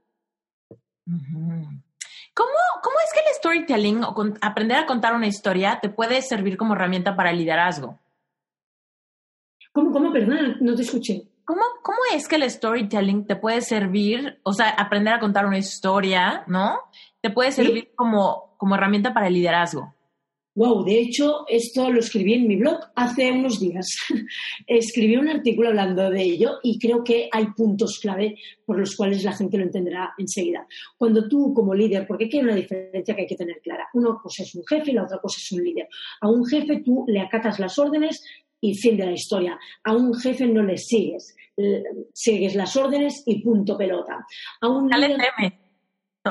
¿Cómo, 1.06 2.50
¿Cómo, 2.82 2.96
es 3.04 3.12
que 3.12 3.20
el 3.20 3.34
storytelling 3.36 4.04
o 4.04 4.14
aprender 4.40 4.78
a 4.78 4.86
contar 4.86 5.14
una 5.14 5.26
historia 5.26 5.78
te 5.80 5.88
puede 5.88 6.22
servir 6.22 6.56
como 6.56 6.74
herramienta 6.74 7.14
para 7.14 7.30
el 7.30 7.38
liderazgo? 7.38 7.98
¿Cómo, 9.72 9.92
cómo? 9.92 10.12
Perdón, 10.12 10.56
no 10.60 10.74
te 10.74 10.82
escuché. 10.82 11.28
¿Cómo, 11.44 11.62
¿Cómo 11.82 11.98
es 12.14 12.26
que 12.26 12.36
el 12.36 12.50
storytelling 12.50 13.26
te 13.26 13.36
puede 13.36 13.60
servir, 13.60 14.40
o 14.44 14.52
sea, 14.52 14.70
aprender 14.70 15.12
a 15.12 15.20
contar 15.20 15.46
una 15.46 15.58
historia, 15.58 16.44
¿no? 16.46 16.78
Te 17.20 17.30
puede 17.30 17.52
servir 17.52 17.92
como, 17.94 18.54
como 18.56 18.76
herramienta 18.76 19.12
para 19.12 19.26
el 19.26 19.34
liderazgo. 19.34 19.93
Wow, 20.56 20.84
de 20.84 21.00
hecho, 21.00 21.44
esto 21.48 21.90
lo 21.90 21.98
escribí 21.98 22.34
en 22.34 22.46
mi 22.46 22.54
blog 22.54 22.78
hace 22.94 23.32
unos 23.32 23.58
días. 23.58 23.88
escribí 24.68 25.16
un 25.16 25.28
artículo 25.28 25.70
hablando 25.70 26.08
de 26.10 26.22
ello 26.22 26.60
y 26.62 26.78
creo 26.78 27.02
que 27.02 27.28
hay 27.32 27.46
puntos 27.56 27.98
clave 28.00 28.36
por 28.64 28.78
los 28.78 28.94
cuales 28.94 29.24
la 29.24 29.32
gente 29.32 29.58
lo 29.58 29.64
entenderá 29.64 30.14
enseguida. 30.16 30.64
Cuando 30.96 31.28
tú 31.28 31.52
como 31.52 31.74
líder, 31.74 32.06
porque 32.06 32.26
aquí 32.26 32.38
hay 32.38 32.44
una 32.44 32.54
diferencia 32.54 33.16
que 33.16 33.22
hay 33.22 33.26
que 33.26 33.34
tener 33.34 33.60
clara. 33.62 33.88
Uno 33.94 34.20
pues 34.22 34.38
es 34.40 34.54
un 34.54 34.64
jefe 34.64 34.92
y 34.92 34.94
la 34.94 35.02
otra 35.02 35.18
cosa 35.18 35.38
es 35.40 35.50
un 35.50 35.64
líder. 35.64 35.88
A 36.20 36.30
un 36.30 36.46
jefe 36.46 36.82
tú 36.84 37.04
le 37.08 37.20
acatas 37.20 37.58
las 37.58 37.76
órdenes 37.76 38.22
y 38.60 38.74
fin 38.74 38.96
de 38.96 39.06
la 39.06 39.12
historia. 39.12 39.58
A 39.82 39.96
un 39.96 40.14
jefe 40.14 40.46
no 40.46 40.62
le 40.62 40.78
sigues. 40.78 41.34
Sigues 42.12 42.54
las 42.54 42.76
órdenes 42.76 43.24
y 43.26 43.42
punto 43.42 43.76
pelota. 43.76 44.24
A 44.60 44.68
un 44.68 44.88
líder... 44.88 45.18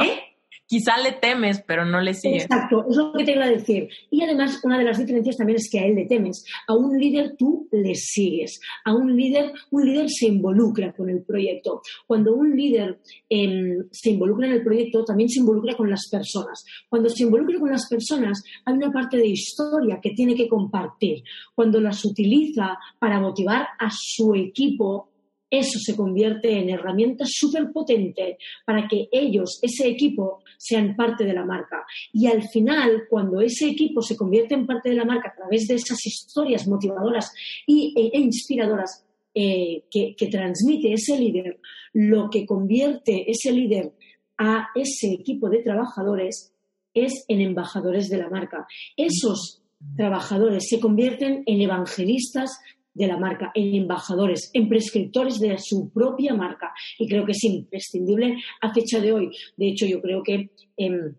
¿Eh? 0.02 0.33
Quizá 0.66 0.98
le 0.98 1.14
temes, 1.14 1.64
pero 1.68 1.86
no 1.86 2.02
le 2.02 2.14
sigues. 2.14 2.44
Exacto, 2.44 2.86
es 2.90 2.96
lo 2.96 3.14
que 3.14 3.24
te 3.24 3.34
iba 3.34 3.46
a 3.46 3.50
decir. 3.50 3.90
Y 4.10 4.24
además, 4.24 4.60
una 4.64 4.78
de 4.78 4.86
las 4.86 4.98
diferencias 4.98 5.38
también 5.38 5.58
es 5.58 5.70
que 5.70 5.80
a 5.80 5.86
él 5.86 5.96
le 5.96 6.06
temes. 6.06 6.46
A 6.68 6.74
un 6.74 6.98
líder 6.98 7.36
tú 7.38 7.68
le 7.72 7.96
sigues. 7.96 8.60
A 8.86 8.94
un 8.94 9.16
líder, 9.16 9.52
un 9.72 9.86
líder 9.86 10.10
se 10.10 10.28
involucra 10.28 10.94
con 10.94 11.10
el 11.10 11.24
proyecto. 11.24 11.82
Cuando 12.08 12.34
un 12.34 12.56
líder 12.56 13.00
em, 13.30 13.84
se 13.92 14.12
involucra 14.12 14.48
en 14.48 14.54
el 14.54 14.64
proyecto, 14.64 15.04
también 15.04 15.30
se 15.30 15.40
involucra 15.40 15.76
con 15.76 15.90
las 15.90 16.08
personas. 16.10 16.64
Cuando 16.90 17.10
se 17.10 17.24
involucra 17.24 17.60
con 17.60 17.70
las 17.70 17.88
personas, 17.88 18.42
hay 18.66 18.74
una 18.74 18.92
parte 18.92 19.18
de 19.18 19.28
historia 19.28 20.00
que 20.02 20.12
tiene 20.12 20.36
que 20.36 20.48
compartir. 20.48 21.24
Cuando 21.56 21.80
las 21.80 22.04
utiliza 22.06 22.78
para 23.00 23.20
motivar 23.20 23.68
a 23.80 23.90
su 23.92 24.34
equipo, 24.36 25.13
eso 25.60 25.78
se 25.80 25.96
convierte 25.96 26.52
en 26.52 26.70
herramienta 26.70 27.26
súper 27.28 27.72
potente 27.72 28.38
para 28.66 28.88
que 28.88 29.08
ellos, 29.12 29.60
ese 29.62 29.88
equipo, 29.88 30.44
sean 30.58 30.96
parte 30.96 31.26
de 31.26 31.34
la 31.34 31.46
marca. 31.46 31.86
Y 32.12 32.26
al 32.26 32.42
final, 32.50 33.04
cuando 33.10 33.40
ese 33.40 33.68
equipo 33.68 34.02
se 34.02 34.18
convierte 34.18 34.56
en 34.56 34.66
parte 34.66 34.90
de 34.90 34.96
la 34.96 35.06
marca 35.06 35.30
a 35.30 35.36
través 35.36 35.68
de 35.68 35.76
esas 35.76 36.04
historias 36.06 36.68
motivadoras 36.68 37.32
y, 37.68 37.94
e, 37.96 38.18
e 38.18 38.20
inspiradoras 38.20 39.06
eh, 39.36 39.84
que, 39.92 40.16
que 40.18 40.28
transmite 40.28 40.94
ese 40.94 41.20
líder, 41.20 41.60
lo 41.94 42.30
que 42.32 42.46
convierte 42.48 43.30
ese 43.30 43.52
líder 43.52 43.94
a 44.40 44.70
ese 44.74 45.14
equipo 45.14 45.50
de 45.50 45.62
trabajadores 45.62 46.52
es 46.96 47.26
en 47.28 47.42
embajadores 47.42 48.10
de 48.10 48.18
la 48.18 48.30
marca. 48.30 48.66
Esos 48.98 49.62
trabajadores 49.96 50.68
se 50.68 50.80
convierten 50.80 51.44
en 51.46 51.62
evangelistas 51.62 52.60
de 52.94 53.08
la 53.08 53.18
marca, 53.18 53.52
en 53.56 53.76
embajadores, 53.76 54.50
en 54.54 54.70
prescriptores 54.70 55.40
de 55.40 55.58
su 55.58 55.90
propia 55.92 56.34
marca. 56.34 56.74
Y 57.00 57.08
creo 57.08 57.26
que 57.26 57.32
es 57.32 57.44
imprescindible 57.44 58.38
a 58.62 58.74
fecha 58.74 59.00
de 59.00 59.12
hoy. 59.12 59.30
De 59.58 59.70
hecho, 59.70 59.86
yo 59.86 60.02
creo 60.02 60.22
que 60.24 60.52
em, 60.78 61.16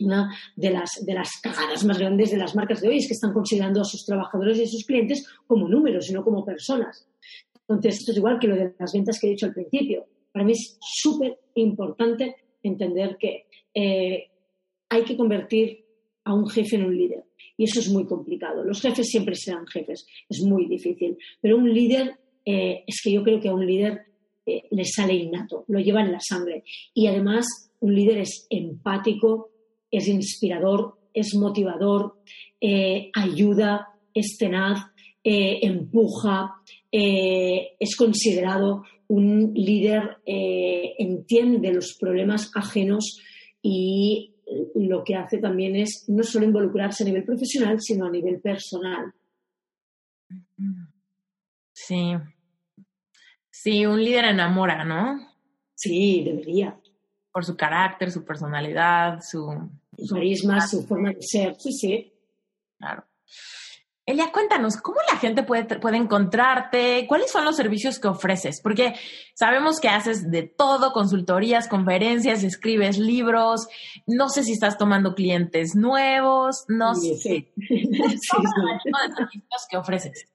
una 0.00 0.34
de 0.56 0.70
las, 0.70 1.04
de 1.04 1.14
las 1.14 1.28
cagadas 1.42 1.84
más 1.84 1.98
grandes 1.98 2.30
de 2.30 2.38
las 2.38 2.54
marcas 2.54 2.80
de 2.80 2.88
hoy 2.88 2.96
es 2.98 3.06
que 3.06 3.14
están 3.14 3.32
considerando 3.32 3.80
a 3.80 3.84
sus 3.84 4.04
trabajadores 4.04 4.58
y 4.58 4.62
a 4.62 4.66
sus 4.66 4.84
clientes 4.84 5.26
como 5.46 5.68
números 5.68 6.08
y 6.10 6.14
no 6.14 6.24
como 6.24 6.44
personas. 6.44 7.06
Entonces, 7.68 8.00
esto 8.00 8.12
es 8.12 8.18
igual 8.18 8.38
que 8.38 8.48
lo 8.48 8.56
de 8.56 8.74
las 8.78 8.92
ventas 8.92 9.18
que 9.20 9.28
he 9.28 9.30
dicho 9.30 9.46
al 9.46 9.54
principio. 9.54 10.06
Para 10.32 10.44
mí 10.44 10.52
es 10.52 10.78
súper 10.80 11.38
importante 11.54 12.36
entender 12.62 13.16
que 13.18 13.46
eh, 13.74 14.30
hay 14.88 15.04
que 15.04 15.16
convertir 15.16 15.84
a 16.30 16.34
un 16.34 16.48
jefe 16.48 16.76
en 16.76 16.84
un 16.84 16.96
líder. 16.96 17.24
Y 17.56 17.64
eso 17.64 17.80
es 17.80 17.90
muy 17.90 18.06
complicado. 18.06 18.64
Los 18.64 18.80
jefes 18.80 19.08
siempre 19.08 19.34
serán 19.34 19.66
jefes, 19.66 20.06
es 20.28 20.42
muy 20.42 20.66
difícil. 20.66 21.18
Pero 21.40 21.58
un 21.58 21.72
líder, 21.72 22.14
eh, 22.44 22.84
es 22.86 23.00
que 23.02 23.12
yo 23.12 23.22
creo 23.22 23.40
que 23.40 23.48
a 23.48 23.54
un 23.54 23.66
líder 23.66 24.00
eh, 24.46 24.62
le 24.70 24.84
sale 24.84 25.14
innato, 25.14 25.64
lo 25.68 25.80
lleva 25.80 26.00
en 26.00 26.12
la 26.12 26.20
sangre. 26.20 26.64
Y 26.94 27.06
además, 27.06 27.46
un 27.80 27.94
líder 27.94 28.18
es 28.18 28.46
empático, 28.48 29.50
es 29.90 30.08
inspirador, 30.08 30.98
es 31.12 31.34
motivador, 31.34 32.20
eh, 32.60 33.10
ayuda, 33.12 33.88
es 34.14 34.36
tenaz, 34.38 34.86
empuja, 35.22 36.62
es 36.90 37.94
considerado 37.94 38.84
un 39.06 39.52
líder, 39.54 40.16
entiende 40.24 41.74
los 41.74 41.94
problemas 42.00 42.50
ajenos 42.54 43.20
y 43.62 44.29
lo 44.74 45.04
que 45.04 45.14
hace 45.14 45.38
también 45.38 45.76
es 45.76 46.04
no 46.08 46.22
solo 46.22 46.44
involucrarse 46.44 47.02
a 47.02 47.06
nivel 47.06 47.24
profesional, 47.24 47.80
sino 47.80 48.06
a 48.06 48.10
nivel 48.10 48.40
personal. 48.40 49.12
Sí. 51.72 52.14
Sí, 53.50 53.86
un 53.86 54.02
líder 54.02 54.26
enamora, 54.26 54.84
¿no? 54.84 55.18
Sí, 55.74 56.22
debería. 56.24 56.78
Por 57.32 57.44
su 57.44 57.56
carácter, 57.56 58.10
su 58.10 58.24
personalidad, 58.24 59.20
su... 59.22 59.70
Su 59.96 60.14
carisma, 60.14 60.60
su 60.60 60.82
forma 60.86 61.10
de 61.10 61.20
ser, 61.20 61.54
sí, 61.58 61.72
sí. 61.72 62.12
Claro. 62.78 63.04
Elia, 64.10 64.32
cuéntanos, 64.32 64.76
¿cómo 64.78 64.98
la 65.08 65.18
gente 65.18 65.44
puede, 65.44 65.64
puede 65.78 65.96
encontrarte? 65.96 67.06
¿Cuáles 67.06 67.30
son 67.30 67.44
los 67.44 67.54
servicios 67.54 68.00
que 68.00 68.08
ofreces? 68.08 68.60
Porque 68.60 68.94
sabemos 69.34 69.78
que 69.78 69.88
haces 69.88 70.30
de 70.32 70.42
todo, 70.42 70.92
consultorías, 70.92 71.68
conferencias, 71.68 72.42
escribes 72.42 72.98
libros, 72.98 73.68
no 74.08 74.28
sé 74.28 74.42
si 74.42 74.52
estás 74.52 74.76
tomando 74.78 75.14
clientes 75.14 75.76
nuevos, 75.76 76.64
no 76.66 76.96
sé. 76.96 77.14
Sí. 77.16 77.52
los 77.56 79.14
servicios 79.16 79.66
que 79.70 79.76
ofreces? 79.76 80.28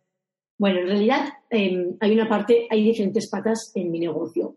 Bueno, 0.57 0.80
en 0.80 0.88
realidad 0.88 1.34
em, 1.49 1.97
hay 1.99 2.11
una 2.13 2.30
parte, 2.30 2.67
hay 2.69 2.82
diferentes 2.82 3.30
patas 3.30 3.73
en 3.76 3.91
mi 3.91 3.99
negocio. 3.99 4.55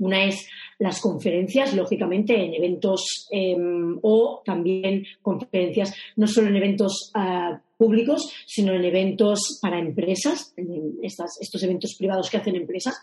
Una 0.00 0.24
es 0.24 0.48
las 0.80 1.00
conferencias, 1.00 1.74
lógicamente, 1.74 2.34
en 2.34 2.54
eventos 2.54 3.28
em, 3.30 3.98
o 4.02 4.42
también 4.44 5.04
conferencias, 5.20 5.94
no 6.16 6.26
solo 6.26 6.48
en 6.48 6.56
eventos 6.56 7.10
ah, 7.14 7.60
públicos, 7.76 8.32
sino 8.46 8.72
en 8.72 8.84
eventos 8.84 9.58
para 9.60 9.78
empresas, 9.78 10.54
en 10.56 10.98
estos 11.02 11.62
eventos 11.62 11.94
privados 11.98 12.30
que 12.30 12.38
hacen 12.38 12.56
empresas. 12.56 12.94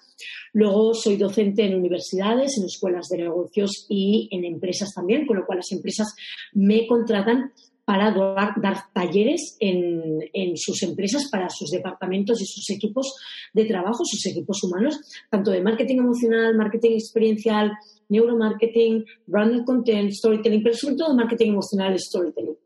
Luego 0.54 0.96
soy 0.96 1.18
docente 1.18 1.66
en 1.66 1.76
universidades, 1.76 2.58
en 2.58 2.66
escuelas 2.66 3.08
de 3.10 3.20
negocios 3.20 3.86
y 3.90 4.28
en 4.32 4.44
empresas 4.44 4.92
también, 4.94 5.28
con 5.28 5.38
lo 5.38 5.46
cual 5.46 5.60
las 5.60 5.72
empresas 5.72 6.16
me 6.54 6.88
contratan 6.88 7.54
para 7.88 8.12
dar, 8.12 8.92
talleres 8.94 9.56
en, 9.62 10.58
sus 10.58 10.84
empresas 10.84 11.30
para 11.32 11.50
sus 11.50 11.72
departamentos 11.72 12.42
y 12.42 12.46
sus 12.46 12.70
equipos 12.70 13.16
de 13.54 13.64
trabajo, 13.64 14.04
sus 14.04 14.26
equipos 14.26 14.62
humanos, 14.62 15.00
tanto 15.30 15.52
de 15.52 15.62
marketing 15.62 16.00
emocional, 16.00 16.54
marketing 16.58 16.96
experiencial, 16.96 17.72
neuromarketing, 18.10 19.06
branded 19.26 19.64
content, 19.64 20.12
storytelling, 20.12 20.64
pero 20.64 20.76
sobre 20.76 20.96
todo 20.96 21.16
marketing 21.16 21.52
emocional 21.52 21.98
storytelling. 21.98 22.58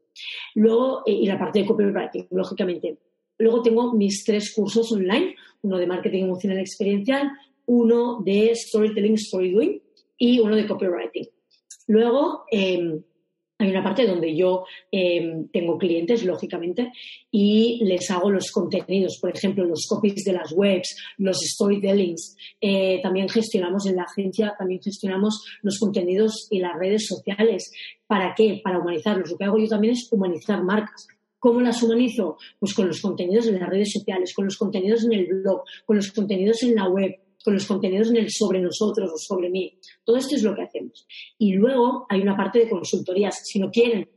Luego, 0.56 1.04
eh, 1.06 1.14
y 1.14 1.28
la 1.28 1.38
parte 1.38 1.60
de 1.60 1.66
copywriting, 1.68 2.26
lógicamente. 2.32 2.98
Luego 3.38 3.62
tengo 3.62 3.94
mis 3.94 4.24
tres 4.26 4.52
cursos 4.56 4.92
online, 4.92 5.36
uno 5.62 5.78
de 5.78 5.86
marketing 5.86 6.24
emocional 6.24 6.58
experiencial, 6.58 7.30
uno 7.68 8.24
de 8.26 8.56
storytelling, 8.56 9.14
story 9.14 9.52
doing 9.52 9.82
y 10.18 10.40
uno 10.40 10.56
de 10.56 10.66
copywriting. 10.66 11.28
Luego, 11.86 12.46
eh, 12.52 13.02
hay 13.62 13.70
una 13.70 13.84
parte 13.84 14.08
donde 14.08 14.36
yo 14.36 14.66
em, 14.92 15.48
tengo 15.50 15.78
clientes, 15.78 16.24
lógicamente, 16.26 16.92
y 17.30 17.80
les 17.84 18.10
hago 18.10 18.32
los 18.32 18.52
contenidos, 18.52 19.20
por 19.22 19.36
ejemplo, 19.36 19.64
los 19.66 19.86
copies 19.88 20.24
de 20.24 20.34
las 20.34 20.52
webs, 20.52 20.98
los 21.18 21.38
storytellings. 21.38 22.36
Eh, 22.60 23.00
también 23.02 23.30
gestionamos 23.30 23.86
en 23.88 23.98
la 23.98 24.04
agencia, 24.04 24.56
también 24.58 24.82
gestionamos 24.82 25.46
los 25.62 25.80
contenidos 25.80 26.48
y 26.50 26.60
las 26.60 26.78
redes 26.78 27.06
sociales. 27.08 27.72
¿Para 28.08 28.34
qué? 28.36 28.62
Para 28.64 28.80
humanizarlos. 28.80 29.32
Lo 29.32 29.38
que 29.38 29.46
hago 29.46 29.58
yo 29.58 29.68
también 29.68 29.94
es 29.94 30.08
humanizar 30.12 30.64
marcas. 30.64 31.08
¿Cómo 31.40 31.60
las 31.62 31.82
humanizo? 31.82 32.38
Pues 32.60 32.74
con 32.74 32.88
los 32.88 33.02
contenidos 33.02 33.48
en 33.48 33.60
las 33.60 33.70
redes 33.70 33.92
sociales, 33.92 34.34
con 34.34 34.46
los 34.46 34.58
contenidos 34.58 35.06
en 35.06 35.14
el 35.14 35.26
blog, 35.26 35.64
con 35.86 35.96
los 35.96 36.12
contenidos 36.12 36.62
en 36.64 36.76
la 36.76 36.88
web, 36.88 37.16
con 37.44 37.54
los 37.54 37.66
contenidos 37.66 38.10
en 38.10 38.18
el 38.18 38.32
sobre 38.32 38.62
nosotros 38.62 39.12
o 39.14 39.18
sobre 39.18 39.50
mí. 39.50 39.80
Todo 40.04 40.18
esto 40.18 40.36
es 40.36 40.44
lo 40.44 40.56
que 40.56 40.64
hacemos. 40.64 41.06
Y 41.38 41.54
luego 41.54 42.06
hay 42.10 42.22
una 42.22 42.36
parte 42.36 42.60
de 42.60 42.70
consultorías. 42.70 43.42
Si 43.44 43.60
no 43.60 43.70
quieren 43.70 44.08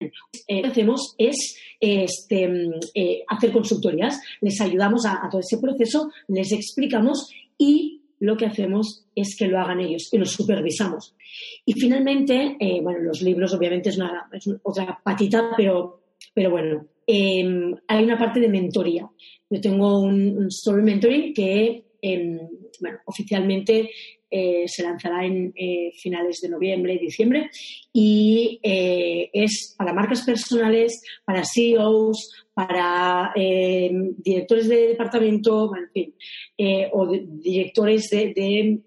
eh, 0.00 0.56
lo 0.56 0.62
que 0.62 0.68
hacemos 0.68 1.14
es 1.18 1.56
este, 1.78 2.50
eh, 2.94 3.22
hacer 3.28 3.52
consultorías, 3.52 4.20
les 4.40 4.60
ayudamos 4.60 5.04
a, 5.06 5.28
todo 5.30 5.40
ese 5.40 5.58
proceso, 5.58 6.10
les 6.28 6.52
explicamos 6.52 7.30
y 7.58 7.99
lo 8.20 8.36
que 8.36 8.46
hacemos 8.46 9.06
es 9.14 9.34
que 9.36 9.48
lo 9.48 9.58
hagan 9.58 9.80
ellos 9.80 10.08
y 10.12 10.18
los 10.18 10.30
supervisamos. 10.30 11.16
Y 11.64 11.72
finalmente, 11.72 12.56
eh, 12.60 12.80
bueno, 12.82 13.00
los 13.00 13.22
libros 13.22 13.54
obviamente 13.54 13.88
es, 13.88 13.96
una, 13.96 14.28
otra 14.62 15.00
patita, 15.02 15.50
pero, 15.56 16.02
pero 16.34 16.50
bueno, 16.50 16.86
em, 17.06 17.74
hay 17.88 18.04
una 18.04 18.18
parte 18.18 18.40
de 18.40 18.48
mentoría. 18.48 19.08
Yo 19.48 19.60
tengo 19.60 20.00
un, 20.00 20.46
story 20.48 20.82
mentoring 20.82 21.32
que, 21.32 21.84
em, 22.02 22.38
bueno, 22.80 22.98
oficialmente 23.06 23.90
eh, 24.30 24.64
se 24.66 24.82
lanzará 24.82 25.24
en 25.24 25.52
eh, 25.56 25.90
finales 26.00 26.40
de 26.40 26.48
noviembre 26.48 26.98
diciembre 26.98 27.50
y 27.92 28.60
es 28.62 29.74
para 29.76 29.92
marcas 29.92 30.22
personales, 30.22 31.02
para 31.24 31.42
CEOs, 31.44 32.30
para 32.66 33.32
eh, 33.36 33.90
directores 34.18 34.68
de 34.68 34.88
departamento, 34.88 35.74
en 35.74 35.90
fin, 35.92 36.14
eh, 36.58 36.90
o 36.92 37.06
directores 37.08 38.10
de, 38.10 38.82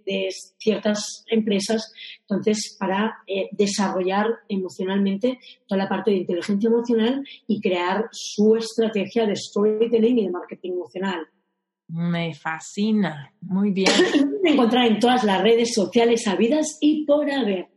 ciertas 0.57 1.25
empresas, 1.27 1.91
entonces, 2.21 2.77
para 2.79 3.15
eh, 3.25 3.49
desarrollar 3.51 4.27
emocionalmente 4.47 5.39
toda 5.67 5.83
la 5.83 5.89
parte 5.89 6.11
de 6.11 6.17
inteligencia 6.17 6.67
emocional 6.67 7.25
y 7.47 7.61
crear 7.61 8.09
su 8.11 8.55
estrategia 8.55 9.25
de 9.25 9.35
storytelling 9.35 10.19
y 10.19 10.25
de 10.25 10.31
marketing 10.31 10.71
emocional. 10.73 11.27
Me 11.95 12.33
fascina, 12.33 13.31
muy 13.41 13.69
bien. 13.69 13.91
encontrar 14.43 14.87
en 14.87 14.99
todas 14.99 15.23
las 15.23 15.43
redes 15.43 15.75
sociales 15.75 16.27
habidas 16.27 16.79
y 16.81 17.05
por 17.05 17.29
haber. 17.29 17.67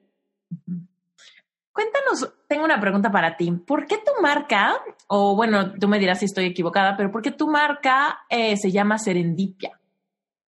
Cuéntanos, 1.70 2.32
tengo 2.48 2.64
una 2.64 2.80
pregunta 2.80 3.12
para 3.12 3.36
ti. 3.36 3.52
¿Por 3.52 3.86
qué 3.86 3.98
tu 3.98 4.22
marca, 4.22 4.82
o 5.08 5.36
bueno, 5.36 5.74
tú 5.74 5.86
me 5.86 5.98
dirás 5.98 6.20
si 6.20 6.24
estoy 6.24 6.46
equivocada, 6.46 6.96
pero 6.96 7.12
por 7.12 7.20
qué 7.20 7.30
tu 7.30 7.46
marca 7.46 8.20
eh, 8.30 8.56
se 8.56 8.70
llama 8.70 8.96
Serendipia? 8.96 9.78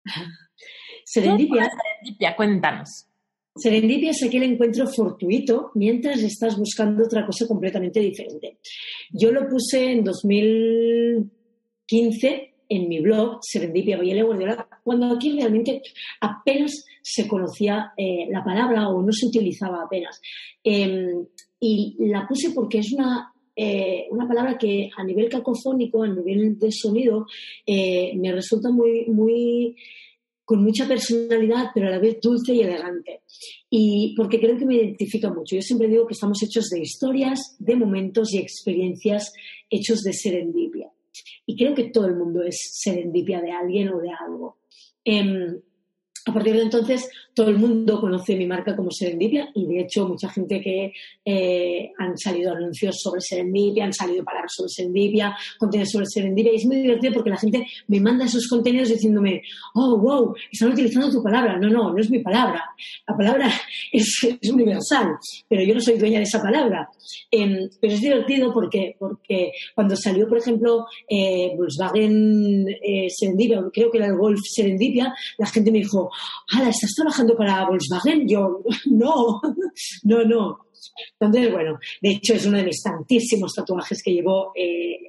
Serendipia. 1.03 1.67
Serendipia, 1.67 2.35
cuéntanos. 2.35 3.07
Serendipia 3.55 4.11
es 4.11 4.23
aquel 4.23 4.43
encuentro 4.43 4.85
fortuito 4.85 5.71
mientras 5.73 6.19
estás 6.19 6.55
buscando 6.55 7.03
otra 7.03 7.25
cosa 7.25 7.47
completamente 7.47 7.99
diferente. 7.99 8.59
Yo 9.09 9.31
lo 9.31 9.47
puse 9.47 9.91
en 9.91 10.03
2015 10.03 12.54
en 12.69 12.87
mi 12.89 12.99
blog, 12.99 13.39
Serendipia 13.41 13.97
Bayele 13.97 14.23
Guardiola, 14.23 14.67
cuando 14.83 15.07
aquí 15.07 15.31
realmente 15.31 15.81
apenas 16.21 16.85
se 17.01 17.27
conocía 17.27 17.93
eh, 17.97 18.27
la 18.29 18.43
palabra 18.43 18.89
o 18.89 19.01
no 19.01 19.11
se 19.11 19.27
utilizaba 19.27 19.83
apenas. 19.83 20.19
Em, 20.63 21.25
y 21.59 21.95
la 21.99 22.27
puse 22.27 22.51
porque 22.51 22.79
es 22.79 22.91
una, 22.93 23.33
eh, 23.55 24.07
una 24.11 24.27
palabra 24.27 24.57
que 24.57 24.89
a 24.95 25.03
nivel 25.03 25.29
cacofónico, 25.29 26.03
a 26.03 26.07
nivel 26.07 26.57
de 26.57 26.71
sonido, 26.71 27.25
eh, 27.65 28.13
me 28.17 28.31
resulta 28.31 28.69
muy, 28.69 29.05
muy 29.07 29.75
con 30.45 30.63
mucha 30.63 30.87
personalidad, 30.87 31.71
pero 31.73 31.87
a 31.87 31.91
la 31.91 31.99
vez 31.99 32.19
dulce 32.21 32.53
y 32.53 32.61
elegante. 32.61 33.21
Y 33.69 34.13
porque 34.15 34.39
creo 34.39 34.57
que 34.57 34.65
me 34.65 34.75
identifica 34.75 35.33
mucho. 35.33 35.55
Yo 35.55 35.61
siempre 35.61 35.87
digo 35.87 36.05
que 36.05 36.13
estamos 36.13 36.41
hechos 36.43 36.69
de 36.69 36.81
historias, 36.81 37.55
de 37.59 37.75
momentos 37.75 38.31
y 38.31 38.37
experiencias 38.37 39.33
hechos 39.69 40.01
de 40.03 40.13
serendipia. 40.13 40.91
Y 41.45 41.55
creo 41.55 41.75
que 41.75 41.89
todo 41.89 42.07
el 42.07 42.15
mundo 42.15 42.43
es 42.43 42.59
serendipia 42.73 43.41
de 43.41 43.51
alguien 43.51 43.89
o 43.89 43.99
de 43.99 44.09
algo. 44.11 44.57
Em, 45.03 45.61
a 46.25 46.33
partir 46.33 46.55
de 46.55 46.63
entonces, 46.63 47.09
todo 47.35 47.49
el 47.49 47.57
mundo 47.57 47.99
conoce 47.99 48.35
mi 48.37 48.47
marca 48.47 48.75
como 48.75 48.89
Serendipia 48.89 49.49
y, 49.53 49.67
de 49.67 49.81
hecho, 49.81 50.07
mucha 50.07 50.29
gente 50.29 50.61
que 50.61 50.93
eh, 51.25 51.91
han 51.99 52.17
salido 52.17 52.53
anuncios 52.53 52.95
sobre 52.97 53.19
Serendipia, 53.19 53.83
han 53.83 53.93
salido 53.93 54.23
palabras 54.23 54.53
sobre 54.55 54.69
Serendipia, 54.69 55.35
contenidos 55.59 55.91
sobre 55.91 56.05
Serendipia. 56.05 56.53
Y 56.53 56.55
es 56.55 56.65
muy 56.65 56.77
divertido 56.77 57.13
porque 57.13 57.29
la 57.29 57.37
gente 57.37 57.67
me 57.87 57.99
manda 57.99 58.23
esos 58.23 58.47
contenidos 58.47 58.87
diciéndome, 58.87 59.41
oh, 59.73 59.97
wow, 59.97 60.33
están 60.49 60.71
utilizando 60.71 61.11
tu 61.11 61.21
palabra. 61.21 61.59
No, 61.59 61.67
no, 61.67 61.91
no 61.91 61.99
es 61.99 62.09
mi 62.09 62.19
palabra. 62.19 62.63
La 63.05 63.17
palabra 63.17 63.51
es, 63.91 64.17
universal, 64.49 65.17
pero 65.49 65.61
yo 65.61 65.73
no 65.73 65.81
soy 65.81 65.97
dueña 65.97 66.19
de 66.19 66.23
esa 66.23 66.41
palabra. 66.41 66.87
Em, 67.29 67.67
pero 67.81 67.93
es 67.93 68.01
divertido 68.01 68.53
porque, 68.53 68.95
porque 68.97 69.51
cuando 69.73 69.97
salió, 69.97 70.25
por 70.29 70.37
ejemplo, 70.37 70.85
eh, 71.09 71.51
Volkswagen 71.57 72.65
eh, 72.81 73.07
Serendipia, 73.09 73.61
creo 73.73 73.91
que 73.91 73.97
era 73.97 74.07
el 74.07 74.15
Golf 74.15 74.39
Serendipia, 74.41 75.13
la 75.37 75.47
gente 75.47 75.69
me 75.69 75.79
dijo, 75.79 76.09
¡Hala, 76.51 76.69
estás 76.69 76.93
trabajando 76.95 77.24
para 77.33 77.65
Volkswagen? 77.65 78.27
Yo, 78.27 78.61
no, 78.91 79.41
no, 80.03 80.23
no. 80.23 80.59
Entonces, 81.19 81.51
bueno, 81.51 81.79
de 82.01 82.09
hecho 82.11 82.33
es 82.33 82.45
uno 82.45 82.57
de 82.57 82.65
mis 82.65 82.83
tantísimos 82.83 83.53
tatuajes 83.53 84.03
que 84.03 84.13
llevo 84.13 84.51
eh, 84.55 84.99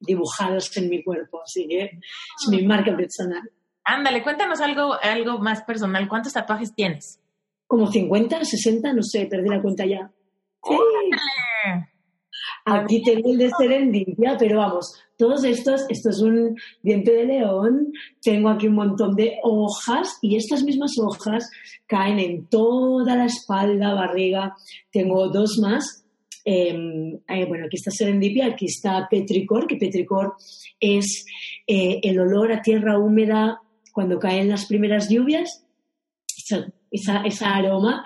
dibujados 0.00 0.74
en 0.76 0.88
mi 0.88 1.02
cuerpo, 1.02 1.42
así 1.42 1.66
que 1.68 1.84
es 1.84 2.48
mi 2.48 2.62
marca 2.62 2.96
personal. 2.96 3.42
Ándale, 3.84 4.22
cuéntanos 4.22 4.60
algo, 4.60 4.94
algo 5.02 5.38
más 5.38 5.62
personal. 5.62 6.08
¿Cuántos 6.08 6.32
tatuajes 6.32 6.74
tienes? 6.74 7.20
Como 7.66 7.90
50, 7.90 8.44
60, 8.44 8.92
no 8.94 9.02
sé, 9.02 9.26
perdí 9.26 9.48
la 9.48 9.60
cuenta 9.60 9.84
ya. 9.84 10.10
Aquí 12.66 13.02
tengo 13.02 13.30
el 13.32 13.38
de 13.38 13.50
Serendipia, 13.58 14.36
pero 14.38 14.58
vamos, 14.58 14.94
todos 15.18 15.44
estos, 15.44 15.84
esto 15.90 16.08
es 16.08 16.20
un 16.20 16.56
diente 16.82 17.12
de 17.12 17.26
león, 17.26 17.92
tengo 18.22 18.48
aquí 18.48 18.68
un 18.68 18.74
montón 18.74 19.14
de 19.16 19.36
hojas 19.42 20.18
y 20.22 20.36
estas 20.36 20.62
mismas 20.62 20.92
hojas 20.98 21.50
caen 21.86 22.18
en 22.18 22.46
toda 22.46 23.16
la 23.16 23.26
espalda, 23.26 23.94
barriga. 23.94 24.56
Tengo 24.90 25.28
dos 25.28 25.58
más. 25.60 26.04
Em, 26.46 27.14
eh, 27.28 27.46
bueno, 27.46 27.66
aquí 27.66 27.76
está 27.76 27.90
Serendipia, 27.90 28.46
aquí 28.46 28.66
está 28.66 29.08
Petricor, 29.10 29.66
que 29.66 29.76
Petricor 29.76 30.34
es 30.80 31.24
eh, 31.66 32.00
el 32.02 32.18
olor 32.20 32.52
a 32.52 32.62
tierra 32.62 32.98
húmeda 32.98 33.60
cuando 33.92 34.18
caen 34.18 34.48
las 34.48 34.66
primeras 34.66 35.08
lluvias, 35.08 35.64
esa, 36.92 37.22
esa, 37.24 37.54
aroma. 37.54 38.04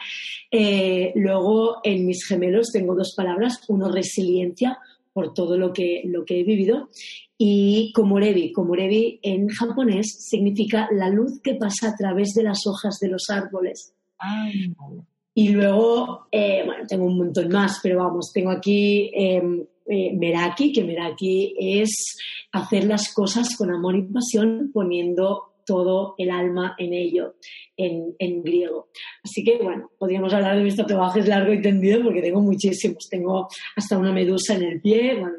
Eh, 0.50 1.12
luego 1.14 1.78
en 1.84 2.06
mis 2.06 2.24
gemelos 2.26 2.70
tengo 2.72 2.94
dos 2.94 3.14
palabras, 3.16 3.60
uno 3.68 3.90
resiliencia 3.90 4.78
por 5.12 5.34
todo 5.34 5.58
lo 5.58 5.72
que, 5.72 6.02
lo 6.06 6.24
que 6.24 6.40
he 6.40 6.44
vivido 6.44 6.88
y 7.36 7.92
komorebi. 7.92 8.52
Komorebi 8.52 9.20
en 9.22 9.48
japonés 9.48 10.26
significa 10.28 10.88
la 10.92 11.08
luz 11.08 11.40
que 11.42 11.54
pasa 11.54 11.90
a 11.90 11.96
través 11.96 12.34
de 12.34 12.42
las 12.42 12.66
hojas 12.66 12.98
de 13.00 13.08
los 13.08 13.30
árboles. 13.30 13.94
Y 15.34 15.50
luego, 15.50 16.26
eh, 16.32 16.62
bueno, 16.66 16.84
tengo 16.88 17.04
un 17.04 17.16
montón 17.16 17.48
más, 17.50 17.78
pero 17.80 17.98
vamos, 17.98 18.32
tengo 18.32 18.50
aquí 18.50 19.10
em, 19.14 19.64
eh, 19.86 20.12
Meraki, 20.12 20.72
que 20.72 20.82
Meraki 20.82 21.54
es 21.56 22.16
hacer 22.50 22.84
las 22.84 23.12
cosas 23.14 23.56
con 23.56 23.70
amor 23.70 23.96
y 23.96 24.02
pasión, 24.02 24.70
poniendo 24.72 25.47
todo 25.68 26.14
el 26.16 26.30
alma 26.30 26.74
en 26.78 26.94
ello, 26.94 27.34
en, 27.76 28.14
en, 28.18 28.42
griego. 28.42 28.88
Así 29.22 29.44
que, 29.44 29.58
bueno, 29.58 29.90
podríamos 29.98 30.32
hablar 30.32 30.56
de 30.56 30.64
mis 30.64 30.76
tatuajes 30.76 31.28
largo 31.28 31.52
y 31.52 31.60
tendido 31.60 32.02
porque 32.02 32.22
tengo 32.22 32.40
muchísimos. 32.40 33.06
Tengo 33.10 33.48
hasta 33.76 33.98
una 33.98 34.10
medusa 34.10 34.54
en 34.54 34.62
el 34.62 34.80
pie. 34.80 35.16
Bueno, 35.20 35.36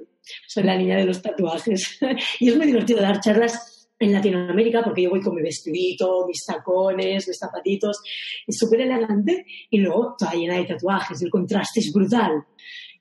soy 0.47 0.63
la 0.63 0.77
niña 0.77 0.97
de 0.97 1.05
los 1.05 1.19
tatuajes. 1.19 1.99
y 2.39 2.49
es 2.49 2.55
muy 2.55 2.67
divertido 2.67 3.01
dar 3.01 3.19
charlas 3.19 3.89
en 3.97 4.13
Latinoamérica 4.13 4.83
porque 4.83 5.01
yo 5.01 5.09
voy 5.09 5.19
con 5.19 5.33
mi 5.33 5.41
vestidito, 5.41 6.27
mis 6.27 6.45
tacones, 6.45 7.27
mis 7.27 7.37
zapatitos. 7.37 7.97
Es 8.45 8.55
súper 8.55 8.81
elegante 8.81 9.45
y 9.71 9.79
luego 9.79 10.15
toda 10.15 10.33
llena 10.33 10.57
de 10.57 10.65
tatuajes. 10.65 11.23
El 11.23 11.31
contraste 11.31 11.79
es 11.79 11.91
brutal. 11.91 12.45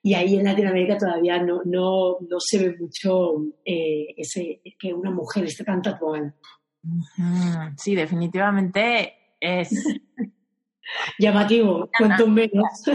Y 0.03 0.15
ahí 0.15 0.37
en 0.37 0.45
Latinoamérica 0.45 0.97
todavía 0.97 1.43
no, 1.43 1.61
no, 1.65 2.19
no 2.21 2.37
se 2.39 2.59
ve 2.59 2.77
mucho 2.79 3.35
eh, 3.65 4.15
ese, 4.17 4.63
que 4.79 4.95
una 4.95 5.11
mujer 5.11 5.45
esté 5.45 5.65
tan 5.65 5.83
tatuada. 5.83 6.35
Sí, 7.77 7.95
definitivamente 7.95 9.15
es 9.41 9.71
llamativo, 11.19 11.91
cuanto 11.97 12.27
menos. 12.27 12.87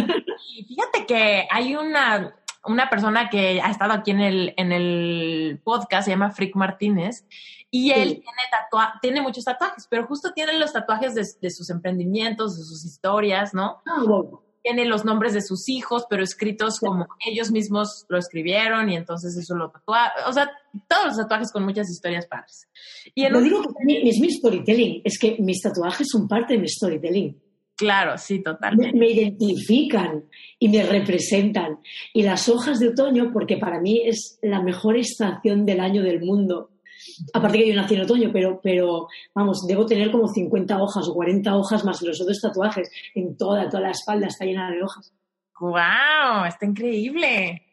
Y 0.55 0.65
fíjate 0.65 1.05
que 1.05 1.47
hay 1.49 1.75
una, 1.75 2.35
una 2.65 2.89
persona 2.89 3.29
que 3.29 3.61
ha 3.61 3.69
estado 3.69 3.93
aquí 3.93 4.11
en 4.11 4.21
el, 4.21 4.53
en 4.57 4.71
el 4.71 5.61
podcast, 5.63 6.05
se 6.05 6.11
llama 6.11 6.31
Frick 6.31 6.55
Martínez, 6.55 7.25
y 7.69 7.91
él 7.91 8.21
tiene, 8.21 8.41
tatua 8.51 8.99
tiene 9.01 9.21
muchos 9.21 9.45
tatuajes, 9.45 9.87
pero 9.89 10.05
justo 10.05 10.31
tiene 10.33 10.53
los 10.59 10.73
tatuajes 10.73 11.39
de, 11.39 11.49
sus 11.49 11.69
emprendimientos, 11.71 12.57
de 12.57 12.63
sus 12.63 12.85
historias, 12.85 13.53
¿no? 13.53 13.81
Ah, 13.87 14.03
bueno 14.05 14.43
tiene 14.63 14.85
los 14.85 15.03
nombres 15.05 15.33
de 15.33 15.41
sus 15.41 15.67
hijos, 15.67 16.05
pero 16.09 16.23
escritos 16.23 16.79
como 16.79 17.07
ellos 17.25 17.51
mismos 17.51 18.05
lo 18.07 18.17
escribieron 18.17 18.89
y 18.89 18.95
entonces 18.95 19.37
eso 19.37 19.55
lo 19.55 19.69
tatúa. 19.69 20.11
O 20.27 20.33
sea, 20.33 20.49
todos 20.87 21.07
los 21.07 21.17
tatuajes 21.17 21.51
con 21.51 21.65
muchas 21.65 21.89
historias 21.91 22.25
padres. 22.25 22.67
Y 23.13 23.27
lo 23.27 23.41
digo 23.41 23.61
que 23.61 24.09
es 24.09 24.19
mi 24.19 24.31
storytelling, 24.31 25.01
es 25.03 25.19
que 25.19 25.37
mis 25.39 25.61
tatuajes 25.61 26.07
son 26.09 26.27
parte 26.27 26.53
de 26.53 26.59
mi 26.59 26.69
storytelling. 26.69 27.37
Claro, 27.75 28.17
sí, 28.17 28.41
totalmente. 28.41 28.93
Me, 28.93 28.99
me, 28.99 29.11
identifican 29.11 30.23
y 30.59 30.69
me 30.69 30.83
representan. 30.83 31.79
Y 32.13 32.23
las 32.23 32.47
hojas 32.47 32.79
de 32.79 32.89
otoño, 32.89 33.31
porque 33.33 33.57
para 33.57 33.81
mí 33.81 34.01
es 34.05 34.39
la 34.41 34.61
mejor 34.61 34.95
estación 34.95 35.65
del 35.65 35.79
año 35.79 36.03
del 36.03 36.21
mundo. 36.21 36.69
Aparte 37.33 37.59
que 37.59 37.67
yo 37.67 37.75
nací 37.75 37.95
en 37.95 38.01
otoño, 38.01 38.29
pero, 38.31 38.59
pero 38.61 39.07
vamos, 39.33 39.65
debo 39.67 39.85
tener 39.85 40.11
como 40.11 40.27
50 40.27 40.81
hojas 40.81 41.07
o 41.07 41.13
40 41.13 41.55
hojas 41.55 41.83
más 41.83 42.01
los 42.01 42.21
otros 42.21 42.41
tatuajes. 42.41 42.89
En 43.15 43.37
toda, 43.37 43.69
toda 43.69 43.83
la 43.83 43.91
espalda 43.91 44.27
está 44.27 44.45
llena 44.45 44.71
de 44.71 44.83
hojas. 44.83 45.13
¡Wow! 45.59 46.45
Está 46.47 46.65
increíble. 46.65 47.61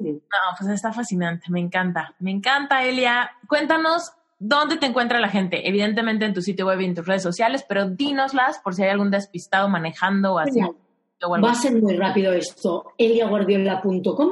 No, 0.00 0.56
pues 0.58 0.70
está 0.70 0.92
fascinante, 0.92 1.46
me 1.48 1.60
encanta. 1.60 2.16
Me 2.18 2.32
encanta, 2.32 2.84
Elia. 2.84 3.30
Cuéntanos 3.48 4.10
dónde 4.38 4.76
te 4.76 4.86
encuentra 4.86 5.20
la 5.20 5.28
gente. 5.28 5.68
Evidentemente 5.68 6.24
en 6.24 6.34
tu 6.34 6.42
sitio 6.42 6.66
web 6.66 6.80
y 6.80 6.86
en 6.86 6.94
tus 6.94 7.06
redes 7.06 7.22
sociales, 7.22 7.64
pero 7.68 7.88
dínoslas 7.88 8.58
por 8.58 8.74
si 8.74 8.82
hay 8.82 8.90
algún 8.90 9.10
despistado 9.10 9.68
manejando 9.68 10.34
o 10.34 10.38
así. 10.38 10.60
Va 10.60 11.50
a 11.50 11.54
ser 11.54 11.80
muy 11.80 11.96
rápido 11.96 12.32
esto. 12.32 12.92
eliaguardiola.com 12.98 14.30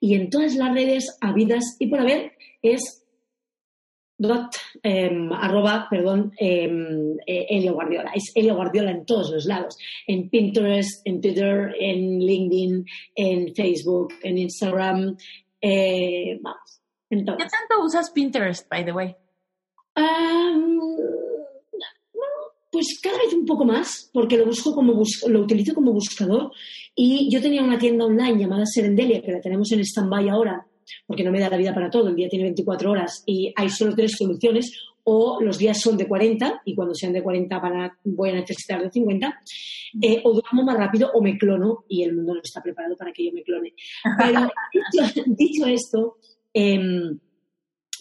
y 0.00 0.14
en 0.14 0.30
todas 0.30 0.54
las 0.54 0.72
redes 0.72 1.16
habidas 1.20 1.76
y 1.78 1.88
por 1.88 2.00
haber 2.00 2.32
es 2.62 3.05
dot, 4.18 4.56
em, 4.82 5.32
arroba, 5.32 5.86
perdón, 5.90 6.32
eh, 6.38 6.68
Elio 7.26 7.74
Guardiola. 7.74 8.12
Es 8.14 8.32
Elio 8.34 8.54
Guardiola 8.54 8.90
en 8.90 9.04
todos 9.04 9.30
los 9.30 9.46
lados. 9.46 9.76
En 10.06 10.28
Pinterest, 10.28 11.06
en 11.06 11.20
Twitter, 11.20 11.74
en 11.78 12.18
LinkedIn, 12.20 12.84
en 13.14 13.54
Facebook, 13.54 14.14
en 14.22 14.38
Instagram. 14.38 15.16
Eh, 15.60 16.38
vamos, 16.40 16.82
¿Qué 17.08 17.16
tanto 17.24 17.84
usas 17.84 18.10
Pinterest, 18.10 18.68
by 18.68 18.84
the 18.84 18.92
way? 18.92 19.16
pues 22.76 23.00
cada 23.02 23.16
vez 23.16 23.32
un 23.32 23.46
poco 23.46 23.64
más, 23.64 24.10
porque 24.12 24.36
lo 24.36 24.44
busco 24.44 24.74
como 24.74 25.02
lo 25.28 25.40
utilizo 25.40 25.74
como 25.74 25.94
buscador. 25.94 26.50
Y 26.94 27.30
yo 27.32 27.40
tenía 27.40 27.62
una 27.62 27.78
tienda 27.78 28.04
online 28.04 28.38
llamada 28.38 28.66
Serendelia, 28.66 29.22
que 29.22 29.32
la 29.32 29.40
tenemos 29.40 29.72
en 29.72 29.80
stand-by 29.80 30.28
ahora, 30.28 30.66
porque 31.06 31.24
no 31.24 31.32
me 31.32 31.40
da 31.40 31.50
la 31.50 31.56
vida 31.56 31.74
para 31.74 31.90
todo, 31.90 32.08
el 32.08 32.16
día 32.16 32.28
tiene 32.28 32.44
24 32.44 32.90
horas 32.90 33.22
y 33.26 33.52
hay 33.56 33.68
solo 33.68 33.94
tres 33.94 34.12
soluciones, 34.16 34.72
o 35.08 35.40
los 35.40 35.56
días 35.56 35.80
son 35.80 35.96
de 35.96 36.08
40 36.08 36.62
y 36.64 36.74
cuando 36.74 36.92
sean 36.92 37.12
de 37.12 37.22
40 37.22 37.96
voy 38.04 38.30
a 38.30 38.34
necesitar 38.34 38.82
de 38.82 38.90
50, 38.90 39.40
eh, 40.02 40.20
o 40.24 40.32
duermo 40.32 40.64
más 40.64 40.76
rápido 40.76 41.12
o 41.14 41.22
me 41.22 41.38
clono 41.38 41.84
y 41.88 42.02
el 42.02 42.16
mundo 42.16 42.34
no 42.34 42.40
está 42.42 42.60
preparado 42.60 42.96
para 42.96 43.12
que 43.12 43.24
yo 43.24 43.32
me 43.32 43.44
clone. 43.44 43.72
Pero 44.18 44.48
dicho, 45.26 45.66
esto, 45.66 46.16
em, 46.52 47.20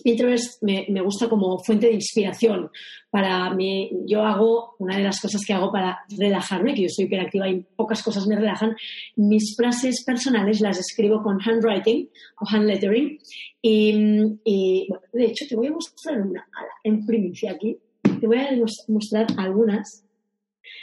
Pinterest 0.03 0.61
me, 0.63 0.85
me, 0.89 1.01
gusta 1.01 1.29
como 1.29 1.57
fuente 1.59 1.87
de 1.87 1.93
inspiración. 1.93 2.69
Para 3.09 3.53
mí, 3.53 3.91
yo 4.05 4.23
hago, 4.23 4.75
una 4.79 4.97
de 4.97 5.03
las 5.03 5.21
cosas 5.21 5.41
que 5.45 5.53
hago 5.53 5.71
para 5.71 5.99
relajarme, 6.17 6.73
que 6.73 6.83
yo 6.83 6.89
soy 6.89 7.05
hiperactiva 7.05 7.47
y 7.49 7.65
pocas 7.75 8.03
cosas 8.03 8.27
me 8.27 8.35
relajan, 8.35 8.75
mis 9.15 9.55
frases 9.55 10.03
personales 10.03 10.61
las 10.61 10.79
escribo 10.79 11.23
con 11.23 11.39
handwriting 11.39 12.09
o 12.39 12.45
handlettering. 12.47 13.19
Y, 13.61 14.39
y 14.43 14.87
bueno, 14.89 15.05
de 15.13 15.25
hecho, 15.25 15.45
te 15.47 15.55
voy 15.55 15.67
a 15.67 15.71
mostrar 15.71 16.21
una 16.21 16.47
en 16.83 17.05
primicia 17.05 17.51
aquí. 17.51 17.77
Te 18.19 18.27
voy 18.27 18.37
a 18.37 18.49
mostrar 18.87 19.27
algunas. 19.37 20.05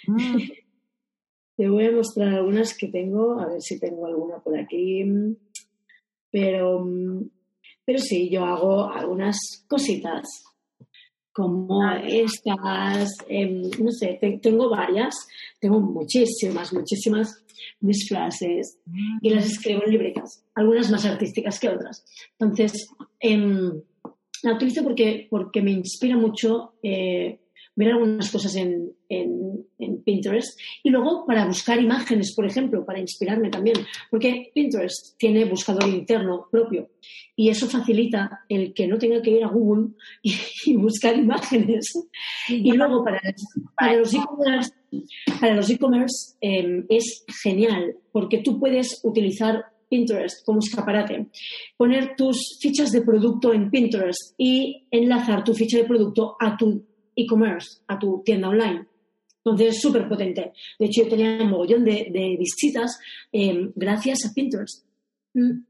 Mm. 0.07 0.39
te 1.57 1.69
voy 1.69 1.87
a 1.87 1.93
mostrar 1.93 2.29
algunas 2.35 2.77
que 2.77 2.89
tengo, 2.89 3.41
a 3.41 3.47
ver 3.47 3.61
si 3.61 3.79
tengo 3.79 4.07
alguna 4.07 4.39
por 4.39 4.59
aquí. 4.59 5.05
Pero 6.31 6.85
pero 7.85 7.99
sí, 7.99 8.31
yo 8.31 8.45
hago 8.45 8.91
algunas 8.91 9.37
cositas 9.69 10.27
como 11.33 11.83
ah, 11.83 12.03
estas, 12.07 13.09
em, 13.27 13.63
no 13.79 13.91
sé, 13.91 14.19
tengo 14.43 14.69
varias, 14.69 15.15
tengo 15.59 15.81
muchísimas, 15.81 16.73
muchísimas 16.73 17.43
mis 17.81 18.07
frases 18.09 18.79
y 19.21 19.31
las 19.31 19.47
escribo 19.47 19.83
en 19.85 19.93
libretas, 19.93 20.45
algunas 20.55 20.91
más 20.91 21.05
artísticas 21.05 21.59
que 21.59 21.69
otras. 21.69 22.05
Entonces, 22.39 22.89
em, 23.19 23.83
la 24.43 24.55
utilizo 24.55 24.83
porque, 24.83 25.27
porque 25.31 25.63
me 25.63 25.71
inspira 25.71 26.17
mucho 26.17 26.75
eh, 26.83 27.41
ver 27.75 27.93
algunas 27.93 28.31
cosas 28.31 28.57
en, 28.57 28.93
Pinterest 30.05 30.59
y 30.83 30.91
luego 30.91 31.25
para 31.27 31.47
buscar 31.47 31.81
imágenes, 31.81 32.35
por 32.35 32.47
ejemplo, 32.47 32.85
para 32.85 32.99
inspirarme 32.99 33.51
también, 33.51 33.77
porque 34.11 34.51
Pinterest 34.55 35.17
tiene 35.19 35.45
buscador 35.45 35.89
interno 35.89 36.47
propio 36.51 36.91
y 37.37 37.51
eso 37.51 37.69
facilita 37.69 38.41
el 38.49 38.75
que 38.75 38.87
no 38.87 38.99
tenga 38.99 39.23
que 39.23 39.31
ir 39.31 39.45
a 39.45 39.49
Google 39.49 39.91
y, 40.23 40.77
buscar 40.77 41.17
imágenes. 41.17 41.93
Y 42.49 42.73
luego 42.73 43.05
para, 43.05 43.21
para 43.77 43.97
los 43.97 44.13
e-commerce 44.15 44.73
para 45.41 45.55
los 45.55 45.71
e-commerce 45.71 46.37
em, 46.41 46.85
es 46.89 47.25
genial 47.43 47.97
porque 48.13 48.39
tú 48.39 48.59
puedes 48.59 49.01
utilizar 49.05 49.65
Pinterest 49.89 50.45
como 50.47 50.61
escaparate, 50.61 51.29
poner 51.77 52.17
tus 52.17 52.59
fichas 52.61 52.93
de 52.93 53.03
producto 53.03 53.53
en 53.53 53.71
Pinterest 53.71 54.35
y 54.39 54.87
enlazar 54.91 55.45
tu 55.45 55.53
ficha 55.55 55.79
de 55.79 55.85
producto 55.85 56.37
a 56.41 56.57
tu 56.57 56.87
e-commerce, 57.17 57.83
a 57.89 57.99
tu 57.99 58.23
tienda 58.25 58.49
online. 58.49 58.87
Entonces 59.45 59.75
es 59.75 59.81
súper 59.81 60.09
potente. 60.09 60.53
De 60.79 60.87
hecho, 60.87 61.03
yo 61.03 61.09
tenía 61.09 61.43
un 61.43 61.51
mogollón 61.51 61.85
de, 61.85 62.37
visitas 62.39 62.99
em, 63.33 63.73
gracias 63.75 64.25
a 64.25 64.33
Pinterest. 64.33 64.85
Mm. 65.35 65.65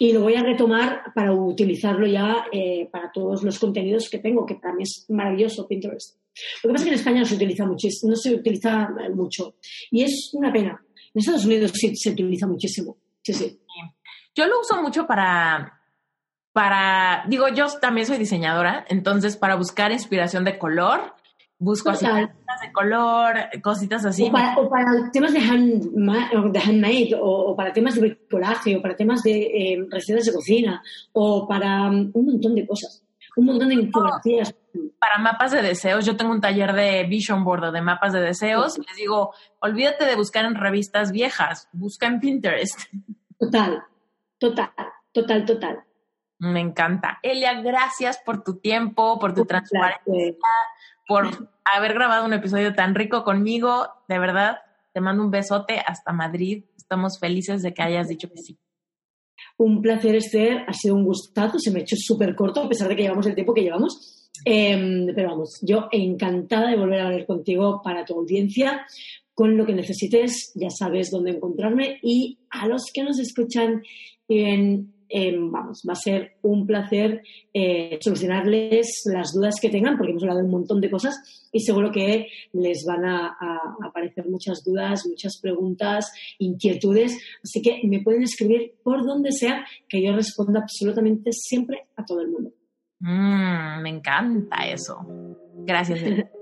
Y 0.00 0.12
lo 0.12 0.20
voy 0.20 0.34
a 0.34 0.44
retomar 0.44 1.12
para 1.12 1.32
utilizarlo 1.32 2.06
ya 2.06 2.46
eh, 2.52 2.88
para 2.92 3.10
todos 3.10 3.42
los 3.42 3.58
contenidos 3.58 4.08
que 4.08 4.20
tengo, 4.20 4.46
que 4.46 4.54
para 4.54 4.74
mí 4.74 4.84
es 4.84 5.06
maravilloso 5.08 5.66
Pinterest. 5.66 6.16
Lo 6.62 6.68
que 6.68 6.72
pasa 6.74 6.76
es 6.76 6.82
que 6.84 6.88
en 6.90 7.00
España 7.00 7.20
no 7.20 7.26
se 7.26 7.34
utiliza 7.34 7.66
muchísimo, 7.66 8.10
no 8.10 8.16
se 8.16 8.34
utiliza 8.34 8.88
mucho. 9.12 9.56
Y 9.90 10.02
es 10.02 10.30
una 10.34 10.52
pena. 10.52 10.80
En 11.14 11.18
Estados 11.20 11.44
Unidos 11.44 11.72
sí 11.74 11.96
se 11.96 12.10
utiliza 12.10 12.46
muchísimo. 12.46 12.96
Sí, 13.22 13.32
sí. 13.32 13.58
Yo 14.34 14.46
lo 14.46 14.60
uso 14.60 14.80
mucho 14.80 15.04
para, 15.04 15.77
para, 16.58 17.22
digo, 17.28 17.46
yo 17.46 17.66
también 17.80 18.04
soy 18.04 18.18
diseñadora, 18.18 18.84
entonces 18.88 19.36
para 19.36 19.54
buscar 19.54 19.92
inspiración 19.92 20.44
de 20.44 20.58
color, 20.58 21.14
busco 21.56 21.90
así 21.90 22.04
cositas 22.04 22.60
de 22.60 22.72
color, 22.72 23.34
cositas 23.62 24.04
así. 24.04 24.24
O 24.24 24.32
para, 24.68 25.08
temas 25.12 25.32
de, 25.32 25.38
handmade, 25.38 27.16
o, 27.16 27.54
para 27.54 27.72
temas 27.72 27.94
de 27.94 28.00
bricolaje, 28.00 28.76
o 28.76 28.82
para 28.82 28.96
temas 28.96 29.22
de 29.22 29.40
eh, 29.40 29.86
recetas 29.88 30.24
de 30.24 30.32
cocina, 30.32 30.82
o 31.12 31.46
para 31.46 31.88
um, 31.88 32.10
un 32.12 32.26
montón 32.26 32.56
de 32.56 32.66
cosas, 32.66 33.04
un 33.36 33.46
montón 33.46 33.68
de 33.68 33.74
infografías. 33.74 34.52
Para 34.98 35.18
mapas 35.18 35.52
de 35.52 35.62
deseos, 35.62 36.04
yo 36.04 36.16
tengo 36.16 36.32
un 36.32 36.40
taller 36.40 36.72
de 36.72 37.04
vision 37.04 37.44
board 37.44 37.72
de 37.72 37.82
mapas 37.82 38.12
de 38.12 38.20
deseos 38.20 38.76
y 38.78 38.80
les 38.80 38.96
digo, 38.96 39.32
olvídate 39.60 40.06
de 40.06 40.16
buscar 40.16 40.44
en 40.44 40.56
revistas 40.56 41.12
viejas, 41.12 41.68
busca 41.70 42.08
en 42.08 42.18
Pinterest. 42.18 42.80
Total, 43.38 43.84
total, 44.40 44.72
total, 45.12 45.44
total. 45.44 45.84
Me 46.38 46.60
encanta. 46.60 47.18
Elia, 47.22 47.60
gracias 47.62 48.18
por 48.24 48.44
tu 48.44 48.58
tiempo, 48.60 49.18
por 49.18 49.34
tu 49.34 49.44
transparencia, 49.44 50.36
por 51.06 51.50
haber 51.64 51.94
grabado 51.94 52.24
un 52.24 52.32
episodio 52.32 52.74
tan 52.74 52.94
rico 52.94 53.24
conmigo. 53.24 53.88
De 54.08 54.18
verdad, 54.18 54.58
te 54.92 55.00
mando 55.00 55.24
un 55.24 55.30
besote 55.30 55.80
hasta 55.84 56.12
Madrid. 56.12 56.64
Estamos 56.76 57.18
felices 57.18 57.62
de 57.62 57.74
que 57.74 57.82
hayas 57.82 58.08
dicho 58.08 58.28
que 58.28 58.38
sí. 58.38 58.58
Un 59.56 59.82
placer, 59.82 60.14
Esther. 60.14 60.64
Ha 60.68 60.72
sido 60.72 60.94
un 60.94 61.04
gustazo. 61.04 61.58
Se 61.58 61.72
me 61.72 61.80
ha 61.80 61.82
hecho 61.82 61.96
súper 61.98 62.36
corto, 62.36 62.62
a 62.62 62.68
pesar 62.68 62.88
de 62.88 62.94
que 62.94 63.02
llevamos 63.02 63.26
el 63.26 63.34
tiempo 63.34 63.52
que 63.52 63.62
llevamos. 63.62 64.30
Em, 64.44 65.06
pero 65.14 65.30
vamos, 65.30 65.58
yo 65.62 65.88
encantada 65.90 66.70
de 66.70 66.76
volver 66.76 67.00
a 67.00 67.06
hablar 67.06 67.26
contigo 67.26 67.80
para 67.82 68.04
tu 68.04 68.14
audiencia. 68.14 68.86
Con 69.34 69.56
lo 69.56 69.66
que 69.66 69.74
necesites, 69.74 70.52
ya 70.54 70.70
sabes 70.70 71.10
dónde 71.10 71.32
encontrarme. 71.32 71.98
Y 72.02 72.38
a 72.50 72.68
los 72.68 72.84
que 72.92 73.02
nos 73.02 73.18
escuchan 73.18 73.82
en 74.28 74.97
Em, 75.08 75.50
vamos, 75.50 75.82
va 75.88 75.92
a 75.92 75.96
ser 75.96 76.36
un 76.42 76.66
placer 76.66 77.22
eh, 77.54 77.98
solucionarles 78.00 79.02
las 79.06 79.32
dudas 79.32 79.56
que 79.60 79.70
tengan, 79.70 79.96
porque 79.96 80.10
hemos 80.10 80.22
hablado 80.22 80.40
de 80.40 80.44
un 80.46 80.50
montón 80.50 80.80
de 80.80 80.90
cosas 80.90 81.48
y 81.50 81.60
seguro 81.60 81.90
que 81.90 82.26
les 82.52 82.84
van 82.86 83.04
a, 83.04 83.36
aparecer 83.84 84.28
muchas 84.28 84.62
dudas, 84.64 85.06
muchas 85.06 85.38
preguntas, 85.40 86.12
inquietudes. 86.38 87.18
Así 87.42 87.62
que 87.62 87.80
me 87.84 88.02
pueden 88.02 88.22
escribir 88.22 88.74
por 88.82 89.04
donde 89.06 89.32
sea, 89.32 89.64
que 89.88 90.02
yo 90.02 90.12
responda 90.12 90.60
absolutamente 90.60 91.30
siempre 91.32 91.86
a 91.96 92.04
todo 92.04 92.20
el 92.20 92.28
mundo. 92.28 92.52
Mm, 93.00 93.82
me 93.82 93.90
encanta 93.90 94.68
eso. 94.68 94.98
Gracias. 95.64 96.00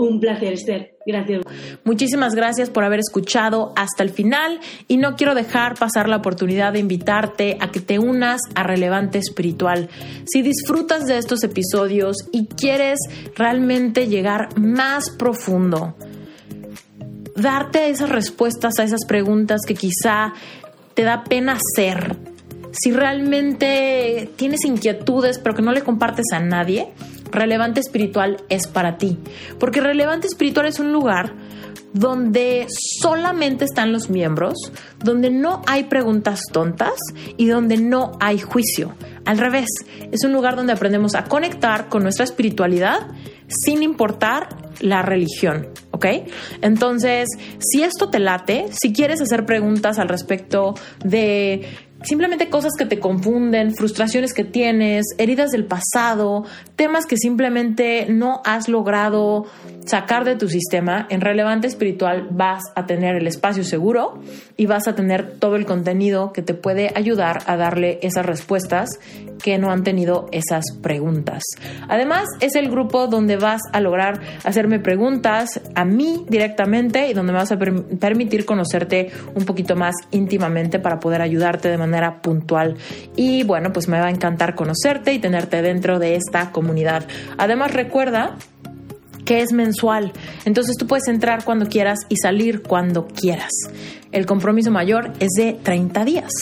Un 0.00 0.18
placer, 0.18 0.54
Esther. 0.54 0.96
Gracias. 1.04 1.42
Muchísimas 1.84 2.34
gracias 2.34 2.70
por 2.70 2.84
haber 2.84 3.00
escuchado 3.00 3.74
hasta 3.76 4.02
el 4.02 4.08
final 4.08 4.58
y 4.88 4.96
no 4.96 5.14
quiero 5.14 5.34
dejar 5.34 5.74
pasar 5.74 6.08
la 6.08 6.16
oportunidad 6.16 6.72
de 6.72 6.78
invitarte 6.78 7.58
a 7.60 7.70
que 7.70 7.80
te 7.80 7.98
unas 7.98 8.40
a 8.54 8.62
Relevante 8.62 9.18
Espiritual. 9.18 9.90
Si 10.24 10.40
disfrutas 10.40 11.06
de 11.06 11.18
estos 11.18 11.44
episodios 11.44 12.16
y 12.32 12.46
quieres 12.46 12.98
realmente 13.36 14.08
llegar 14.08 14.58
más 14.58 15.10
profundo, 15.10 15.94
darte 17.36 17.90
esas 17.90 18.08
respuestas 18.08 18.78
a 18.78 18.84
esas 18.84 19.04
preguntas 19.06 19.60
que 19.66 19.74
quizá 19.74 20.32
te 20.94 21.02
da 21.02 21.24
pena 21.24 21.58
hacer, 21.58 22.16
si 22.72 22.90
realmente 22.92 24.30
tienes 24.36 24.64
inquietudes 24.64 25.38
pero 25.38 25.54
que 25.54 25.62
no 25.62 25.72
le 25.72 25.82
compartes 25.82 26.26
a 26.32 26.40
nadie, 26.40 26.88
relevante 27.30 27.80
espiritual 27.80 28.42
es 28.48 28.66
para 28.66 28.98
ti. 28.98 29.18
Porque 29.58 29.80
relevante 29.80 30.26
espiritual 30.26 30.66
es 30.66 30.80
un 30.80 30.92
lugar 30.92 31.34
donde 31.92 32.66
solamente 33.00 33.64
están 33.64 33.92
los 33.92 34.10
miembros, 34.10 34.54
donde 35.02 35.30
no 35.30 35.62
hay 35.66 35.84
preguntas 35.84 36.40
tontas 36.52 36.94
y 37.36 37.46
donde 37.46 37.76
no 37.76 38.12
hay 38.20 38.38
juicio. 38.38 38.94
Al 39.24 39.38
revés, 39.38 39.68
es 40.12 40.24
un 40.24 40.32
lugar 40.32 40.56
donde 40.56 40.72
aprendemos 40.72 41.14
a 41.14 41.24
conectar 41.24 41.88
con 41.88 42.02
nuestra 42.02 42.24
espiritualidad 42.24 43.08
sin 43.48 43.82
importar 43.82 44.70
la 44.80 45.02
religión, 45.02 45.68
¿ok? 45.90 46.06
Entonces, 46.62 47.28
si 47.58 47.82
esto 47.82 48.08
te 48.08 48.18
late, 48.18 48.66
si 48.70 48.92
quieres 48.92 49.20
hacer 49.20 49.44
preguntas 49.44 49.98
al 49.98 50.08
respecto 50.08 50.74
de 51.04 51.68
simplemente 52.02 52.48
cosas 52.48 52.72
que 52.78 52.86
te 52.86 52.98
confunden, 52.98 53.74
frustraciones 53.74 54.32
que 54.32 54.44
tienes, 54.44 55.06
heridas 55.18 55.50
del 55.50 55.66
pasado, 55.66 56.44
temas 56.76 57.06
que 57.06 57.16
simplemente 57.16 58.06
no 58.08 58.40
has 58.44 58.68
logrado 58.68 59.46
sacar 59.86 60.24
de 60.24 60.36
tu 60.36 60.48
sistema, 60.48 61.06
en 61.10 61.20
Relevante 61.20 61.66
Espiritual 61.66 62.28
vas 62.30 62.62
a 62.76 62.86
tener 62.86 63.16
el 63.16 63.26
espacio 63.26 63.64
seguro 63.64 64.20
y 64.56 64.66
vas 64.66 64.86
a 64.86 64.94
tener 64.94 65.38
todo 65.38 65.56
el 65.56 65.66
contenido 65.66 66.32
que 66.32 66.42
te 66.42 66.54
puede 66.54 66.92
ayudar 66.94 67.42
a 67.46 67.56
darle 67.56 67.98
esas 68.02 68.24
respuestas 68.24 69.00
que 69.42 69.58
no 69.58 69.70
han 69.70 69.82
tenido 69.82 70.28
esas 70.32 70.64
preguntas. 70.82 71.42
Además, 71.88 72.26
es 72.40 72.54
el 72.56 72.70
grupo 72.70 73.06
donde 73.06 73.36
vas 73.36 73.62
a 73.72 73.80
lograr 73.80 74.20
hacerme 74.44 74.78
preguntas 74.78 75.60
a 75.74 75.84
mí 75.84 76.24
directamente 76.28 77.08
y 77.08 77.14
donde 77.14 77.32
me 77.32 77.38
vas 77.38 77.52
a 77.52 77.58
permitir 77.58 78.44
conocerte 78.44 79.10
un 79.34 79.44
poquito 79.44 79.76
más 79.76 79.94
íntimamente 80.10 80.78
para 80.78 81.00
poder 81.00 81.22
ayudarte 81.22 81.68
de 81.68 81.78
manera 81.90 82.22
puntual. 82.22 82.76
Y 83.16 83.42
bueno, 83.42 83.72
pues 83.72 83.88
me 83.88 84.00
va 84.00 84.06
a 84.06 84.10
encantar 84.10 84.54
conocerte 84.54 85.12
y 85.12 85.18
tenerte 85.18 85.62
dentro 85.62 85.98
de 85.98 86.16
esta 86.16 86.52
comunidad. 86.52 87.06
Además, 87.36 87.72
recuerda 87.72 88.36
que 89.24 89.42
es 89.42 89.52
mensual. 89.52 90.12
Entonces 90.44 90.76
tú 90.76 90.88
puedes 90.88 91.06
entrar 91.06 91.44
cuando 91.44 91.66
quieras 91.66 92.00
y 92.08 92.16
salir 92.16 92.62
cuando 92.62 93.06
quieras. 93.06 93.52
El 94.10 94.26
compromiso 94.26 94.72
mayor 94.72 95.12
es 95.20 95.30
de 95.36 95.52
30 95.52 96.04
días. 96.04 96.32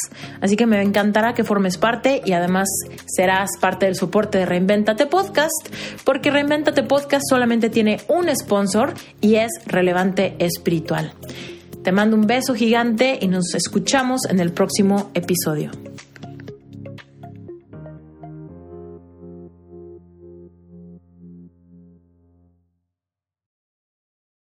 Así 0.40 0.56
que 0.56 0.64
me 0.64 0.80
encantará 0.80 1.34
que 1.34 1.44
formes 1.44 1.76
parte 1.76 2.22
y 2.24 2.32
además 2.32 2.66
serás 3.06 3.50
parte 3.60 3.84
del 3.84 3.94
soporte 3.94 4.38
de 4.38 4.46
Reinventate 4.46 5.04
Podcast, 5.04 5.68
porque 6.04 6.30
Reinventate 6.30 6.82
Podcast 6.82 7.24
solamente 7.28 7.68
tiene 7.68 8.00
un 8.08 8.34
sponsor 8.34 8.94
y 9.20 9.34
es 9.34 9.50
relevante 9.66 10.34
espiritual. 10.38 11.12
Te 11.88 11.92
mando 11.92 12.16
un 12.16 12.26
beso 12.26 12.54
gigante 12.54 13.18
y 13.18 13.28
nos 13.28 13.54
escuchamos 13.54 14.26
en 14.28 14.40
el 14.40 14.52
próximo 14.52 15.10
episodio. 15.14 15.70